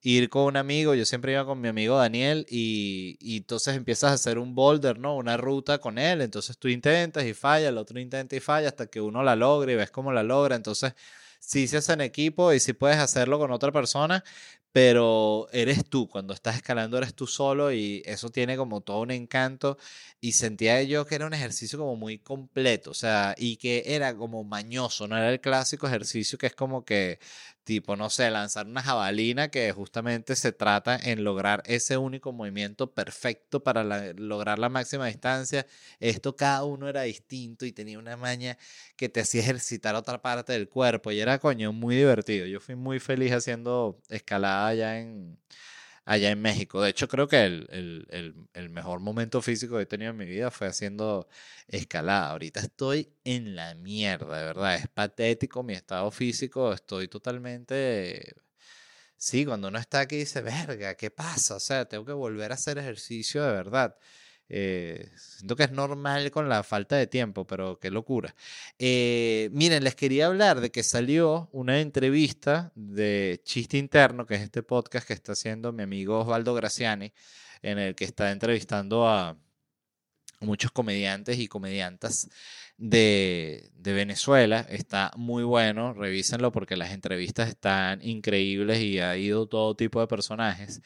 ir 0.02 0.28
con 0.28 0.44
un 0.44 0.56
amigo, 0.56 0.94
yo 0.94 1.04
siempre 1.06 1.32
iba 1.32 1.44
con 1.46 1.60
mi 1.60 1.68
amigo 1.68 1.96
Daniel 1.96 2.46
y, 2.50 3.16
y, 3.20 3.38
entonces 3.38 3.76
empiezas 3.76 4.10
a 4.10 4.14
hacer 4.14 4.38
un 4.38 4.54
boulder, 4.54 4.98
¿no? 4.98 5.16
Una 5.16 5.36
ruta 5.36 5.78
con 5.78 5.98
él, 5.98 6.20
entonces 6.22 6.58
tú 6.58 6.68
intentas 6.68 7.24
y 7.24 7.34
falla, 7.34 7.68
el 7.70 7.78
otro 7.78 7.98
intenta 7.98 8.36
y 8.36 8.40
falla 8.40 8.68
hasta 8.68 8.86
que 8.88 9.00
uno 9.00 9.22
la 9.22 9.36
logra 9.36 9.72
y 9.72 9.76
ves 9.76 9.90
cómo 9.90 10.12
la 10.12 10.22
logra, 10.22 10.56
entonces 10.56 10.94
sí 11.38 11.66
se 11.68 11.78
hace 11.78 11.94
en 11.94 12.02
equipo 12.02 12.52
y 12.52 12.60
sí 12.60 12.72
puedes 12.74 12.98
hacerlo 12.98 13.38
con 13.38 13.50
otra 13.52 13.72
persona, 13.72 14.22
pero 14.72 15.48
eres 15.52 15.84
tú, 15.84 16.08
cuando 16.08 16.32
estás 16.34 16.56
escalando 16.56 16.96
eres 16.98 17.14
tú 17.14 17.26
solo 17.26 17.72
y 17.72 18.02
eso 18.06 18.30
tiene 18.30 18.56
como 18.56 18.80
todo 18.82 19.00
un 19.00 19.10
encanto 19.10 19.78
y 20.20 20.32
sentía 20.32 20.82
yo 20.82 21.06
que 21.06 21.16
era 21.16 21.26
un 21.26 21.34
ejercicio 21.34 21.78
como 21.78 21.96
muy 21.96 22.18
completo, 22.18 22.90
o 22.90 22.94
sea, 22.94 23.34
y 23.36 23.56
que 23.56 23.82
era 23.86 24.16
como 24.16 24.44
mañoso, 24.44 25.08
no 25.08 25.16
era 25.16 25.30
el 25.30 25.40
clásico 25.40 25.86
ejercicio 25.88 26.38
que 26.38 26.46
es 26.46 26.54
como 26.54 26.84
que 26.84 27.18
tipo, 27.70 27.94
no 27.94 28.10
sé, 28.10 28.28
lanzar 28.32 28.66
una 28.66 28.82
jabalina 28.82 29.48
que 29.48 29.70
justamente 29.70 30.34
se 30.34 30.50
trata 30.50 30.96
en 30.96 31.22
lograr 31.22 31.62
ese 31.66 31.96
único 31.98 32.32
movimiento 32.32 32.92
perfecto 32.92 33.62
para 33.62 33.84
lograr 34.14 34.58
la 34.58 34.68
máxima 34.68 35.06
distancia. 35.06 35.64
Esto 36.00 36.34
cada 36.34 36.64
uno 36.64 36.88
era 36.88 37.02
distinto 37.02 37.64
y 37.66 37.70
tenía 37.70 38.00
una 38.00 38.16
maña 38.16 38.58
que 38.96 39.08
te 39.08 39.20
hacía 39.20 39.42
ejercitar 39.42 39.94
otra 39.94 40.20
parte 40.20 40.52
del 40.52 40.68
cuerpo 40.68 41.12
y 41.12 41.20
era, 41.20 41.38
coño, 41.38 41.72
muy 41.72 41.94
divertido. 41.94 42.44
Yo 42.46 42.58
fui 42.58 42.74
muy 42.74 42.98
feliz 42.98 43.30
haciendo 43.32 44.00
escalada 44.08 44.66
allá 44.66 44.98
en, 44.98 45.38
allá 46.10 46.30
en 46.30 46.42
México. 46.42 46.82
De 46.82 46.90
hecho, 46.90 47.06
creo 47.08 47.28
que 47.28 47.44
el, 47.44 48.70
mejor 48.70 48.98
momento 49.00 49.40
físico 49.42 49.76
que 49.76 49.82
he 49.84 49.86
tenido 49.86 50.10
en 50.10 50.16
mi 50.16 50.26
vida 50.26 50.50
fue 50.50 50.66
haciendo 50.66 51.28
escalada. 51.68 52.30
Ahorita 52.30 52.60
estoy 52.60 53.14
en 53.24 53.54
la 53.54 53.74
mierda, 53.76 54.38
de 54.38 54.44
verdad. 54.44 54.74
Es 54.74 54.88
patético 54.88 55.62
mi 55.62 55.74
estado 55.74 56.10
físico. 56.10 56.72
Estoy 56.72 57.08
totalmente... 57.08 58.34
Sí, 59.16 59.44
cuando 59.46 59.68
uno 59.68 59.78
está 59.78 60.00
aquí 60.00 60.16
dice, 60.16 60.40
verga, 60.42 60.96
¿qué 60.96 61.10
pasa? 61.10 61.56
O 61.56 61.60
sea, 61.60 61.84
tengo 61.86 62.04
que 62.04 62.12
volver 62.12 62.52
a 62.52 62.54
hacer 62.56 62.78
ejercicio 62.78 63.44
de 63.44 63.52
verdad. 63.52 63.96
Eh, 64.52 65.08
siento 65.16 65.54
que 65.54 65.62
es 65.62 65.70
normal 65.70 66.32
con 66.32 66.48
la 66.48 66.64
falta 66.64 66.96
de 66.96 67.06
tiempo, 67.06 67.46
pero 67.46 67.78
qué 67.78 67.88
locura. 67.90 68.34
Eh, 68.80 69.48
miren, 69.52 69.84
les 69.84 69.94
quería 69.94 70.26
hablar 70.26 70.60
de 70.60 70.72
que 70.72 70.82
salió 70.82 71.48
una 71.52 71.80
entrevista 71.80 72.72
de 72.74 73.40
Chiste 73.44 73.78
Interno, 73.78 74.26
que 74.26 74.34
es 74.34 74.42
este 74.42 74.64
podcast 74.64 75.06
que 75.06 75.12
está 75.14 75.32
haciendo 75.32 75.72
mi 75.72 75.84
amigo 75.84 76.18
Osvaldo 76.18 76.52
Graciani, 76.54 77.12
en 77.62 77.78
el 77.78 77.94
que 77.94 78.04
está 78.04 78.32
entrevistando 78.32 79.08
a 79.08 79.36
muchos 80.40 80.72
comediantes 80.72 81.38
y 81.38 81.46
comediantas 81.46 82.28
de, 82.76 83.70
de, 83.74 83.92
Venezuela. 83.92 84.66
Está 84.68 85.12
muy 85.16 85.44
bueno, 85.44 85.92
revísenlo 85.92 86.50
porque 86.50 86.76
las 86.76 86.92
entrevistas 86.92 87.48
están 87.50 88.02
increíbles 88.02 88.80
y 88.80 88.98
ha 88.98 89.16
ido 89.16 89.46
todo 89.46 89.76
tipo 89.76 90.00
de 90.00 90.08
personajes 90.08 90.82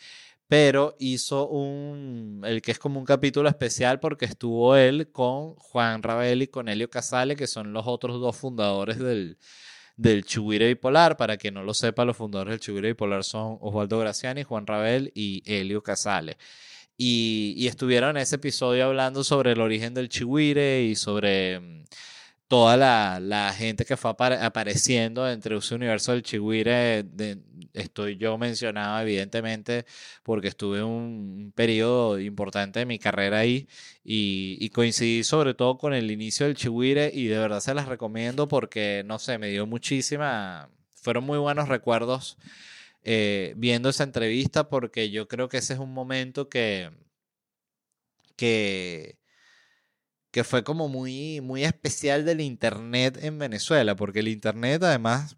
pero 0.48 0.94
hizo 0.98 1.48
un, 1.48 2.42
el 2.44 2.61
que 2.62 2.72
es 2.72 2.78
como 2.78 3.00
un 3.00 3.07
capítulo 3.07 3.48
especial 3.48 4.00
porque 4.00 4.26
estuvo 4.26 4.76
él 4.76 5.11
con 5.11 5.54
Juan 5.54 6.02
Rabel 6.02 6.42
y 6.42 6.48
con 6.48 6.68
Helio 6.68 6.90
Casale, 6.90 7.37
que 7.37 7.46
son 7.46 7.72
los 7.72 7.87
otros 7.87 8.20
dos 8.20 8.37
fundadores 8.37 8.98
del, 8.98 9.38
del 9.96 10.24
Bipolar. 10.24 11.16
Para 11.16 11.37
quien 11.37 11.54
no 11.54 11.62
lo 11.62 11.74
sepa, 11.74 12.04
los 12.04 12.16
fundadores 12.16 12.52
del 12.52 12.61
Chubire 12.61 12.88
Bipolar 12.88 13.24
son 13.24 13.59
Osvaldo 13.61 13.98
Graciani, 13.98 14.42
Juan 14.42 14.66
Rabel 14.66 15.12
y 15.14 15.42
Helio 15.46 15.83
Casale. 15.83 16.37
Y, 16.96 17.54
y 17.57 17.66
estuvieron 17.66 18.11
en 18.11 18.22
ese 18.22 18.37
episodio 18.37 18.85
hablando 18.87 19.24
sobre 19.24 19.52
el 19.52 19.61
origen 19.61 19.94
del 19.94 20.09
Chihuire 20.09 20.85
y 20.85 20.94
sobre 20.94 21.59
mm, 21.59 21.85
toda 22.55 22.77
la, 22.77 23.19
la, 23.21 23.53
gente 23.53 23.85
que 23.85 23.97
fue 23.97 24.12
apareciendo 24.12 25.29
entre 25.29 25.57
ese 25.57 25.75
universo 25.75 26.12
del 26.12 26.23
Chihuire. 26.23 27.05
estoy 27.73 28.17
yo 28.17 28.38
mencionado, 28.38 29.01
evidentemente, 29.01 29.87
porque 30.22 30.47
estuve 30.49 30.81
un, 30.81 31.53
periodo 31.57 32.20
importante 32.20 32.78
de 32.78 32.87
mi 32.87 33.01
carrera 33.01 33.39
ahí 33.41 33.66
y, 34.05 34.57
y, 34.61 34.70
coincidí 34.70 35.24
sobre 35.24 35.55
todo 35.55 35.78
con 35.78 35.95
el 35.95 36.12
inicio 36.12 36.47
del 36.47 36.55
Chihuire 36.55 37.11
y 37.12 37.26
de 37.26 37.39
verdad 37.39 37.59
se 37.59 37.74
las 37.74 37.89
recomiendo 37.89 38.47
porque, 38.47 39.03
no 39.05 39.18
sé, 39.18 39.37
me 39.39 39.49
dio 39.49 39.66
muchísima, 39.66 40.70
fueron 40.95 41.24
muy 41.24 41.39
buenos 41.39 41.68
recuerdos 41.68 42.39
eh, 43.03 43.55
viendo 43.57 43.89
esa 43.89 44.05
entrevista 44.05 44.68
porque 44.68 45.11
yo 45.11 45.26
creo 45.26 45.49
que 45.49 45.59
ese 45.59 45.72
es 45.72 45.81
un 45.81 45.93
momento 45.93 46.49
que, 46.49 46.93
que 48.37 49.18
que 50.35 50.43
fue 50.43 50.64
como 50.64 50.89
muy, 50.89 51.41
muy 51.41 51.62
especial 51.62 52.24
del 52.24 52.41
Internet 52.41 53.20
en 53.22 53.39
Venezuela, 53.39 53.95
porque 53.95 54.18
el 54.18 54.26
Internet 54.26 54.82
además 54.82 55.37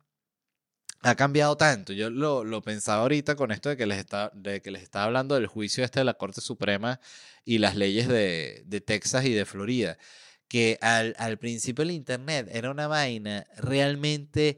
ha 1.02 1.14
cambiado 1.16 1.58
tanto. 1.58 1.92
Yo 1.92 2.08
lo, 2.08 2.44
lo, 2.44 2.62
pensaba 2.62 3.02
ahorita 3.02 3.36
con 3.36 3.52
esto 3.52 3.68
de 3.68 3.76
que, 3.76 3.84
les 3.84 3.98
está, 3.98 4.32
de 4.34 4.62
que 4.62 4.70
les 4.70 4.82
estaba 4.82 5.04
hablando 5.04 5.34
del 5.34 5.48
juicio 5.48 5.84
este 5.84 6.00
de 6.00 6.04
la 6.04 6.14
Corte 6.14 6.40
Suprema 6.40 6.98
y 7.44 7.58
las 7.58 7.76
leyes 7.76 8.08
de, 8.08 8.62
de 8.64 8.80
Texas 8.80 9.26
y 9.26 9.34
de 9.34 9.44
Florida, 9.44 9.98
que 10.48 10.78
al, 10.80 11.14
al 11.18 11.36
principio 11.36 11.82
el 11.82 11.90
Internet 11.90 12.48
era 12.50 12.70
una 12.70 12.86
vaina 12.86 13.46
realmente 13.58 14.56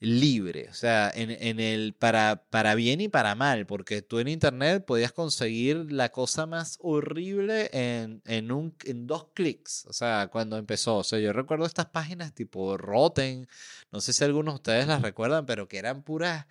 libre, 0.00 0.68
o 0.70 0.74
sea, 0.74 1.10
en, 1.12 1.30
en, 1.30 1.58
el 1.58 1.92
para, 1.94 2.44
para 2.50 2.74
bien 2.76 3.00
y 3.00 3.08
para 3.08 3.34
mal, 3.34 3.66
porque 3.66 4.00
tú 4.00 4.20
en 4.20 4.28
internet 4.28 4.84
podías 4.84 5.12
conseguir 5.12 5.90
la 5.90 6.10
cosa 6.10 6.46
más 6.46 6.78
horrible 6.80 7.68
en, 7.72 8.22
en, 8.24 8.52
un, 8.52 8.76
en 8.84 9.06
dos 9.08 9.28
clics, 9.34 9.86
o 9.86 9.92
sea, 9.92 10.28
cuando 10.30 10.56
empezó, 10.56 10.98
o 10.98 11.04
sea, 11.04 11.18
yo 11.18 11.32
recuerdo 11.32 11.66
estas 11.66 11.86
páginas 11.86 12.32
tipo 12.32 12.76
Rotten, 12.76 13.48
no 13.90 14.00
sé 14.00 14.12
si 14.12 14.22
algunos 14.22 14.54
de 14.54 14.56
ustedes 14.56 14.86
las 14.86 15.02
recuerdan, 15.02 15.46
pero 15.46 15.68
que 15.68 15.78
eran 15.78 16.02
puras 16.02 16.46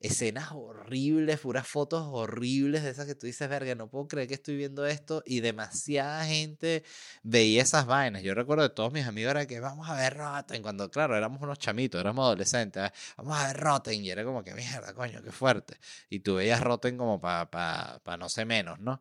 escenas 0.00 0.50
horribles, 0.52 1.40
puras 1.40 1.66
fotos 1.66 2.06
horribles 2.10 2.82
de 2.82 2.90
esas 2.90 3.06
que 3.06 3.14
tú 3.14 3.26
dices, 3.26 3.48
verga, 3.48 3.74
no 3.74 3.88
puedo 3.88 4.06
creer 4.08 4.28
que 4.28 4.34
estoy 4.34 4.56
viendo 4.56 4.86
esto 4.86 5.22
y 5.24 5.40
demasiada 5.40 6.24
gente 6.26 6.84
veía 7.22 7.62
esas 7.62 7.86
vainas. 7.86 8.22
Yo 8.22 8.34
recuerdo 8.34 8.62
de 8.64 8.70
todos 8.70 8.92
mis 8.92 9.06
amigos 9.06 9.30
era 9.30 9.46
que 9.46 9.60
vamos 9.60 9.88
a 9.88 9.94
ver 9.94 10.16
Rotten, 10.16 10.62
cuando 10.62 10.90
claro, 10.90 11.16
éramos 11.16 11.40
unos 11.42 11.58
chamitos, 11.58 12.00
éramos 12.00 12.24
adolescentes, 12.24 12.84
¿eh? 12.84 12.92
vamos 13.16 13.36
a 13.38 13.46
ver 13.48 13.56
Rotten 13.56 14.04
y 14.04 14.10
era 14.10 14.24
como 14.24 14.44
que 14.44 14.54
mierda, 14.54 14.94
coño, 14.94 15.22
qué 15.22 15.32
fuerte. 15.32 15.78
Y 16.10 16.20
tú 16.20 16.36
veías 16.36 16.60
Rotten 16.60 16.96
como 16.98 17.20
para 17.20 17.50
pa, 17.50 18.16
no 18.18 18.28
sé 18.28 18.44
menos, 18.44 18.78
¿no? 18.78 19.00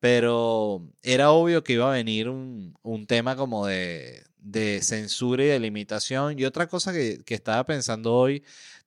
Pero 0.00 0.86
era 1.02 1.30
obvio 1.30 1.64
que 1.64 1.74
iba 1.74 1.88
a 1.88 1.92
venir 1.92 2.28
un, 2.28 2.76
un 2.82 3.06
tema 3.06 3.36
como 3.36 3.66
de, 3.66 4.24
de, 4.38 4.82
censura 4.82 5.44
y 5.44 5.46
de 5.48 5.58
limitación. 5.58 6.38
Y 6.38 6.44
otra 6.44 6.66
cosa 6.68 6.92
que, 6.92 7.22
que 7.24 7.34
estaba 7.34 7.64
pensando 7.64 8.14
hoy 8.14 8.44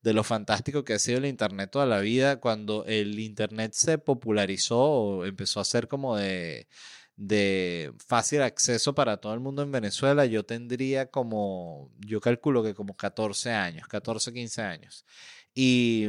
de 0.07 0.13
lo 0.13 0.23
fantástico 0.23 0.85
que 0.85 0.93
ha 0.93 0.99
sido 0.99 1.17
el 1.17 1.25
Internet 1.25 1.69
toda 1.69 1.85
la 1.85 1.99
vida, 1.99 2.39
cuando 2.39 2.85
el 2.85 3.19
Internet 3.19 3.73
se 3.73 3.97
popularizó 3.97 4.79
o 4.79 5.25
empezó 5.25 5.59
a 5.59 5.65
ser 5.65 5.89
como 5.89 6.15
de, 6.15 6.69
de 7.17 7.91
fácil 8.07 8.41
acceso 8.41 8.95
para 8.95 9.17
todo 9.17 9.33
el 9.33 9.41
mundo 9.41 9.63
en 9.63 9.71
Venezuela, 9.73 10.25
yo 10.25 10.45
tendría 10.45 11.11
como, 11.11 11.91
yo 11.99 12.21
calculo 12.21 12.63
que 12.63 12.73
como 12.73 12.95
14 12.95 13.51
años, 13.51 13.85
14, 13.89 14.31
15 14.31 14.61
años. 14.61 15.05
Y, 15.53 16.07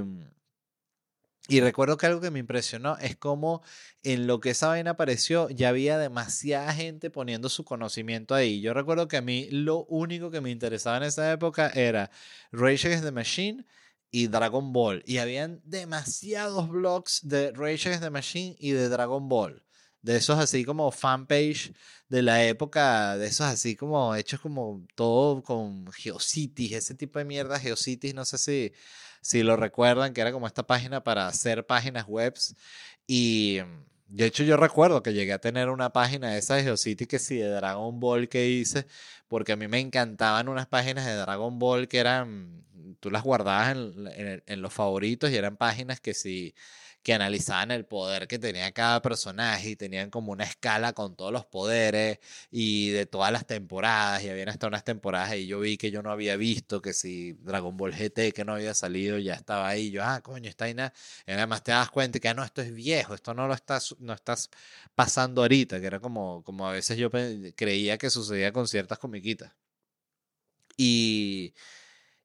y 1.49 1.61
recuerdo 1.61 1.97
que 1.97 2.07
algo 2.07 2.21
que 2.21 2.31
me 2.31 2.39
impresionó 2.39 2.99
es 2.99 3.17
como 3.17 3.63
en 4.05 4.29
lo 4.29 4.39
que 4.39 4.51
esa 4.51 4.69
vaina 4.69 4.93
apareció 4.93 5.51
ya 5.51 5.71
había 5.71 5.99
demasiada 5.99 6.73
gente 6.73 7.11
poniendo 7.11 7.49
su 7.49 7.65
conocimiento 7.65 8.37
ahí. 8.37 8.61
Yo 8.61 8.75
recuerdo 8.75 9.09
que 9.09 9.17
a 9.17 9.23
mí 9.23 9.49
lo 9.51 9.87
único 9.87 10.31
que 10.31 10.41
me 10.41 10.51
interesaba 10.51 10.99
en 10.99 11.03
esa 11.03 11.33
época 11.33 11.69
era 11.71 12.13
Rage 12.53 12.87
Against 12.87 13.05
the 13.05 13.11
Machine 13.11 13.65
y 14.11 14.29
Dragon 14.29 14.73
Ball. 14.73 15.03
Y 15.07 15.19
habían 15.19 15.61
demasiados 15.65 16.69
blogs 16.69 17.21
de 17.23 17.53
Rage 17.53 17.89
Against 17.89 18.03
the 18.03 18.11
Machine 18.11 18.57
y 18.59 18.73
de 18.73 18.89
Dragon 18.89 19.29
Ball. 19.29 19.65
De 20.03 20.17
esos 20.17 20.39
así 20.39 20.65
como 20.65 20.91
fanpage 20.91 21.73
de 22.09 22.23
la 22.23 22.45
época, 22.45 23.17
de 23.19 23.27
esos 23.27 23.47
así 23.47 23.77
como 23.77 24.15
hechos 24.15 24.41
como 24.41 24.87
todo 24.95 25.43
con 25.43 25.91
Geocities, 25.93 26.73
ese 26.73 26.95
tipo 26.95 27.19
de 27.19 27.25
mierda, 27.25 27.59
Geocities, 27.59 28.15
no 28.15 28.25
sé 28.25 28.39
si, 28.39 28.73
si 29.21 29.43
lo 29.43 29.57
recuerdan, 29.57 30.15
que 30.15 30.21
era 30.21 30.33
como 30.33 30.47
esta 30.47 30.67
página 30.67 31.03
para 31.03 31.27
hacer 31.27 31.67
páginas 31.67 32.05
webs. 32.07 32.55
Y 33.07 33.59
de 34.09 34.27
hecho 34.27 34.43
yo 34.43 34.57
recuerdo 34.57 35.03
que 35.03 35.13
llegué 35.13 35.33
a 35.33 35.39
tener 35.41 35.69
una 35.69 35.93
página 35.93 36.33
de 36.33 36.39
esas 36.39 36.59
de 36.59 36.65
Geocities 36.65 37.09
que 37.09 37.19
sí, 37.19 37.37
de 37.37 37.51
Dragon 37.51 38.01
Ball 38.01 38.29
que 38.29 38.49
hice, 38.49 38.87
porque 39.29 39.53
a 39.53 39.57
mí 39.57 39.69
me 39.69 39.81
encantaban 39.81 40.49
unas 40.49 40.67
páginas 40.67 41.07
de 41.07 41.15
Dragon 41.15 41.59
Ball 41.59 41.89
que 41.89 41.99
eran 41.99 42.65
tú 43.01 43.11
las 43.11 43.23
guardabas 43.23 43.77
en, 43.77 44.43
en, 44.47 44.63
los 44.63 44.73
favoritos 44.73 45.31
y 45.31 45.37
eran 45.37 45.57
páginas 45.57 46.01
que 46.01 46.15
sí 46.15 46.55
que 47.09 47.15
analizaban 47.15 47.71
el 47.71 47.87
poder 47.87 48.29
que 48.29 48.39
tenía 48.39 48.71
cada 48.73 49.01
personaje 49.01 49.71
y 49.71 49.77
tenían 49.77 50.11
como 50.11 50.31
una 50.31 50.45
escala 50.45 50.93
con 50.93 51.17
todos 51.17 51.33
los 51.33 51.47
poderes 51.47 52.19
y 52.51 52.91
de 52.91 53.07
todas 53.07 53.33
las 53.33 53.47
temporadas 53.47 54.23
y 54.23 54.29
habían 54.29 54.51
hasta 54.51 54.67
unas 54.67 54.85
temporadas 54.85 55.35
y 55.37 55.47
yo 55.47 55.59
vi 55.59 55.79
que 55.79 55.91
yo 55.91 56.03
no 56.03 56.11
había 56.11 56.37
visto 56.37 56.83
que 56.83 56.93
si 56.93 57.33
Dragon 57.33 57.79
Ball 57.79 57.95
GT 57.95 58.35
que 58.35 58.45
no 58.45 58.53
había 58.57 58.75
salido 58.75 59.17
ya 59.19 59.33
estaba 59.33 59.69
ahí 59.69 59.91
yo 59.91 60.03
ah 60.05 60.21
coño 60.21 60.51
está 60.51 60.67
ahí 60.67 60.75
nada 60.75 60.93
y 61.27 61.33
además 61.33 61.63
te 61.65 61.73
das 61.73 61.91
cuenta 61.91 62.19
que 62.21 62.29
ah, 62.29 62.35
no 62.35 62.45
esto 62.45 62.61
es 62.61 62.75
viejo 62.75 63.15
esto 63.15 63.33
no 63.33 63.49
lo 63.49 63.55
estás 63.55 63.97
no 64.01 64.13
estás 64.13 64.51
pasando 64.95 65.41
ahorita 65.41 65.81
que 65.81 65.87
era 65.87 66.01
como 66.01 66.43
como 66.45 66.69
a 66.69 66.73
veces 66.73 66.99
yo 66.99 67.11
creía 67.57 67.97
que 67.97 68.11
sucedía 68.11 68.53
con 68.53 68.69
ciertas 68.69 68.99
comiquitas. 68.99 69.53
Y 70.77 71.55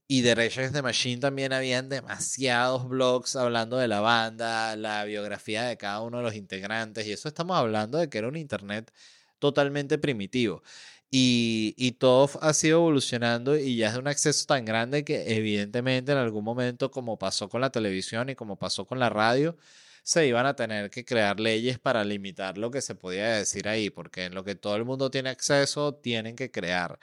y 0.07 0.21
de 0.21 0.35
Rage 0.35 0.59
Against 0.59 0.75
the 0.75 0.81
Machine 0.81 1.21
también 1.21 1.53
habían 1.53 1.89
demasiados 1.89 2.87
blogs 2.87 3.35
hablando 3.35 3.77
de 3.77 3.87
la 3.87 4.01
banda, 4.01 4.75
la 4.75 5.05
biografía 5.05 5.63
de 5.63 5.77
cada 5.77 6.01
uno 6.01 6.17
de 6.17 6.23
los 6.23 6.35
integrantes. 6.35 7.07
Y 7.07 7.13
eso 7.13 7.27
estamos 7.27 7.57
hablando 7.57 7.97
de 7.97 8.09
que 8.09 8.17
era 8.17 8.27
un 8.27 8.35
internet 8.35 8.91
totalmente 9.39 9.97
primitivo. 9.97 10.63
Y, 11.09 11.75
y, 11.77 11.93
todo 11.93 12.29
ha 12.41 12.53
sido 12.53 12.79
evolucionando 12.79 13.55
y 13.57 13.77
ya 13.77 13.87
es 13.89 13.93
de 13.93 13.99
un 13.99 14.07
acceso 14.07 14.45
tan 14.47 14.65
grande 14.65 15.03
que 15.05 15.35
evidentemente 15.35 16.11
en 16.11 16.17
algún 16.17 16.43
momento, 16.43 16.89
como 16.91 17.19
pasó 17.19 17.49
con 17.49 17.61
la 17.61 17.71
televisión 17.71 18.29
y 18.29 18.35
como 18.35 18.57
pasó 18.57 18.85
con 18.87 18.99
la 18.99 19.09
radio, 19.09 19.55
se 20.03 20.27
iban 20.27 20.45
a 20.45 20.55
tener 20.55 20.89
que 20.89 21.05
crear 21.05 21.39
leyes 21.39 21.79
para 21.79 22.03
limitar 22.03 22.57
lo 22.57 22.71
que 22.71 22.81
se 22.81 22.95
podía 22.95 23.29
decir 23.37 23.67
ahí, 23.67 23.89
porque 23.89 24.25
en 24.25 24.35
lo 24.35 24.43
que 24.43 24.55
todo 24.55 24.75
el 24.75 24.85
mundo 24.85 25.11
tiene 25.11 25.29
acceso, 25.29 25.95
tienen 25.95 26.35
que 26.35 26.51
crear 26.51 26.99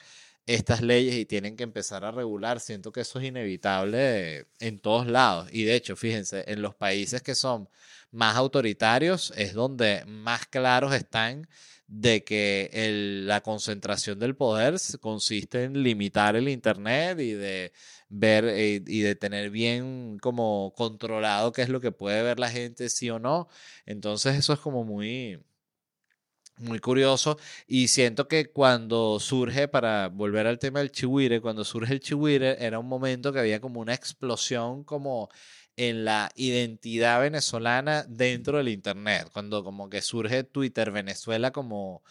estas 0.46 0.82
leyes 0.82 1.14
y 1.16 1.26
tienen 1.26 1.56
que 1.56 1.64
empezar 1.64 2.04
a 2.04 2.10
regular. 2.10 2.60
Siento 2.60 2.92
que 2.92 3.02
eso 3.02 3.20
es 3.20 3.26
inevitable 3.26 4.46
en 4.58 4.78
todos 4.80 5.06
lados. 5.06 5.48
Y 5.52 5.64
de 5.64 5.74
hecho, 5.74 5.96
fíjense, 5.96 6.44
en 6.48 6.62
los 6.62 6.74
países 6.74 7.22
que 7.22 7.34
son 7.34 7.68
más 8.10 8.36
autoritarios 8.36 9.32
es 9.36 9.54
donde 9.54 10.04
más 10.06 10.46
claros 10.46 10.94
están 10.94 11.48
de 11.86 12.22
que 12.22 12.70
la 13.26 13.40
concentración 13.40 14.18
del 14.20 14.36
poder 14.36 14.76
consiste 15.00 15.64
en 15.64 15.82
limitar 15.82 16.36
el 16.36 16.48
Internet 16.48 17.18
y 17.18 17.32
de 17.32 17.72
ver 18.08 18.44
eh, 18.44 18.82
y 18.86 19.00
de 19.00 19.16
tener 19.16 19.50
bien 19.50 20.18
como 20.20 20.72
controlado 20.76 21.50
qué 21.52 21.62
es 21.62 21.68
lo 21.68 21.80
que 21.80 21.90
puede 21.90 22.22
ver 22.22 22.38
la 22.38 22.48
gente, 22.48 22.88
sí 22.90 23.10
o 23.10 23.18
no. 23.18 23.48
Entonces 23.86 24.36
eso 24.36 24.52
es 24.52 24.60
como 24.60 24.84
muy, 24.84 25.40
muy 26.60 26.78
curioso 26.80 27.38
y 27.66 27.88
siento 27.88 28.28
que 28.28 28.50
cuando 28.50 29.18
surge, 29.20 29.68
para 29.68 30.08
volver 30.08 30.46
al 30.46 30.58
tema 30.58 30.80
del 30.80 30.92
chihuire, 30.92 31.40
cuando 31.40 31.64
surge 31.64 31.94
el 31.94 32.00
chihuire 32.00 32.64
era 32.64 32.78
un 32.78 32.88
momento 32.88 33.32
que 33.32 33.40
había 33.40 33.60
como 33.60 33.80
una 33.80 33.94
explosión 33.94 34.84
como 34.84 35.28
en 35.76 36.04
la 36.04 36.30
identidad 36.34 37.20
venezolana 37.20 38.04
dentro 38.08 38.58
del 38.58 38.68
Internet, 38.68 39.28
cuando 39.32 39.64
como 39.64 39.88
que 39.88 40.02
surge 40.02 40.44
Twitter 40.44 40.90
Venezuela 40.90 41.52
como 41.52 42.02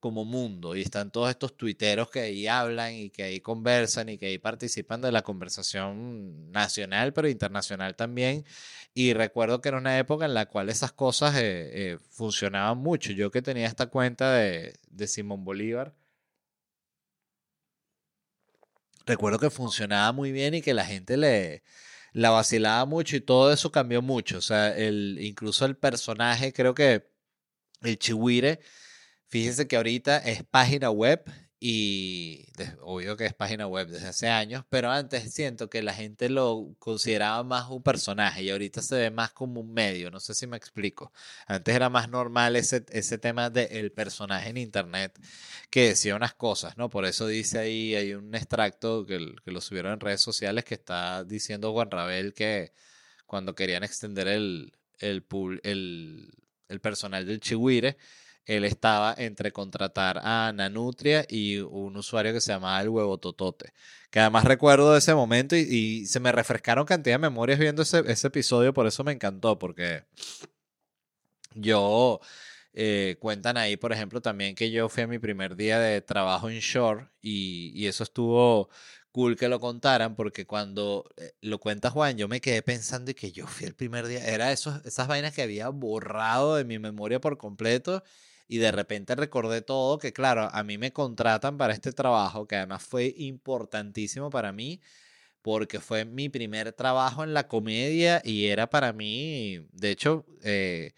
como 0.00 0.24
mundo 0.24 0.76
y 0.76 0.82
están 0.82 1.10
todos 1.10 1.30
estos 1.30 1.56
tuiteros 1.56 2.10
que 2.10 2.20
ahí 2.20 2.46
hablan 2.46 2.94
y 2.94 3.10
que 3.10 3.22
ahí 3.24 3.40
conversan 3.40 4.08
y 4.08 4.18
que 4.18 4.26
ahí 4.26 4.38
participan 4.38 5.00
de 5.00 5.12
la 5.12 5.22
conversación 5.22 6.50
nacional 6.52 7.12
pero 7.12 7.28
internacional 7.28 7.96
también. 7.96 8.44
Y 8.94 9.14
recuerdo 9.14 9.60
que 9.60 9.68
era 9.68 9.78
una 9.78 9.98
época 9.98 10.26
en 10.26 10.34
la 10.34 10.46
cual 10.46 10.68
esas 10.70 10.92
cosas 10.92 11.36
eh, 11.36 11.92
eh, 11.92 11.98
funcionaban 12.10 12.78
mucho. 12.78 13.12
Yo 13.12 13.30
que 13.30 13.42
tenía 13.42 13.66
esta 13.66 13.86
cuenta 13.88 14.32
de, 14.34 14.74
de 14.88 15.06
Simón 15.06 15.44
Bolívar 15.44 15.94
recuerdo 19.06 19.38
que 19.38 19.50
funcionaba 19.50 20.12
muy 20.12 20.32
bien 20.32 20.54
y 20.54 20.62
que 20.62 20.74
la 20.74 20.84
gente 20.84 21.16
le 21.16 21.62
la 22.12 22.30
vacilaba 22.30 22.84
mucho 22.86 23.16
y 23.16 23.20
todo 23.20 23.52
eso 23.52 23.70
cambió 23.72 24.02
mucho. 24.02 24.38
O 24.38 24.40
sea 24.42 24.76
el 24.76 25.18
incluso 25.20 25.64
el 25.66 25.76
personaje 25.76 26.52
creo 26.52 26.74
que 26.74 27.08
el 27.82 27.98
chihuire 27.98 28.60
Fíjense 29.28 29.66
que 29.66 29.76
ahorita 29.76 30.18
es 30.18 30.44
página 30.44 30.90
web 30.90 31.24
y 31.58 32.44
obvio 32.82 33.16
que 33.16 33.24
es 33.26 33.34
página 33.34 33.66
web 33.66 33.88
desde 33.88 34.08
hace 34.08 34.28
años, 34.28 34.64
pero 34.68 34.90
antes 34.90 35.32
siento 35.32 35.70
que 35.70 35.82
la 35.82 35.94
gente 35.94 36.28
lo 36.28 36.74
consideraba 36.78 37.42
más 37.44 37.70
un 37.70 37.82
personaje 37.82 38.42
y 38.42 38.50
ahorita 38.50 38.82
se 38.82 38.96
ve 38.96 39.10
más 39.10 39.32
como 39.32 39.60
un 39.62 39.72
medio, 39.72 40.10
no 40.10 40.20
sé 40.20 40.34
si 40.34 40.46
me 40.46 40.56
explico. 40.56 41.12
Antes 41.46 41.74
era 41.74 41.88
más 41.88 42.10
normal 42.10 42.56
ese, 42.56 42.84
ese 42.90 43.18
tema 43.18 43.48
del 43.50 43.90
personaje 43.92 44.50
en 44.50 44.58
internet 44.58 45.18
que 45.70 45.88
decía 45.88 46.14
unas 46.14 46.34
cosas, 46.34 46.76
¿no? 46.76 46.90
Por 46.90 47.06
eso 47.06 47.26
dice 47.26 47.58
ahí, 47.58 47.94
hay 47.94 48.14
un 48.14 48.34
extracto 48.34 49.06
que, 49.06 49.34
que 49.44 49.50
lo 49.50 49.60
subieron 49.60 49.92
en 49.94 50.00
redes 50.00 50.20
sociales 50.20 50.64
que 50.64 50.74
está 50.74 51.24
diciendo 51.24 51.72
Juan 51.72 51.90
Rabel 51.90 52.34
que 52.34 52.72
cuando 53.26 53.54
querían 53.54 53.82
extender 53.82 54.28
el, 54.28 54.72
el, 54.98 55.24
el 56.68 56.80
personal 56.80 57.26
del 57.26 57.40
Chihuire, 57.40 57.96
él 58.46 58.64
estaba 58.64 59.14
entre 59.18 59.52
contratar 59.52 60.20
a 60.22 60.52
Nanutria 60.54 61.26
y 61.28 61.58
un 61.58 61.96
usuario 61.96 62.32
que 62.32 62.40
se 62.40 62.52
llamaba 62.52 62.80
el 62.80 62.88
huevo 62.88 63.18
totote. 63.18 63.72
Que 64.10 64.20
además 64.20 64.44
recuerdo 64.44 64.92
de 64.92 64.98
ese 65.00 65.14
momento 65.14 65.56
y, 65.56 66.06
se 66.06 66.20
me 66.20 66.32
refrescaron 66.32 66.86
cantidad 66.86 67.14
de 67.14 67.18
memorias 67.18 67.58
viendo 67.58 67.82
ese, 67.82 67.98
episodio, 68.26 68.72
por 68.72 68.86
eso 68.86 69.04
me 69.04 69.12
encantó, 69.12 69.58
porque 69.58 70.04
yo 71.54 72.20
Eh, 72.78 73.16
cuentan 73.20 73.56
ahí, 73.56 73.76
por 73.78 73.92
ejemplo, 73.92 74.20
también 74.20 74.54
que 74.54 74.70
yo 74.70 74.88
fui 74.90 75.02
a 75.04 75.06
mi 75.06 75.18
primer 75.18 75.56
día 75.56 75.78
de 75.80 76.02
trabajo 76.02 76.50
en 76.50 76.58
Shore 76.60 77.08
y, 77.22 77.72
y 77.74 77.86
eso 77.86 78.04
estuvo 78.04 78.68
cool 79.16 79.34
que 79.36 79.48
lo 79.48 79.60
contaran 79.60 80.14
porque 80.14 80.46
cuando 80.46 81.06
eh, 81.16 81.32
lo 81.40 81.58
cuenta 81.58 81.90
Juan, 81.90 82.18
yo 82.18 82.28
me 82.28 82.42
quedé 82.42 82.60
pensando 82.60 83.10
y 83.10 83.14
que 83.14 83.32
yo 83.32 83.46
fui 83.46 83.66
el 83.66 83.74
primer 83.74 84.06
día, 84.06 84.22
era 84.26 84.52
esas 84.52 85.08
vainas 85.08 85.32
que 85.34 85.40
había 85.40 85.70
borrado 85.70 86.56
de 86.56 86.64
mi 86.64 86.78
memoria 86.78 87.18
por 87.18 87.38
completo 87.38 88.04
y 88.48 88.58
de 88.58 88.72
repente 88.72 89.14
recordé 89.14 89.62
todo, 89.62 89.98
que 89.98 90.12
claro, 90.12 90.48
a 90.52 90.62
mí 90.62 90.78
me 90.78 90.92
contratan 90.92 91.58
para 91.58 91.72
este 91.72 91.92
trabajo, 91.92 92.46
que 92.46 92.56
además 92.56 92.84
fue 92.84 93.14
importantísimo 93.16 94.30
para 94.30 94.52
mí, 94.52 94.80
porque 95.42 95.80
fue 95.80 96.04
mi 96.04 96.28
primer 96.28 96.72
trabajo 96.72 97.24
en 97.24 97.34
la 97.34 97.48
comedia 97.48 98.20
y 98.24 98.46
era 98.46 98.68
para 98.68 98.92
mí, 98.92 99.66
de 99.72 99.90
hecho, 99.90 100.26
eh, 100.42 100.92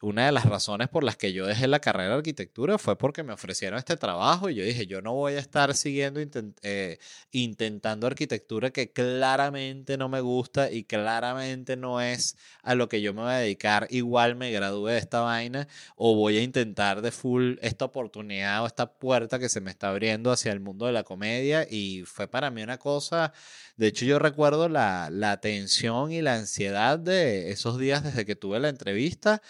una 0.00 0.26
de 0.26 0.32
las 0.32 0.46
razones 0.46 0.88
por 0.88 1.04
las 1.04 1.16
que 1.16 1.32
yo 1.32 1.46
dejé 1.46 1.68
la 1.68 1.80
carrera 1.80 2.10
de 2.10 2.16
arquitectura 2.16 2.78
fue 2.78 2.96
porque 2.96 3.22
me 3.22 3.32
ofrecieron 3.32 3.78
este 3.78 3.96
trabajo 3.96 4.48
y 4.48 4.54
yo 4.54 4.64
dije, 4.64 4.86
yo 4.86 5.02
no 5.02 5.14
voy 5.14 5.34
a 5.34 5.38
estar 5.38 5.74
siguiendo 5.74 6.20
eh, 6.62 6.98
intentando 7.32 8.06
arquitectura 8.06 8.70
que 8.70 8.92
claramente 8.92 9.98
no 9.98 10.08
me 10.08 10.20
gusta 10.20 10.70
y 10.70 10.84
claramente 10.84 11.76
no 11.76 12.00
es 12.00 12.36
a 12.62 12.74
lo 12.74 12.88
que 12.88 13.02
yo 13.02 13.12
me 13.12 13.22
voy 13.22 13.32
a 13.32 13.36
dedicar. 13.36 13.86
Igual 13.90 14.36
me 14.36 14.50
gradué 14.50 14.92
de 14.92 14.98
esta 14.98 15.20
vaina 15.20 15.68
o 15.96 16.14
voy 16.14 16.38
a 16.38 16.42
intentar 16.42 17.02
de 17.02 17.10
full 17.10 17.56
esta 17.60 17.84
oportunidad 17.84 18.62
o 18.62 18.66
esta 18.66 18.92
puerta 18.94 19.38
que 19.38 19.48
se 19.48 19.60
me 19.60 19.70
está 19.70 19.90
abriendo 19.90 20.32
hacia 20.32 20.52
el 20.52 20.60
mundo 20.60 20.86
de 20.86 20.92
la 20.92 21.04
comedia 21.04 21.66
y 21.68 22.04
fue 22.06 22.28
para 22.28 22.50
mí 22.50 22.62
una 22.62 22.78
cosa, 22.78 23.32
de 23.76 23.88
hecho 23.88 24.04
yo 24.04 24.18
recuerdo 24.18 24.68
la, 24.68 25.38
tensión 25.42 26.12
y 26.12 26.22
la 26.22 26.34
ansiedad 26.34 26.98
de 26.98 27.50
esos 27.50 27.78
días 27.78 28.02
desde 28.02 28.24
que 28.24 28.36
tuve 28.36 28.60
la 28.60 28.68
entrevista 28.68 29.42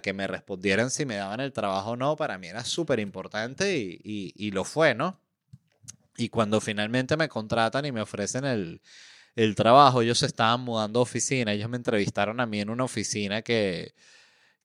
que 0.00 0.12
me 0.12 0.26
respondieran 0.26 0.90
si 0.90 1.06
me 1.06 1.16
daban 1.16 1.40
el 1.40 1.52
trabajo 1.52 1.92
o 1.92 1.96
no, 1.96 2.16
para 2.16 2.38
mí 2.38 2.48
era 2.48 2.64
súper 2.64 3.00
importante 3.00 3.76
y, 3.76 4.50
lo 4.50 4.64
fue, 4.64 4.94
¿no? 4.94 5.20
Y 6.16 6.28
cuando 6.28 6.60
finalmente 6.60 7.16
me 7.16 7.28
contratan 7.28 7.84
y 7.84 7.92
me 7.92 8.00
ofrecen 8.00 8.44
el, 8.44 8.80
trabajo, 9.54 10.02
ellos 10.02 10.18
se 10.18 10.26
estaban 10.26 10.62
mudando 10.62 11.00
a 11.00 11.02
oficina, 11.02 11.52
ellos 11.52 11.68
me 11.68 11.76
entrevistaron 11.76 12.40
a 12.40 12.46
mí 12.46 12.60
en 12.60 12.70
una 12.70 12.84
oficina 12.84 13.42
que, 13.42 13.94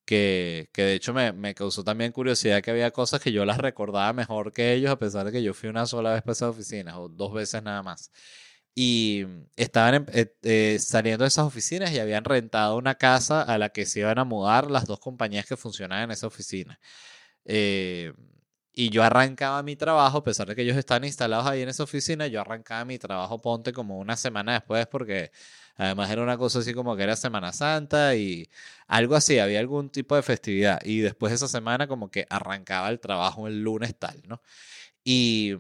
que, 0.06 0.70
que 0.72 0.84
de 0.84 0.94
hecho 0.96 1.14
me, 1.14 1.34
me, 1.34 1.54
causó 1.54 1.84
también 1.84 2.12
curiosidad 2.12 2.62
que 2.62 2.72
había 2.72 2.92
cosas 2.92 3.22
que 3.22 3.32
yo 3.32 3.46
las 3.46 3.58
recordaba 3.58 4.14
mejor 4.14 4.54
que 4.54 4.74
ellos, 4.74 4.92
a 4.92 5.00
pesar 5.00 5.26
de 5.26 5.32
que 5.32 5.44
yo 5.44 5.54
fui 5.54 5.70
una 5.70 5.86
sola 5.86 6.14
vez 6.14 6.22
para 6.22 6.34
esa 6.34 6.50
oficina, 6.50 7.00
o 7.00 7.10
dos 7.10 7.34
veces 7.34 7.64
nada 7.64 7.84
más 7.84 8.12
y 8.74 9.26
estaban 9.58 10.06
eh, 10.14 10.34
eh, 10.44 10.78
saliendo 10.80 11.24
de 11.24 11.28
esas 11.30 11.46
oficinas 11.46 11.92
y 11.92 12.00
habían 12.00 12.24
rentado 12.24 12.78
una 12.78 12.96
casa 12.96 13.42
a 13.42 13.58
la 13.58 13.70
que 13.70 13.86
se 13.86 14.00
iban 14.00 14.18
a 14.20 14.24
mudar 14.26 14.72
las 14.72 14.86
dos 14.86 15.00
compañías 15.00 15.46
que 15.46 15.58
funcionaban 15.58 16.06
en 16.06 16.12
esa 16.12 16.28
oficina. 16.28 16.80
Eh, 17.46 18.14
y 18.74 18.90
yo 18.90 19.04
arrancaba 19.04 19.62
mi 19.64 19.76
trabajo, 19.76 20.20
a 20.20 20.24
pesar 20.24 20.48
de 20.48 20.56
que 20.56 20.62
ellos 20.62 20.78
están 20.78 21.04
instalados 21.04 21.46
ahí 21.48 21.62
en 21.62 21.70
esa 21.70 21.84
oficina, 21.84 22.28
yo 22.28 22.40
arrancaba 22.42 22.86
mi 22.86 22.98
trabajo, 23.00 23.42
ponte 23.42 23.74
como 23.74 24.00
una 24.00 24.16
semana 24.16 24.54
después, 24.54 24.88
porque 24.88 25.32
además 25.76 26.10
era 26.10 26.24
una 26.24 26.38
cosa 26.38 26.60
así 26.60 26.74
como 26.74 26.96
que 26.96 27.04
era 27.04 27.16
Semana 27.18 27.52
Santa 27.54 28.16
y 28.16 28.50
algo 28.88 29.16
así, 29.16 29.40
había 29.40 29.60
algún 29.60 29.90
tipo 29.90 30.16
de 30.16 30.24
festividad. 30.24 30.80
Y 30.86 31.00
después 31.00 31.32
de 31.32 31.36
esa 31.36 31.48
semana 31.50 31.88
como 31.88 32.10
que 32.12 32.26
arrancaba 32.30 32.90
el 32.90 33.00
trabajo 33.02 33.48
el 33.48 33.62
lunes 33.62 33.98
tal, 33.98 34.22
¿no? 34.28 34.42
Y, 35.04 35.58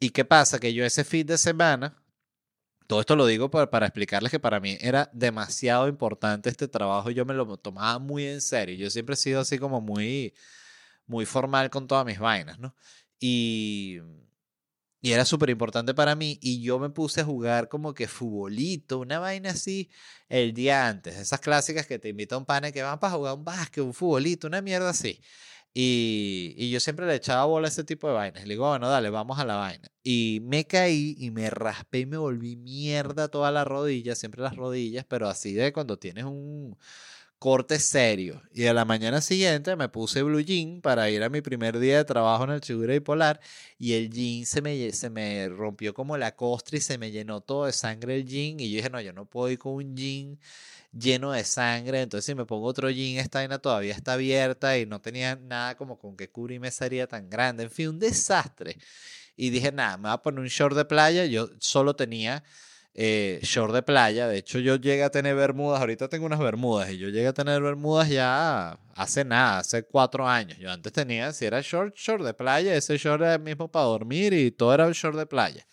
¿y 0.00 0.10
qué 0.10 0.24
pasa? 0.24 0.58
Que 0.60 0.74
yo 0.74 0.84
ese 0.84 1.04
fin 1.04 1.26
de 1.26 1.38
semana 1.38 1.96
todo 2.88 3.00
esto 3.00 3.16
lo 3.16 3.26
digo 3.26 3.50
para, 3.50 3.86
explicarles 3.86 4.32
que 4.32 4.40
para 4.40 4.60
mí 4.60 4.78
era 4.80 5.10
demasiado 5.12 5.88
importante 5.88 6.48
este 6.48 6.68
trabajo. 6.68 7.10
Yo 7.10 7.26
me 7.26 7.34
lo 7.34 7.58
tomaba 7.58 7.98
muy 7.98 8.24
en 8.26 8.40
serio. 8.40 8.76
Yo 8.76 8.90
siempre 8.90 9.12
he 9.14 9.16
sido 9.18 9.40
así 9.42 9.58
como 9.58 9.82
muy, 9.82 10.34
muy 11.06 11.26
formal 11.26 11.68
con 11.70 11.86
todas 11.86 12.06
mis 12.06 12.18
vainas, 12.18 12.58
¿no? 12.58 12.74
Y, 13.20 13.98
y 15.02 15.12
era 15.12 15.26
súper 15.26 15.50
importante 15.50 15.92
para 15.92 16.14
mí. 16.14 16.38
Y 16.40 16.62
yo 16.62 16.78
me 16.78 16.88
puse 16.88 17.20
a 17.20 17.24
jugar 17.24 17.68
como 17.68 17.92
que 17.92 18.08
futbolito, 18.08 19.00
una 19.00 19.18
vaina 19.18 19.50
así, 19.50 19.90
el 20.30 20.54
día 20.54 20.88
antes. 20.88 21.16
Esas 21.18 21.40
clásicas 21.40 21.86
que 21.86 21.98
te 21.98 22.08
invita 22.08 22.38
un 22.38 22.46
pana 22.46 22.72
que 22.72 22.82
van 22.82 22.98
para 22.98 23.14
jugar 23.14 23.34
un 23.34 23.44
básquet, 23.44 23.84
un 23.84 23.92
futbolito, 23.92 24.46
una 24.46 24.62
mierda 24.62 24.88
así. 24.90 25.20
Y, 25.74 26.70
yo 26.70 26.80
siempre 26.80 27.06
le 27.06 27.14
echaba 27.14 27.44
bola 27.44 27.68
a 27.68 27.70
ese 27.70 27.84
tipo 27.84 28.08
de 28.08 28.14
vainas. 28.14 28.44
Le 28.44 28.54
digo, 28.54 28.68
bueno, 28.68 28.88
dale, 28.88 29.10
vamos 29.10 29.38
a 29.38 29.44
la 29.44 29.56
vaina. 29.56 29.88
Y 30.02 30.40
me 30.42 30.66
caí 30.66 31.14
y 31.18 31.30
me 31.30 31.50
raspé 31.50 32.00
y 32.00 32.06
me 32.06 32.16
volví 32.16 32.56
mierda 32.56 33.28
toda 33.28 33.50
la 33.52 33.64
rodilla, 33.64 34.14
siempre 34.14 34.42
las 34.42 34.56
rodillas, 34.56 35.04
pero 35.08 35.28
así 35.28 35.52
de 35.54 35.72
cuando 35.72 35.98
tienes 35.98 36.24
un 36.24 36.76
corte 37.38 37.78
serio. 37.78 38.42
Y 38.52 38.66
a 38.66 38.74
la 38.74 38.84
mañana 38.84 39.20
siguiente 39.20 39.76
me 39.76 39.88
puse 39.88 40.22
blue 40.22 40.40
jean 40.40 40.80
para 40.80 41.08
ir 41.10 41.22
a 41.22 41.28
mi 41.28 41.40
primer 41.40 41.78
día 41.78 41.98
de 41.98 42.04
trabajo 42.04 42.44
en 42.44 42.50
el 42.50 42.60
Chigura 42.60 42.94
y 42.94 43.00
Polar 43.00 43.40
y 43.78 43.94
el 43.94 44.10
jean 44.10 44.46
se 44.46 44.62
me, 44.62 44.92
se 44.92 45.10
me 45.10 45.48
rompió 45.48 45.94
como 45.94 46.16
la 46.16 46.34
costra 46.36 46.78
y 46.78 46.80
se 46.80 46.98
me 46.98 47.10
llenó 47.10 47.40
todo 47.40 47.66
de 47.66 47.72
sangre 47.72 48.16
el 48.16 48.26
jean 48.26 48.60
y 48.60 48.70
yo 48.70 48.76
dije, 48.76 48.90
no, 48.90 49.00
yo 49.00 49.12
no 49.12 49.26
puedo 49.26 49.50
ir 49.50 49.58
con 49.58 49.74
un 49.74 49.96
jean 49.96 50.38
lleno 50.92 51.32
de 51.32 51.44
sangre, 51.44 52.02
entonces 52.02 52.26
si 52.26 52.34
me 52.34 52.46
pongo 52.46 52.66
otro 52.66 52.90
jean, 52.90 53.18
esta 53.18 53.40
vaina 53.40 53.58
todavía 53.58 53.94
está 53.94 54.14
abierta 54.14 54.78
y 54.78 54.86
no 54.86 55.00
tenía 55.00 55.36
nada 55.36 55.76
como 55.76 55.98
con 55.98 56.16
que 56.16 56.30
cubrirme 56.30 56.70
sería 56.70 57.06
tan 57.06 57.28
grande, 57.30 57.64
en 57.64 57.70
fin, 57.70 57.88
un 57.88 57.98
desastre. 57.98 58.78
Y 59.36 59.50
dije, 59.50 59.70
nada, 59.72 59.96
me 59.98 60.04
voy 60.04 60.12
a 60.12 60.18
poner 60.18 60.40
un 60.40 60.48
short 60.48 60.76
de 60.76 60.84
playa, 60.84 61.26
yo 61.26 61.50
solo 61.60 61.94
tenía 61.94 62.42
eh, 63.00 63.38
short 63.42 63.72
de 63.72 63.82
playa, 63.82 64.26
de 64.26 64.38
hecho 64.38 64.58
yo 64.58 64.74
llegué 64.74 65.04
a 65.04 65.10
tener 65.10 65.36
bermudas, 65.36 65.78
ahorita 65.78 66.08
tengo 66.08 66.26
unas 66.26 66.40
bermudas 66.40 66.90
y 66.90 66.98
yo 66.98 67.08
llegué 67.10 67.28
a 67.28 67.32
tener 67.32 67.62
bermudas 67.62 68.08
ya 68.08 68.76
hace 68.96 69.24
nada, 69.24 69.58
hace 69.60 69.84
cuatro 69.84 70.28
años. 70.28 70.58
Yo 70.58 70.68
antes 70.68 70.92
tenía, 70.92 71.32
si 71.32 71.44
era 71.44 71.60
short, 71.60 71.94
short 71.94 72.24
de 72.24 72.34
playa, 72.34 72.74
ese 72.74 72.98
short 72.98 73.22
era 73.22 73.34
el 73.34 73.40
mismo 73.40 73.70
para 73.70 73.84
dormir 73.84 74.32
y 74.32 74.50
todo 74.50 74.74
era 74.74 74.90
short 74.90 75.16
de 75.16 75.26
playa. 75.26 75.64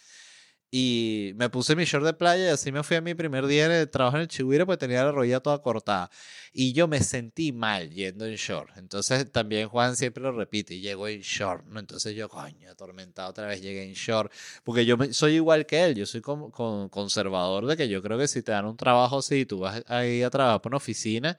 Y 0.78 1.32
me 1.38 1.49
puse 1.49 1.73
mi 1.73 1.86
short 1.86 2.03
de 2.05 2.11
playa 2.11 2.47
y 2.47 2.49
así 2.49 2.69
me 2.69 2.84
fui 2.84 2.97
a 2.97 3.01
mi 3.01 3.13
primer 3.13 3.47
día 3.47 3.69
de 3.69 3.88
trabajo 3.88 4.17
en 4.17 4.23
el 4.23 4.28
Chihuahua 4.28 4.65
porque 4.65 4.80
tenía 4.80 5.05
la 5.05 5.13
rodilla 5.13 5.39
toda 5.39 5.61
cortada. 5.61 6.11
Y 6.51 6.73
yo 6.73 6.86
me 6.89 6.99
sentí 6.99 7.53
mal 7.53 7.91
yendo 7.91 8.26
en 8.26 8.36
short. 8.36 8.76
Entonces 8.76 9.32
también 9.32 9.69
Juan 9.69 9.95
siempre 9.95 10.21
lo 10.21 10.34
repite, 10.34 10.78
llegó 10.82 11.07
en 11.07 11.21
short, 11.21 11.65
¿no? 11.67 11.80
Entonces 11.80 12.13
yo, 12.13 12.28
coño, 12.28 12.69
atormentado 12.69 13.30
otra 13.30 13.47
vez 13.47 13.61
llegué 13.61 13.84
en 13.84 13.93
short. 13.93 14.30
Porque 14.65 14.86
yo 14.86 14.97
soy 15.11 15.36
igual 15.36 15.65
que 15.65 15.82
él, 15.82 15.95
yo 15.95 16.05
soy 16.05 16.19
como, 16.19 16.51
conservador 16.89 17.67
de 17.67 17.78
que 17.78 17.88
yo 17.88 18.01
creo 18.01 18.17
que 18.17 18.28
si 18.28 18.43
te 18.43 18.51
dan 18.51 18.65
un 18.65 18.76
trabajo 18.76 19.19
así, 19.19 19.45
tú 19.45 19.59
vas 19.59 19.82
ahí 19.88 20.23
a 20.23 20.30
trabajar 20.30 20.61
por 20.61 20.71
una 20.71 20.78
oficina, 20.78 21.38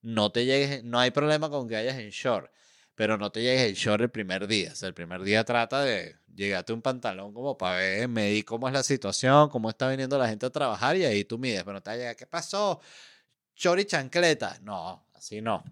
no 0.00 0.32
te 0.32 0.44
llegues, 0.44 0.82
no 0.82 0.98
hay 0.98 1.12
problema 1.12 1.48
con 1.50 1.68
que 1.68 1.76
vayas 1.76 1.98
en 1.98 2.10
short 2.10 2.50
pero 3.02 3.18
no 3.18 3.32
te 3.32 3.42
llegues 3.42 3.62
el 3.62 3.74
short 3.74 4.00
el 4.00 4.10
primer 4.12 4.46
día. 4.46 4.70
O 4.70 4.76
sea, 4.76 4.86
el 4.86 4.94
primer 4.94 5.22
día 5.22 5.42
trata 5.42 5.82
de 5.82 6.14
llegarte 6.36 6.72
un 6.72 6.80
pantalón 6.80 7.34
como 7.34 7.58
para 7.58 7.78
ver, 7.78 8.06
medir 8.06 8.44
cómo 8.44 8.68
es 8.68 8.74
la 8.74 8.84
situación, 8.84 9.48
cómo 9.48 9.70
está 9.70 9.88
viniendo 9.88 10.16
la 10.16 10.28
gente 10.28 10.46
a 10.46 10.50
trabajar 10.50 10.96
y 10.96 11.04
ahí 11.04 11.24
tú 11.24 11.36
mides, 11.36 11.64
pero 11.64 11.72
no 11.72 11.82
te 11.82 11.90
va 11.90 11.94
a 11.94 11.96
llegar, 11.96 12.14
¿qué 12.14 12.28
pasó? 12.28 12.80
Short 13.56 13.80
y 13.80 13.86
chancleta. 13.86 14.56
No, 14.62 15.04
así 15.14 15.40
no. 15.40 15.64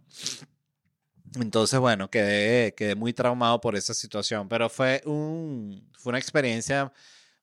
Entonces, 1.36 1.78
bueno, 1.78 2.10
quedé, 2.10 2.74
quedé 2.74 2.96
muy 2.96 3.12
traumado 3.12 3.60
por 3.60 3.76
esa 3.76 3.94
situación, 3.94 4.48
pero 4.48 4.68
fue, 4.68 5.00
un, 5.04 5.88
fue 5.96 6.10
una 6.10 6.18
experiencia 6.18 6.92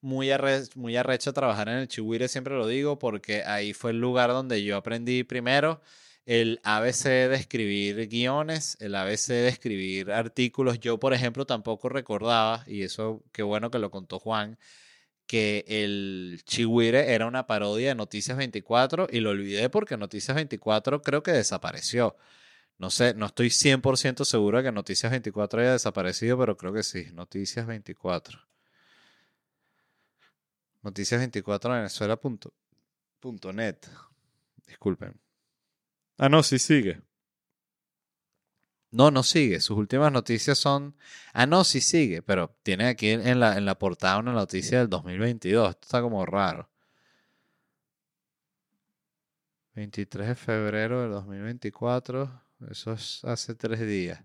muy, 0.01 0.31
muy 0.75 0.97
arrecha 0.97 1.31
trabajar 1.31 1.69
en 1.69 1.77
el 1.77 1.87
Chihuire, 1.87 2.27
siempre 2.27 2.55
lo 2.55 2.67
digo, 2.67 2.99
porque 2.99 3.45
ahí 3.45 3.71
fue 3.71 3.91
el 3.91 4.01
lugar 4.01 4.31
donde 4.31 4.61
yo 4.65 4.75
aprendí 4.75 5.23
primero 5.23 5.79
el 6.27 6.59
ABC 6.63 7.05
de 7.05 7.35
escribir 7.35 8.07
guiones, 8.09 8.77
el 8.81 8.95
ABC 8.95 9.27
de 9.29 9.47
escribir 9.47 10.11
artículos. 10.11 10.79
Yo, 10.79 10.99
por 10.99 11.13
ejemplo, 11.13 11.45
tampoco 11.45 11.89
recordaba, 11.89 12.63
y 12.67 12.83
eso 12.83 13.23
qué 13.31 13.43
bueno 13.43 13.71
que 13.71 13.79
lo 13.79 13.91
contó 13.91 14.19
Juan, 14.19 14.57
que 15.27 15.65
el 15.67 16.41
Chihuire 16.45 17.13
era 17.13 17.27
una 17.27 17.47
parodia 17.47 17.89
de 17.89 17.95
Noticias 17.95 18.37
24 18.37 19.07
y 19.11 19.19
lo 19.21 19.31
olvidé 19.31 19.69
porque 19.69 19.97
Noticias 19.97 20.35
24 20.35 21.01
creo 21.01 21.23
que 21.23 21.31
desapareció. 21.31 22.17
No 22.77 22.89
sé, 22.91 23.13
no 23.15 23.25
estoy 23.27 23.49
100% 23.49 24.25
seguro 24.25 24.57
de 24.57 24.65
que 24.65 24.71
Noticias 24.73 25.11
24 25.11 25.61
haya 25.61 25.71
desaparecido, 25.73 26.37
pero 26.37 26.57
creo 26.57 26.73
que 26.73 26.83
sí. 26.83 27.07
Noticias 27.13 27.65
24. 27.67 28.39
Noticias 30.83 31.19
24 31.19 31.71
Venezuela.net. 31.71 33.77
Disculpen. 34.67 35.26
Ah, 36.17 36.29
no, 36.29 36.43
sí 36.43 36.59
sigue. 36.59 37.01
No, 38.91 39.11
no 39.11 39.23
sigue. 39.23 39.59
Sus 39.59 39.77
últimas 39.77 40.11
noticias 40.11 40.57
son. 40.57 40.95
Ah, 41.33 41.45
no, 41.45 41.63
sí 41.63 41.81
sigue, 41.81 42.21
pero 42.21 42.55
tiene 42.63 42.87
aquí 42.87 43.09
en 43.09 43.39
la, 43.39 43.57
en 43.57 43.65
la 43.65 43.77
portada 43.77 44.17
una 44.17 44.33
noticia 44.33 44.79
del 44.79 44.89
2022. 44.89 45.69
Esto 45.69 45.81
está 45.83 46.01
como 46.01 46.25
raro. 46.25 46.69
23 49.75 50.27
de 50.29 50.35
febrero 50.35 51.01
del 51.03 51.11
2024. 51.11 52.41
Eso 52.71 52.93
es 52.93 53.23
hace 53.23 53.53
tres 53.53 53.79
días. 53.81 54.23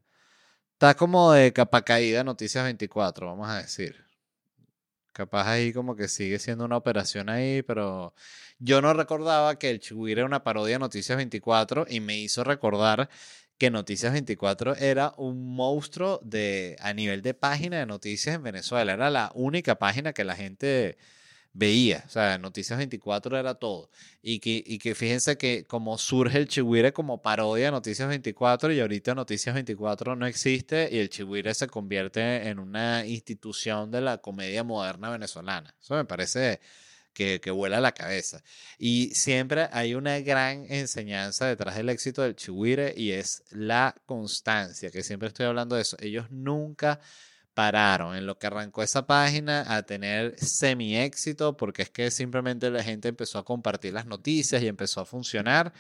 Está 0.72 0.95
como 0.95 1.32
de 1.32 1.53
capa 1.53 1.82
caída 1.82 2.24
Noticias 2.24 2.64
24, 2.64 3.26
vamos 3.26 3.49
a 3.49 3.59
decir. 3.59 4.11
Capaz 5.12 5.48
ahí 5.48 5.72
como 5.72 5.94
que 5.96 6.08
sigue 6.08 6.38
siendo 6.38 6.64
una 6.64 6.76
operación 6.76 7.28
ahí, 7.28 7.62
pero 7.62 8.14
yo 8.58 8.80
no 8.80 8.94
recordaba 8.94 9.58
que 9.58 9.70
el 9.70 9.80
Chihuahua 9.80 10.10
era 10.10 10.24
una 10.24 10.42
parodia 10.42 10.76
de 10.76 10.78
Noticias 10.80 11.16
24 11.18 11.86
y 11.88 12.00
me 12.00 12.18
hizo 12.18 12.44
recordar 12.44 13.10
que 13.58 13.70
Noticias 13.70 14.12
24 14.12 14.74
era 14.76 15.12
un 15.18 15.54
monstruo 15.54 16.20
de, 16.24 16.76
a 16.80 16.94
nivel 16.94 17.22
de 17.22 17.34
página 17.34 17.78
de 17.78 17.86
noticias 17.86 18.34
en 18.34 18.42
Venezuela. 18.42 18.92
Era 18.94 19.10
la 19.10 19.30
única 19.34 19.78
página 19.78 20.12
que 20.12 20.24
la 20.24 20.34
gente 20.34 20.98
veía. 21.53 22.05
O 22.07 22.11
sea, 22.11 22.38
Noticias 22.38 22.78
24 22.78 23.38
era 23.38 23.55
todo. 23.55 23.90
Y 24.22 24.40
que, 24.40 24.62
y 24.64 24.78
que 24.78 24.94
fíjense 24.94 25.36
que 25.36 25.64
como 25.64 25.98
surge 25.98 26.38
el 26.38 26.48
Chihuire 26.48 26.92
como 26.92 27.22
parodia 27.22 27.66
de 27.66 27.70
Noticias 27.72 28.09
24 28.09 28.72
y 28.72 28.80
ahorita 28.80 29.14
Noticias 29.14 29.55
24 29.55 30.16
no 30.16 30.26
existe 30.26 30.88
y 30.90 30.98
el 30.98 31.11
Chihuire 31.11 31.55
se 31.55 31.68
convierte 31.68 32.48
en 32.48 32.59
una 32.59 33.07
institución 33.07 33.90
de 33.90 34.00
la 34.00 34.18
comedia 34.18 34.64
moderna 34.64 35.11
venezolana. 35.11 35.74
Eso 35.80 35.94
me 35.94 36.05
parece 36.05 36.61
que, 37.12 37.40
que 37.40 37.50
vuela 37.50 37.80
la 37.80 37.92
cabeza. 37.92 38.42
Y 38.78 39.14
siempre 39.14 39.68
hay 39.72 39.94
una 39.94 40.18
gran 40.20 40.66
enseñanza 40.70 41.46
detrás 41.46 41.76
del 41.76 41.90
éxito 41.90 42.22
del 42.22 42.36
Chihuire 42.36 42.94
y 42.96 43.12
es 43.12 43.44
la 43.50 43.94
constancia, 44.07 44.90
que 44.90 45.03
siempre 45.03 45.28
estoy 45.28 45.46
hablando 45.46 45.76
de 45.76 45.82
eso. 45.82 45.96
Ellos 46.00 46.30
nunca 46.30 47.00
pararon 47.55 48.16
en 48.16 48.26
lo 48.26 48.38
que 48.38 48.46
arrancó 48.46 48.82
esa 48.82 49.07
página 49.07 49.64
a 49.74 49.82
tener 49.82 50.38
semi 50.38 50.96
éxito 50.96 51.57
porque 51.57 51.82
es 51.82 51.90
que 51.90 52.11
simplemente 52.11 52.70
la 52.70 52.82
gente 52.82 53.09
empezó 53.09 53.38
a 53.38 53.44
compartir 53.44 53.92
las 53.92 54.07
noticias 54.07 54.62
y 54.62 54.68
empezó 54.68 55.00
a 55.00 55.05
funcionar. 55.05 55.72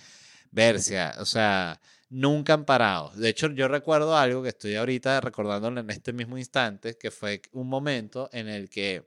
Versia, 0.50 1.14
o 1.18 1.24
sea, 1.24 1.80
nunca 2.10 2.52
han 2.54 2.64
parado. 2.66 3.10
De 3.16 3.30
hecho, 3.30 3.48
yo 3.52 3.68
recuerdo 3.68 4.16
algo 4.16 4.42
que 4.42 4.50
estoy 4.50 4.76
ahorita 4.76 5.20
recordándolo 5.22 5.80
en 5.80 5.90
este 5.90 6.12
mismo 6.12 6.36
instante, 6.38 6.96
que 6.98 7.10
fue 7.10 7.40
un 7.52 7.68
momento 7.68 8.28
en 8.32 8.48
el 8.48 8.68
que 8.68 9.06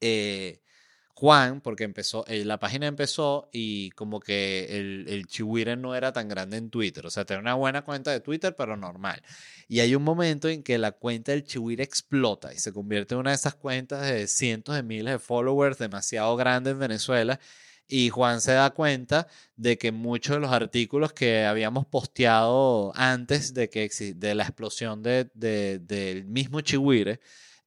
eh, 0.00 0.60
Juan, 1.18 1.60
porque 1.60 1.82
empezó, 1.82 2.24
eh, 2.28 2.44
la 2.44 2.60
página 2.60 2.86
empezó 2.86 3.48
y 3.52 3.90
como 3.90 4.20
que 4.20 4.78
el, 4.78 5.06
el 5.08 5.26
Chihuire 5.26 5.76
no 5.76 5.96
era 5.96 6.12
tan 6.12 6.28
grande 6.28 6.58
en 6.58 6.70
Twitter. 6.70 7.04
O 7.04 7.10
sea, 7.10 7.24
tenía 7.24 7.40
una 7.40 7.54
buena 7.54 7.82
cuenta 7.82 8.12
de 8.12 8.20
Twitter, 8.20 8.54
pero 8.56 8.76
normal. 8.76 9.20
Y 9.66 9.80
hay 9.80 9.96
un 9.96 10.04
momento 10.04 10.48
en 10.48 10.62
que 10.62 10.78
la 10.78 10.92
cuenta 10.92 11.32
del 11.32 11.42
Chihuire 11.42 11.82
explota 11.82 12.54
y 12.54 12.58
se 12.60 12.72
convierte 12.72 13.14
en 13.14 13.20
una 13.20 13.30
de 13.30 13.36
esas 13.36 13.56
cuentas 13.56 14.02
de 14.06 14.28
cientos 14.28 14.76
de 14.76 14.84
miles 14.84 15.14
de 15.14 15.18
followers 15.18 15.78
demasiado 15.78 16.36
grande 16.36 16.70
en 16.70 16.78
Venezuela. 16.78 17.40
Y 17.88 18.10
Juan 18.10 18.40
se 18.40 18.52
da 18.52 18.70
cuenta 18.70 19.26
de 19.56 19.76
que 19.76 19.90
muchos 19.90 20.36
de 20.36 20.40
los 20.40 20.52
artículos 20.52 21.12
que 21.12 21.46
habíamos 21.46 21.84
posteado 21.84 22.92
antes 22.94 23.54
de, 23.54 23.68
que, 23.68 23.90
de 24.14 24.34
la 24.36 24.44
explosión 24.44 25.02
de, 25.02 25.28
de, 25.34 25.80
del 25.80 26.26
mismo 26.26 26.60
Chihuire, 26.60 27.18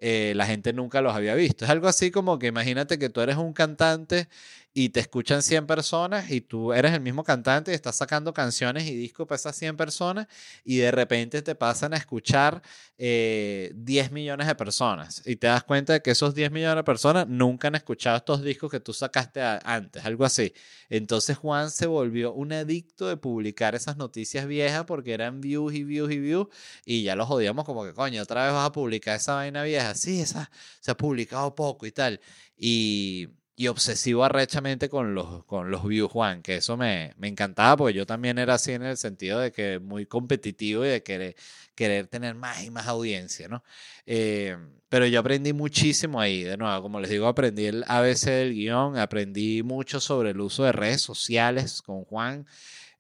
eh, 0.02 0.34
la 0.36 0.46
gente 0.48 0.74
nunca 0.74 1.02
los 1.02 1.16
había 1.16 1.36
visto. 1.36 1.66
Es 1.66 1.72
algo 1.72 1.88
así 1.88 2.12
como 2.12 2.40
que 2.40 2.48
imagínate 2.48 3.00
que 3.00 3.10
tú 3.10 3.22
eres 3.22 3.38
un 3.38 3.54
cantante 3.54 4.28
y 4.74 4.90
te 4.90 5.02
escuchan 5.02 5.44
100 5.44 5.68
personas 5.68 6.32
y 6.32 6.40
tú 6.42 6.72
eres 6.72 6.94
el 6.94 7.02
mismo 7.02 7.24
cantante 7.24 7.72
y 7.72 7.76
estás 7.76 7.98
sacando 7.98 8.34
canciones 8.34 8.88
y 8.88 8.96
discos 8.96 9.28
para 9.28 9.36
esas 9.36 9.56
100 9.58 9.76
personas 9.76 10.28
y 10.64 10.78
de 10.78 10.92
repente 10.92 11.42
te 11.42 11.56
pasan 11.56 11.94
a 11.94 11.98
escuchar 11.98 12.62
10 12.98 12.98
eh, 12.98 14.10
millones 14.12 14.48
de 14.48 14.56
personas 14.56 15.24
y 15.26 15.36
te 15.36 15.48
das 15.48 15.64
cuenta 15.64 15.94
de 15.94 16.02
que 16.02 16.12
esos 16.12 16.34
10 16.34 16.52
millones 16.52 16.78
de 16.78 16.84
personas 16.84 17.28
nunca 17.28 17.68
han 17.68 17.76
escuchado 17.76 18.16
estos 18.18 18.44
discos 18.44 18.72
que 18.72 18.80
tú 18.80 18.94
sacaste 18.94 19.42
antes, 19.42 20.06
algo 20.06 20.24
así. 20.24 20.54
Entonces 20.90 21.38
Juan 21.38 21.70
se 21.70 21.88
volvió 21.88 22.32
un 22.34 22.54
adicto 22.54 23.08
de 23.08 23.18
publicar 23.18 23.76
esas 23.76 23.98
noticias 23.98 24.48
viejas 24.48 24.86
porque 24.86 25.14
eran 25.14 25.42
views 25.42 25.74
y 25.74 25.84
views 25.84 26.12
y 26.12 26.20
views 26.20 26.48
y 26.86 27.04
ya 27.04 27.16
los 27.18 27.28
jodíamos 27.28 27.66
como 27.66 27.84
que 27.84 27.94
coño, 27.94 28.22
otra 28.22 28.46
vez 28.46 28.54
vas 28.54 28.68
a 28.68 28.72
publicar 28.72 29.18
esa 29.18 29.36
vaina 29.36 29.64
vieja. 29.64 29.96
Sí, 29.96 30.22
esa 30.22 30.50
se 30.80 30.92
ha 30.92 30.98
publicado 30.98 31.54
poco 31.56 31.86
y 31.86 31.92
tal. 31.92 32.22
Y 32.58 33.28
y 33.56 33.68
obsesivo 33.68 34.24
arrechamente 34.24 34.90
con 34.90 35.14
los, 35.14 35.44
con 35.46 35.72
los 35.72 35.86
views, 35.86 36.12
Juan, 36.12 36.42
que 36.42 36.58
eso 36.58 36.78
me, 36.78 37.14
me, 37.18 37.28
encantaba 37.28 37.78
porque 37.78 37.94
yo 37.94 38.06
también 38.06 38.38
era 38.40 38.56
así 38.56 38.72
en 38.72 38.84
el 38.84 38.98
sentido 38.98 39.40
de 39.40 39.52
que 39.52 39.80
muy 39.80 40.06
competitivo 40.06 40.86
y 40.86 40.90
de 40.90 41.04
querer, 41.04 41.36
querer 41.76 42.08
tener 42.08 42.36
más 42.36 42.64
y 42.64 42.72
más 42.72 42.88
audiencia, 42.88 43.48
¿no? 43.48 43.64
Eh, 44.06 44.58
pero 44.90 45.06
yo 45.06 45.20
aprendí 45.20 45.54
muchísimo 45.54 46.20
ahí, 46.20 46.44
de 46.44 46.58
nuevo, 46.58 46.82
como 46.82 47.00
les 47.00 47.10
digo, 47.10 47.28
aprendí 47.28 47.66
el 47.66 47.84
ABC 47.88 48.26
del 48.26 48.54
guion, 48.54 48.98
aprendí 48.98 49.64
mucho 49.64 50.00
sobre 50.00 50.32
el 50.32 50.42
uso 50.42 50.64
de 50.64 50.72
redes 50.72 51.02
sociales 51.02 51.82
con 51.82 52.04
Juan. 52.06 52.46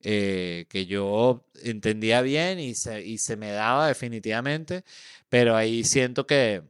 Eh, 0.03 0.65
que 0.69 0.87
yo 0.87 1.45
entendía 1.63 2.23
bien 2.23 2.59
y 2.59 2.73
se, 2.73 3.05
y 3.05 3.19
se 3.19 3.37
me 3.37 3.51
daba 3.51 3.87
definitivamente, 3.87 4.83
pero 5.29 5.55
ahí 5.55 5.83
siento 5.83 6.25
que 6.25 6.63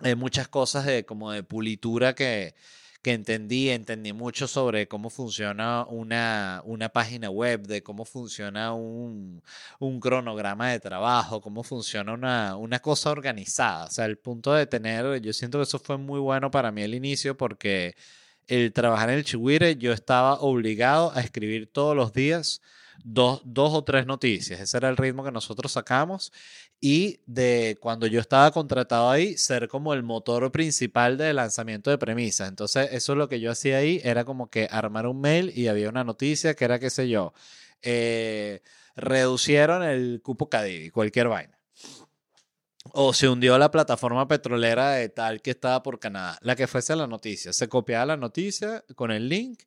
hay 0.00 0.14
muchas 0.14 0.48
cosas 0.48 0.86
de 0.86 1.04
como 1.04 1.32
de 1.32 1.42
pulitura 1.42 2.14
que, 2.14 2.54
que 3.02 3.12
entendí, 3.12 3.70
entendí 3.70 4.12
mucho 4.12 4.48
sobre 4.48 4.88
cómo 4.88 5.10
funciona 5.10 5.84
una, 5.86 6.62
una 6.64 6.88
página 6.88 7.30
web, 7.30 7.66
de 7.66 7.82
cómo 7.82 8.04
funciona 8.04 8.72
un, 8.74 9.42
un 9.78 10.00
cronograma 10.00 10.70
de 10.70 10.80
trabajo, 10.80 11.40
cómo 11.40 11.62
funciona 11.62 12.12
una, 12.12 12.56
una, 12.56 12.80
cosa 12.80 13.10
organizada. 13.10 13.86
O 13.86 13.90
sea, 13.90 14.06
el 14.06 14.18
punto 14.18 14.52
de 14.54 14.66
tener, 14.66 15.20
yo 15.20 15.32
siento 15.32 15.58
que 15.58 15.64
eso 15.64 15.78
fue 15.78 15.96
muy 15.98 16.20
bueno 16.20 16.50
para 16.50 16.72
mí 16.72 16.82
al 16.82 16.94
inicio 16.94 17.36
porque 17.36 17.96
el 18.46 18.72
trabajar 18.72 19.10
en 19.10 19.16
el 19.18 19.24
Chihuire 19.24 19.76
yo 19.76 19.92
estaba 19.92 20.40
obligado 20.40 21.12
a 21.14 21.20
escribir 21.20 21.70
todos 21.70 21.94
los 21.96 22.12
días 22.12 22.60
dos, 23.04 23.42
dos 23.44 23.74
o 23.74 23.84
tres 23.84 24.06
noticias. 24.06 24.60
Ese 24.60 24.76
era 24.76 24.88
el 24.88 24.96
ritmo 24.96 25.24
que 25.24 25.30
nosotros 25.32 25.72
sacamos. 25.72 26.32
Y 26.80 27.20
de 27.26 27.76
cuando 27.80 28.06
yo 28.06 28.20
estaba 28.20 28.50
contratado 28.52 29.10
ahí, 29.10 29.36
ser 29.36 29.66
como 29.68 29.94
el 29.94 30.04
motor 30.04 30.52
principal 30.52 31.18
de 31.18 31.32
lanzamiento 31.32 31.90
de 31.90 31.98
premisas. 31.98 32.48
Entonces, 32.48 32.90
eso 32.92 33.12
es 33.12 33.18
lo 33.18 33.28
que 33.28 33.40
yo 33.40 33.50
hacía 33.50 33.78
ahí, 33.78 34.00
era 34.04 34.24
como 34.24 34.48
que 34.48 34.68
armar 34.70 35.06
un 35.06 35.20
mail 35.20 35.52
y 35.54 35.66
había 35.66 35.88
una 35.88 36.04
noticia 36.04 36.54
que 36.54 36.64
era, 36.64 36.78
qué 36.78 36.90
sé 36.90 37.08
yo, 37.08 37.32
eh, 37.82 38.62
reducieron 38.94 39.82
el 39.82 40.20
cupo 40.22 40.48
Cadivi, 40.48 40.90
cualquier 40.90 41.28
vaina. 41.28 41.58
O 42.92 43.12
se 43.12 43.28
hundió 43.28 43.58
la 43.58 43.70
plataforma 43.70 44.26
petrolera 44.28 44.92
de 44.92 45.08
tal 45.08 45.42
que 45.42 45.50
estaba 45.50 45.82
por 45.82 45.98
Canadá. 45.98 46.38
La 46.42 46.56
que 46.56 46.66
fuese 46.66 46.96
la 46.96 47.06
noticia. 47.06 47.52
Se 47.52 47.68
copiaba 47.68 48.06
la 48.06 48.16
noticia 48.16 48.84
con 48.94 49.10
el 49.10 49.28
link 49.28 49.60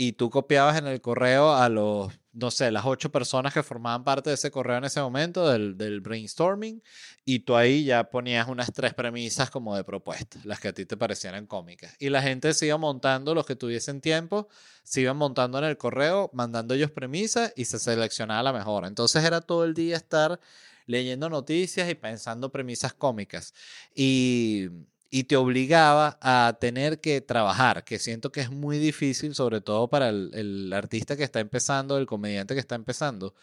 y 0.00 0.12
tú 0.12 0.30
copiabas 0.30 0.78
en 0.78 0.86
el 0.86 1.02
correo 1.02 1.52
a 1.52 1.68
los, 1.68 2.10
no 2.32 2.50
sé, 2.50 2.70
las 2.70 2.86
ocho 2.86 3.12
personas 3.12 3.52
que 3.52 3.62
formaban 3.62 4.02
parte 4.02 4.30
de 4.30 4.34
ese 4.36 4.50
correo 4.50 4.78
en 4.78 4.84
ese 4.84 4.98
momento, 5.02 5.46
del, 5.46 5.76
del, 5.76 6.00
brainstorming, 6.00 6.82
y 7.26 7.40
tú 7.40 7.54
ahí 7.54 7.84
ya 7.84 8.04
ponías 8.04 8.48
unas 8.48 8.72
tres 8.72 8.94
premisas 8.94 9.50
como 9.50 9.76
de 9.76 9.84
propuestas, 9.84 10.46
las 10.46 10.58
que 10.58 10.68
a 10.68 10.72
ti 10.72 10.86
te 10.86 10.96
parecieran 10.96 11.46
cómicas. 11.46 11.94
Y 11.98 12.08
la 12.08 12.22
gente 12.22 12.54
se 12.54 12.64
iba 12.64 12.78
montando, 12.78 13.34
los 13.34 13.44
que 13.44 13.56
tuviesen 13.56 14.00
tiempo, 14.00 14.48
se 14.84 15.02
iban 15.02 15.18
montando 15.18 15.58
en 15.58 15.64
el 15.64 15.76
correo, 15.76 16.30
mandando 16.32 16.72
ellos 16.72 16.90
premisas 16.90 17.52
y 17.54 17.66
se 17.66 17.78
seleccionaba 17.78 18.42
la 18.42 18.54
mejor. 18.54 18.86
Entonces 18.86 19.22
era 19.22 19.42
todo 19.42 19.66
el 19.66 19.74
día 19.74 19.98
estar 19.98 20.40
leyendo 20.86 21.28
noticias 21.28 21.90
y 21.90 21.94
pensando 21.94 22.50
premisas 22.50 22.94
cómicas. 22.94 23.52
Y 23.94 24.70
y 25.10 25.24
te 25.24 25.36
obligaba 25.36 26.18
a 26.22 26.56
tener 26.60 27.00
que 27.00 27.20
trabajar, 27.20 27.84
que 27.84 27.98
siento 27.98 28.30
que 28.30 28.40
es 28.40 28.50
muy 28.50 28.78
difícil, 28.78 29.34
sobre 29.34 29.60
todo 29.60 29.88
para 29.90 30.08
el, 30.10 30.72
artista 30.72 31.16
que 31.16 31.24
está 31.24 31.40
empezando, 31.40 31.98
el 31.98 32.06
comediante 32.06 32.54
que 32.54 32.60
está 32.60 32.76
empezando. 32.76 33.34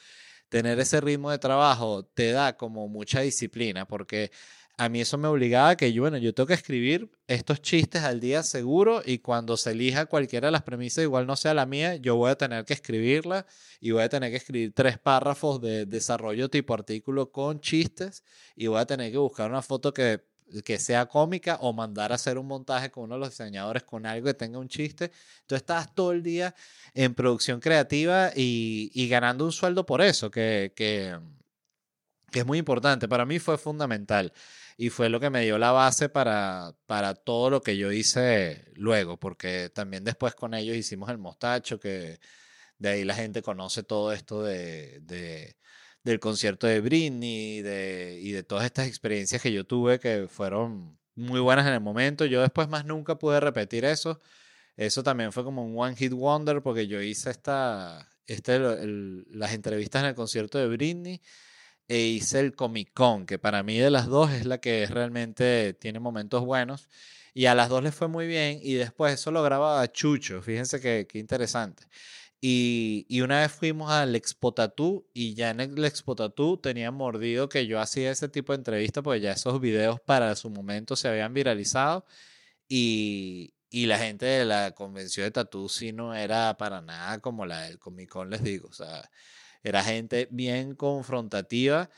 Tener 0.50 0.80
ese 0.80 1.02
ritmo 1.02 1.30
de 1.32 1.40
trabajo 1.40 2.06
te 2.06 2.32
da 2.32 2.56
como 2.58 2.88
mucha 2.88 3.22
disciplina, 3.22 3.86
porque 3.88 4.32
a 4.78 4.90
mí 4.90 5.02
eso 5.02 5.18
me 5.18 5.28
obligaba 5.28 5.70
a 5.72 5.78
que 5.78 5.92
yo, 5.92 6.04
bueno, 6.04 6.18
yo 6.18 6.34
tengo 6.34 6.48
que 6.48 6.54
escribir 6.54 7.12
estos 7.28 7.62
chistes 7.62 8.04
al 8.04 8.20
día 8.22 8.44
seguro 8.44 9.02
y 9.06 9.20
cuando 9.20 9.58
se 9.58 9.72
elija 9.72 10.06
cualquiera 10.06 10.48
de 10.48 10.52
las 10.52 10.64
premisas, 10.64 11.04
igual 11.04 11.28
no 11.28 11.36
sea 11.36 11.54
la 11.54 11.66
mía, 11.66 11.96
yo 11.98 12.16
voy 12.16 12.32
a 12.32 12.38
tener 12.38 12.64
que 12.64 12.74
escribirla 12.74 13.46
y 13.82 13.92
voy 13.92 14.04
a 14.04 14.10
tener 14.10 14.32
que 14.32 14.38
escribir 14.38 14.74
tres 14.74 15.00
párrafos 15.00 15.60
de 15.62 15.86
desarrollo 15.86 16.50
tipo 16.50 16.74
artículo 16.74 17.32
con 17.32 17.60
chistes 17.60 18.24
y 18.56 18.68
voy 18.68 18.80
a 18.80 18.86
tener 18.86 19.12
que 19.12 19.18
buscar 19.18 19.50
una 19.50 19.64
foto 19.64 19.94
que 19.94 20.22
que 20.64 20.80
sea 20.80 21.06
cómica 21.08 21.58
o 21.62 21.74
mandar 21.74 22.12
a 22.12 22.16
hacer 22.16 22.38
un 22.38 22.48
montaje 22.48 22.92
con 22.92 23.06
uno 23.06 23.16
de 23.16 23.20
los 23.22 23.30
diseñadores 23.30 23.84
con 23.84 24.06
algo 24.06 24.28
que 24.28 24.34
tenga 24.34 24.60
un 24.60 24.68
chiste. 24.68 25.12
Entonces 25.42 25.62
estás 25.62 25.94
todo 25.94 26.12
el 26.12 26.24
día 26.24 26.56
en 26.94 27.14
producción 27.14 27.60
creativa 27.60 28.32
y, 28.36 29.08
ganando 29.10 29.46
un 29.46 29.52
sueldo 29.52 29.86
por 29.86 30.02
eso, 30.02 30.32
que, 30.32 30.74
que, 30.76 31.18
es 32.34 32.46
muy 32.46 32.60
importante. 32.60 33.08
Para 33.08 33.26
mí 33.26 33.40
fue 33.40 33.58
fundamental 33.58 34.34
y 34.78 34.90
fue 34.90 35.10
lo 35.10 35.20
que 35.20 35.30
me 35.30 35.44
dio 35.44 35.58
la 35.58 35.72
base 35.72 36.10
para, 36.10 36.76
para 36.86 37.16
todo 37.16 37.50
lo 37.50 37.62
que 37.62 37.78
yo 37.78 37.92
hice 37.92 38.66
luego, 38.76 39.18
porque 39.18 39.70
también 39.70 40.04
después 40.04 40.36
con 40.36 40.54
ellos 40.54 40.76
hicimos 40.76 41.10
el 41.10 41.18
mostacho, 41.18 41.80
que 41.80 42.20
de 42.78 42.90
ahí 42.90 43.04
la 43.04 43.16
gente 43.16 43.42
conoce 43.42 43.84
todo 43.84 44.14
esto 44.14 44.44
de 44.44 45.58
del 46.08 46.20
concierto 46.20 46.68
de 46.68 46.80
Britney 46.80 47.62
de, 47.62 48.20
y 48.22 48.32
de 48.32 48.44
todas 48.44 48.66
estas 48.66 48.88
experiencias 48.88 49.42
que 49.42 49.52
yo 49.52 49.66
tuve 49.66 50.00
que 50.00 50.28
fueron 50.30 50.98
muy 51.16 51.40
buenas 51.40 51.68
en 51.68 51.74
el 51.74 51.82
momento. 51.82 52.26
Yo 52.26 52.42
después 52.42 52.70
más 52.70 52.86
nunca 52.86 53.18
pude 53.18 53.40
repetir 53.40 53.86
eso. 53.86 54.20
Eso 54.78 55.04
también 55.04 55.32
fue 55.34 55.44
como 55.44 55.66
un 55.66 55.74
One 55.78 55.96
Hit 55.96 56.14
Wonder 56.14 56.62
porque 56.62 56.88
yo 56.88 57.02
hice 57.02 57.30
esta, 57.32 58.10
este, 58.26 58.60
las 58.60 59.54
entrevistas 59.54 60.04
en 60.04 60.10
el 60.10 60.16
concierto 60.16 60.58
de 60.58 60.68
Britney 60.68 61.22
e 61.88 62.00
hice 62.00 62.40
el 62.40 62.56
Comic 62.56 62.94
Con, 62.94 63.26
que 63.26 63.40
para 63.40 63.64
mí 63.64 63.78
de 63.78 63.92
las 63.92 64.08
dos 64.08 64.32
es 64.32 64.46
la 64.46 64.60
que 64.60 64.86
realmente 64.88 65.74
tiene 65.74 66.00
momentos 66.00 66.46
buenos. 66.46 66.90
Y 67.34 67.48
a 67.48 67.56
las 67.56 67.70
dos 67.70 67.84
les 67.84 67.94
fue 67.94 68.08
muy 68.08 68.28
bien 68.28 68.60
y 68.64 68.76
después 68.76 69.14
eso 69.14 69.32
lo 69.32 69.44
grababa 69.44 69.92
Chucho, 69.92 70.42
fíjense 70.42 70.80
qué 70.80 71.08
interesante. 71.20 71.84
Y, 72.40 73.06
y, 73.10 73.22
una 73.22 73.42
vez 73.42 73.52
fuimos 73.52 73.92
al 73.92 74.16
Expo 74.16 74.54
Tattoo 74.54 75.08
y 75.12 75.34
ya 75.34 75.50
en 75.50 75.60
el 75.60 75.84
Expo 75.86 76.16
Tattoo 76.16 76.60
tenían 76.60 76.94
mordido 76.94 77.50
que 77.50 77.66
yo 77.66 77.80
hacía 77.80 78.12
ese 78.12 78.30
tipo 78.30 78.54
de 78.54 78.58
entrevista 78.58 79.02
porque 79.02 79.22
ya 79.22 79.32
esos 79.32 79.60
videos 79.60 80.00
para 80.02 80.36
su 80.36 80.52
momento 80.52 80.96
se 80.96 81.08
habían 81.08 81.34
viralizado 81.34 82.06
y, 82.68 83.56
y 83.70 83.86
la 83.88 84.00
gente 84.00 84.26
de 84.26 84.46
la 84.46 84.72
convención 84.72 85.26
de 85.26 85.32
Tattoo 85.32 85.70
sí 85.70 85.92
no 85.92 86.14
era 86.16 86.56
para 86.58 86.82
nada 86.82 87.20
como 87.20 87.46
la 87.46 87.62
del 87.64 87.80
Comic 87.80 88.10
Con, 88.10 88.30
les 88.30 88.44
digo. 88.44 88.70
O 88.70 88.74
sea, 88.74 89.10
era 89.64 89.84
gente 89.84 90.28
bien 90.32 90.76
confrontativa 90.76 91.90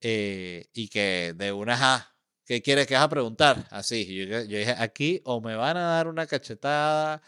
eh, 0.00 0.68
y 0.72 0.88
que 0.88 1.34
de 1.36 1.52
una, 1.52 1.76
ja, 1.76 2.16
¿qué 2.46 2.62
quieres 2.62 2.86
que 2.86 2.94
vas 2.94 3.04
a 3.04 3.08
preguntar? 3.08 3.66
Así, 3.70 4.06
yo, 4.06 4.42
yo 4.44 4.58
dije, 4.58 4.74
aquí 4.78 5.20
o 5.24 5.40
me 5.40 5.56
van 5.56 5.76
a 5.76 5.82
dar 5.82 6.08
una 6.08 6.26
cachetada 6.26 7.22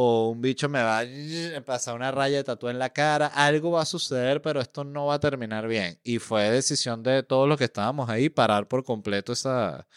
o 0.00 0.28
un 0.30 0.40
bicho 0.40 0.68
me 0.68 0.80
va 0.80 1.00
a 1.00 1.60
pasar 1.64 1.96
una 1.96 2.12
raya 2.12 2.36
de 2.38 2.44
tatu 2.44 2.68
en 2.68 2.78
la 2.78 2.90
cara, 2.90 3.26
algo 3.26 3.72
va 3.72 3.82
a 3.82 3.84
suceder, 3.84 4.40
pero 4.40 4.60
esto 4.60 4.84
no 4.84 5.06
va 5.06 5.14
a 5.14 5.20
terminar 5.20 5.66
bien. 5.66 5.98
Y 6.04 6.20
fue 6.20 6.50
decisión 6.50 7.02
de 7.02 7.24
todos 7.24 7.48
los 7.48 7.58
que 7.58 7.64
estábamos 7.64 8.08
ahí 8.08 8.28
parar 8.28 8.68
por 8.68 8.84
completo 8.84 9.32
esa, 9.32 9.88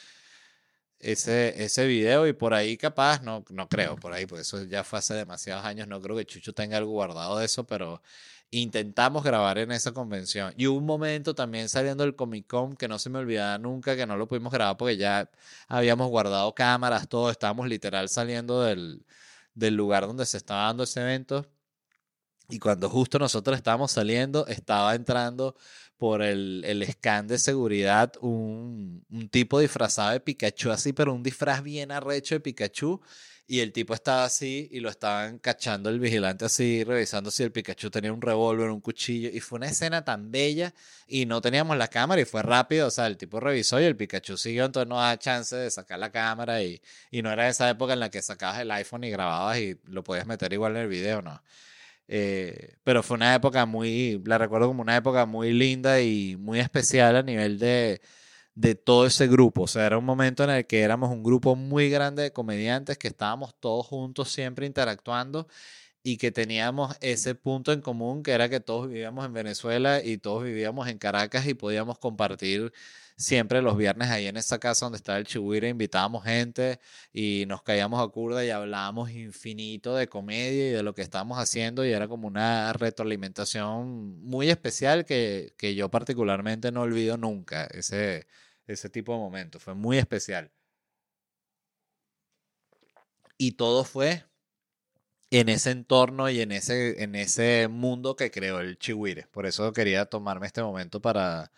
ese, 1.00 1.64
ese 1.64 1.86
video 1.86 2.26
y 2.28 2.34
por 2.34 2.56
ahí 2.56 2.78
capaz, 2.78 3.22
no, 3.22 3.46
no 3.52 3.70
creo, 3.70 3.96
por 3.96 4.12
ahí, 4.14 4.26
porque 4.26 4.42
eso 4.42 4.64
ya 4.64 4.84
fue 4.84 4.98
hace 4.98 5.14
demasiados 5.14 5.66
años, 5.66 5.88
no 5.88 6.02
creo 6.02 6.18
que 6.18 6.26
Chucho 6.26 6.54
tenga 6.54 6.78
algo 6.78 6.92
guardado 6.94 7.38
de 7.38 7.46
eso, 7.46 7.68
pero 7.68 8.02
intentamos 8.50 9.24
grabar 9.24 9.60
en 9.60 9.72
esa 9.72 9.92
convención. 9.94 10.52
Y 10.58 10.66
hubo 10.68 10.80
un 10.80 10.86
momento 10.88 11.36
también 11.36 11.70
saliendo 11.70 12.04
del 12.04 12.16
Comic 12.16 12.48
Con 12.48 12.76
que 12.76 12.88
no 12.88 12.98
se 12.98 13.12
me 13.12 13.20
olvidaba 13.20 13.60
nunca, 13.60 13.96
que 13.96 14.08
no 14.08 14.18
lo 14.18 14.28
pudimos 14.28 14.52
grabar 14.52 14.78
porque 14.78 14.98
ya 14.98 15.30
habíamos 15.68 16.10
guardado 16.10 16.56
cámaras, 16.56 17.08
todo, 17.08 17.30
estábamos 17.30 17.68
literal 17.68 18.10
saliendo 18.10 18.64
del 18.64 19.06
del 19.54 19.76
lugar 19.76 20.08
donde 20.08 20.26
se 20.26 20.38
estaba 20.38 20.64
dando 20.64 20.84
ese 20.84 21.02
evento. 21.02 21.46
Y 22.50 22.60
cuando 22.60 22.90
justo 22.90 23.18
nosotros 23.18 23.56
estábamos 23.56 23.92
saliendo, 23.92 24.46
estaba 24.48 24.94
entrando 24.96 25.56
por 25.98 26.22
el, 26.22 26.64
el 26.66 26.86
scan 26.92 27.28
de 27.28 27.38
seguridad 27.38 28.12
un, 28.22 29.06
un, 29.10 29.30
tipo 29.30 29.60
disfrazado 29.60 30.12
de 30.12 30.20
Pikachu 30.20 30.72
así, 30.72 30.94
pero 30.94 31.14
un 31.14 31.24
disfraz 31.24 31.62
bien 31.64 31.92
arrecho 31.92 32.36
de 32.36 32.40
Pikachu 32.40 33.00
y 33.48 33.60
el 33.60 33.74
tipo 33.74 33.94
estaba 33.94 34.24
así 34.24 34.70
y 34.72 34.80
lo 34.80 34.90
estaban 34.90 35.38
cachando 35.40 35.90
el 35.90 36.00
vigilante 36.00 36.46
así, 36.46 36.84
revisando 36.84 37.32
si 37.32 37.44
el 37.44 37.52
Pikachu 37.52 37.90
tenía 37.90 38.14
un 38.14 38.22
revólver, 38.22 38.70
un 38.70 38.80
cuchillo. 38.82 39.30
Y 39.30 39.42
fue 39.42 39.58
una 39.58 39.68
escena 39.68 40.06
tan 40.06 40.32
bella 40.32 40.74
y 41.08 41.26
no 41.26 41.42
teníamos 41.42 41.78
la 41.78 41.90
cámara 41.90 42.22
y 42.22 42.26
fue 42.26 42.44
rápido. 42.44 42.88
O 42.88 42.92
sea, 42.92 43.08
el 43.08 43.18
tipo 43.18 43.40
revisó 43.40 43.82
y 43.82 43.84
el 43.84 43.98
Pikachu 43.98 44.38
siguió, 44.38 44.66
entonces 44.66 44.88
no 44.88 44.98
da 44.98 45.18
chance 45.20 45.56
de 45.56 45.70
sacar 45.70 46.00
la 46.00 46.12
cámara. 46.12 46.64
Y, 46.64 46.82
y 47.12 47.22
no 47.22 47.32
era 47.32 47.50
esa 47.50 47.70
época 47.70 47.94
en 47.94 48.00
la 48.00 48.10
que 48.10 48.22
sacabas 48.22 48.60
el 48.62 48.72
iPhone 48.72 49.04
y 49.04 49.10
grababas 49.10 49.58
y 49.60 49.78
lo 49.86 50.04
podías 50.04 50.28
meter 50.28 50.54
igual 50.54 50.78
en 50.78 50.84
el 50.84 50.88
video, 50.88 51.22
no. 51.22 51.44
Eh, 52.08 52.76
pero 52.84 53.04
fue 53.04 53.16
una 53.16 53.36
época 53.36 53.66
muy, 53.66 54.22
la 54.26 54.38
recuerdo 54.38 54.68
como 54.68 54.82
una 54.82 54.98
época 54.98 55.26
muy 55.26 55.54
linda 55.54 56.02
y 56.02 56.36
muy 56.38 56.60
especial 56.60 57.16
a 57.16 57.24
nivel 57.24 57.60
de 57.60 58.02
de 58.56 58.76
todo 58.76 59.06
ese 59.06 59.28
grupo. 59.28 59.64
O 59.64 59.68
sea, 59.68 59.86
era 59.86 59.98
un 59.98 60.06
momento 60.06 60.44
en 60.44 60.50
el 60.52 60.68
que 60.68 60.82
éramos 60.82 61.12
un 61.12 61.24
grupo 61.24 61.56
muy 61.56 61.90
grande 61.90 62.24
de 62.24 62.34
comediantes 62.34 62.98
que 62.98 63.08
estábamos 63.08 63.56
todos 63.60 63.86
juntos 63.88 64.32
siempre 64.32 64.66
interactuando 64.66 65.48
y 66.04 66.18
que 66.18 66.32
teníamos 66.32 66.96
ese 67.02 67.36
punto 67.36 67.72
en 67.72 67.82
común 67.82 68.24
que 68.24 68.32
era 68.32 68.50
que 68.50 68.60
todos 68.60 68.88
vivíamos 68.88 69.26
en 69.26 69.34
Venezuela 69.34 70.04
y 70.04 70.18
todos 70.18 70.44
vivíamos 70.44 70.88
en 70.88 70.98
Caracas 70.98 71.48
y 71.48 71.54
podíamos 71.54 72.00
compartir 72.00 72.74
siempre 73.22 73.62
los 73.62 73.78
viernes 73.78 74.10
ahí 74.10 74.28
en 74.28 74.38
esa 74.38 74.60
casa 74.60 74.86
donde 74.86 74.98
estaba 74.98 75.18
el 75.18 75.26
Chihuire, 75.26 75.70
invitábamos 75.70 76.24
gente 76.24 76.80
y 77.14 77.46
nos 77.48 77.64
caíamos 77.64 78.04
a 78.04 78.08
curda 78.12 78.44
y 78.46 78.50
hablábamos 78.50 79.12
infinito 79.12 79.96
de 79.96 80.08
comedia 80.10 80.70
y 80.70 80.72
de 80.72 80.84
lo 80.84 80.94
que 80.96 81.02
estábamos 81.02 81.38
haciendo 81.40 81.86
y 81.86 81.92
era 81.92 82.08
como 82.08 82.28
una 82.28 82.74
retroalimentación 82.74 84.22
muy 84.24 84.50
especial 84.50 85.06
que, 85.06 85.54
que 85.58 85.76
yo 85.76 85.90
particularmente 85.90 86.72
no 86.72 86.82
olvido 86.82 87.18
nunca, 87.18 87.66
ese, 87.66 88.28
ese 88.68 88.90
tipo 88.90 89.14
de 89.14 89.20
momento, 89.20 89.60
fue 89.60 89.76
muy 89.76 89.98
especial. 89.98 90.52
Y 93.38 93.54
todo 93.54 93.84
fue 93.84 94.24
en 95.32 95.50
ese 95.50 95.72
entorno 95.72 96.30
y 96.30 96.42
en 96.42 96.52
ese, 96.52 97.04
en 97.04 97.16
ese 97.16 97.68
mundo 97.70 98.16
que 98.16 98.32
creó 98.32 98.60
el 98.60 98.78
Chihuire. 98.78 99.28
Por 99.32 99.46
eso 99.46 99.72
quería 99.74 100.06
tomarme 100.06 100.48
este 100.48 100.62
momento 100.62 101.02
para, 101.02 101.52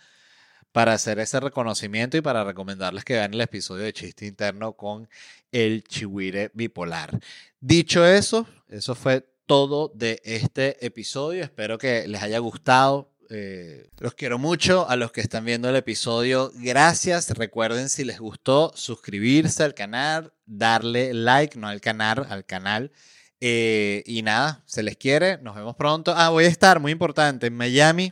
para 0.74 0.93
hacer 0.93 1.19
ese 1.19 1.39
reconocimiento 1.39 2.17
y 2.17 2.21
para 2.21 2.43
recomendarles 2.43 3.05
que 3.05 3.13
vean 3.13 3.34
el 3.34 3.41
episodio 3.41 3.84
de 3.84 3.93
Chiste 3.93 4.26
Interno 4.26 4.74
con 4.74 5.07
el 5.51 5.84
Chihuire 5.84 6.49
bipolar. 6.53 7.19
Dicho 7.61 8.05
eso, 8.05 8.47
eso 8.67 8.95
fue 8.95 9.26
todo 9.45 9.91
de 9.93 10.19
este 10.26 10.84
episodio. 10.84 11.43
Espero 11.43 11.78
que 11.78 12.07
les 12.07 12.24
haya 12.24 12.39
gustado. 12.39 13.13
Eh, 13.30 13.91
los 13.99 14.15
quiero 14.15 14.39
mucho 14.39 14.89
a 14.89 14.95
los 14.95 15.11
que 15.11 15.21
están 15.21 15.45
viendo 15.45 15.69
el 15.69 15.76
episodio. 15.76 16.51
Gracias. 16.55 17.30
Recuerden 17.30 17.88
si 17.88 18.03
les 18.03 18.19
gustó 18.19 18.71
suscribirse 18.76 19.63
al 19.63 19.76
canal, 19.76 20.34
darle 20.47 21.13
like, 21.13 21.57
no 21.57 21.67
al 21.67 21.82
canal, 21.82 22.26
al 22.30 22.45
canal. 22.45 22.91
Eh, 23.39 24.01
y 24.07 24.24
nada, 24.24 24.63
se 24.65 24.82
les 24.82 24.97
quiere. 24.97 25.38
Nos 25.38 25.55
vemos 25.55 25.76
pronto. 25.76 26.15
Ah, 26.17 26.30
voy 26.30 26.45
a 26.45 26.47
estar, 26.47 26.80
muy 26.80 26.91
importante, 26.91 27.45
en 27.45 27.55
Miami 27.55 28.11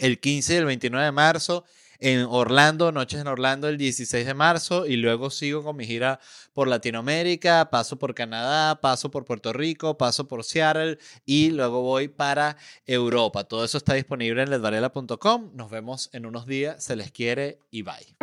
el 0.00 0.18
15 0.18 0.54
y 0.54 0.56
el 0.56 0.64
29 0.64 1.04
de 1.04 1.12
marzo, 1.12 1.64
en 2.00 2.26
Orlando, 2.28 2.92
Noches 2.92 3.20
en 3.20 3.26
Orlando 3.26 3.68
el 3.68 3.76
16 3.76 4.26
de 4.26 4.34
marzo 4.34 4.86
y 4.86 4.96
luego 4.96 5.30
sigo 5.30 5.62
con 5.62 5.76
mi 5.76 5.86
gira 5.86 6.18
por 6.54 6.66
Latinoamérica, 6.66 7.68
paso 7.70 7.98
por 7.98 8.14
Canadá, 8.14 8.80
paso 8.80 9.10
por 9.10 9.24
Puerto 9.24 9.52
Rico, 9.52 9.98
paso 9.98 10.26
por 10.26 10.42
Seattle 10.42 10.98
y 11.26 11.50
luego 11.50 11.82
voy 11.82 12.08
para 12.08 12.56
Europa. 12.86 13.44
Todo 13.44 13.64
eso 13.64 13.76
está 13.76 13.94
disponible 13.94 14.42
en 14.42 14.50
ledvarela.com. 14.50 15.50
Nos 15.54 15.70
vemos 15.70 16.08
en 16.12 16.26
unos 16.26 16.46
días, 16.46 16.82
se 16.82 16.96
les 16.96 17.12
quiere 17.12 17.58
y 17.70 17.82
bye. 17.82 18.16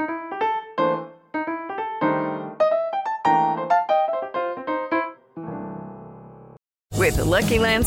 With 6.98 7.20
Lucky 7.20 7.60
Land 7.60 7.86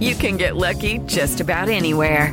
you 0.00 0.14
can 0.14 0.38
get 0.38 0.54
lucky 0.54 1.00
just 1.06 1.40
about 1.40 1.68
anywhere. 1.68 2.32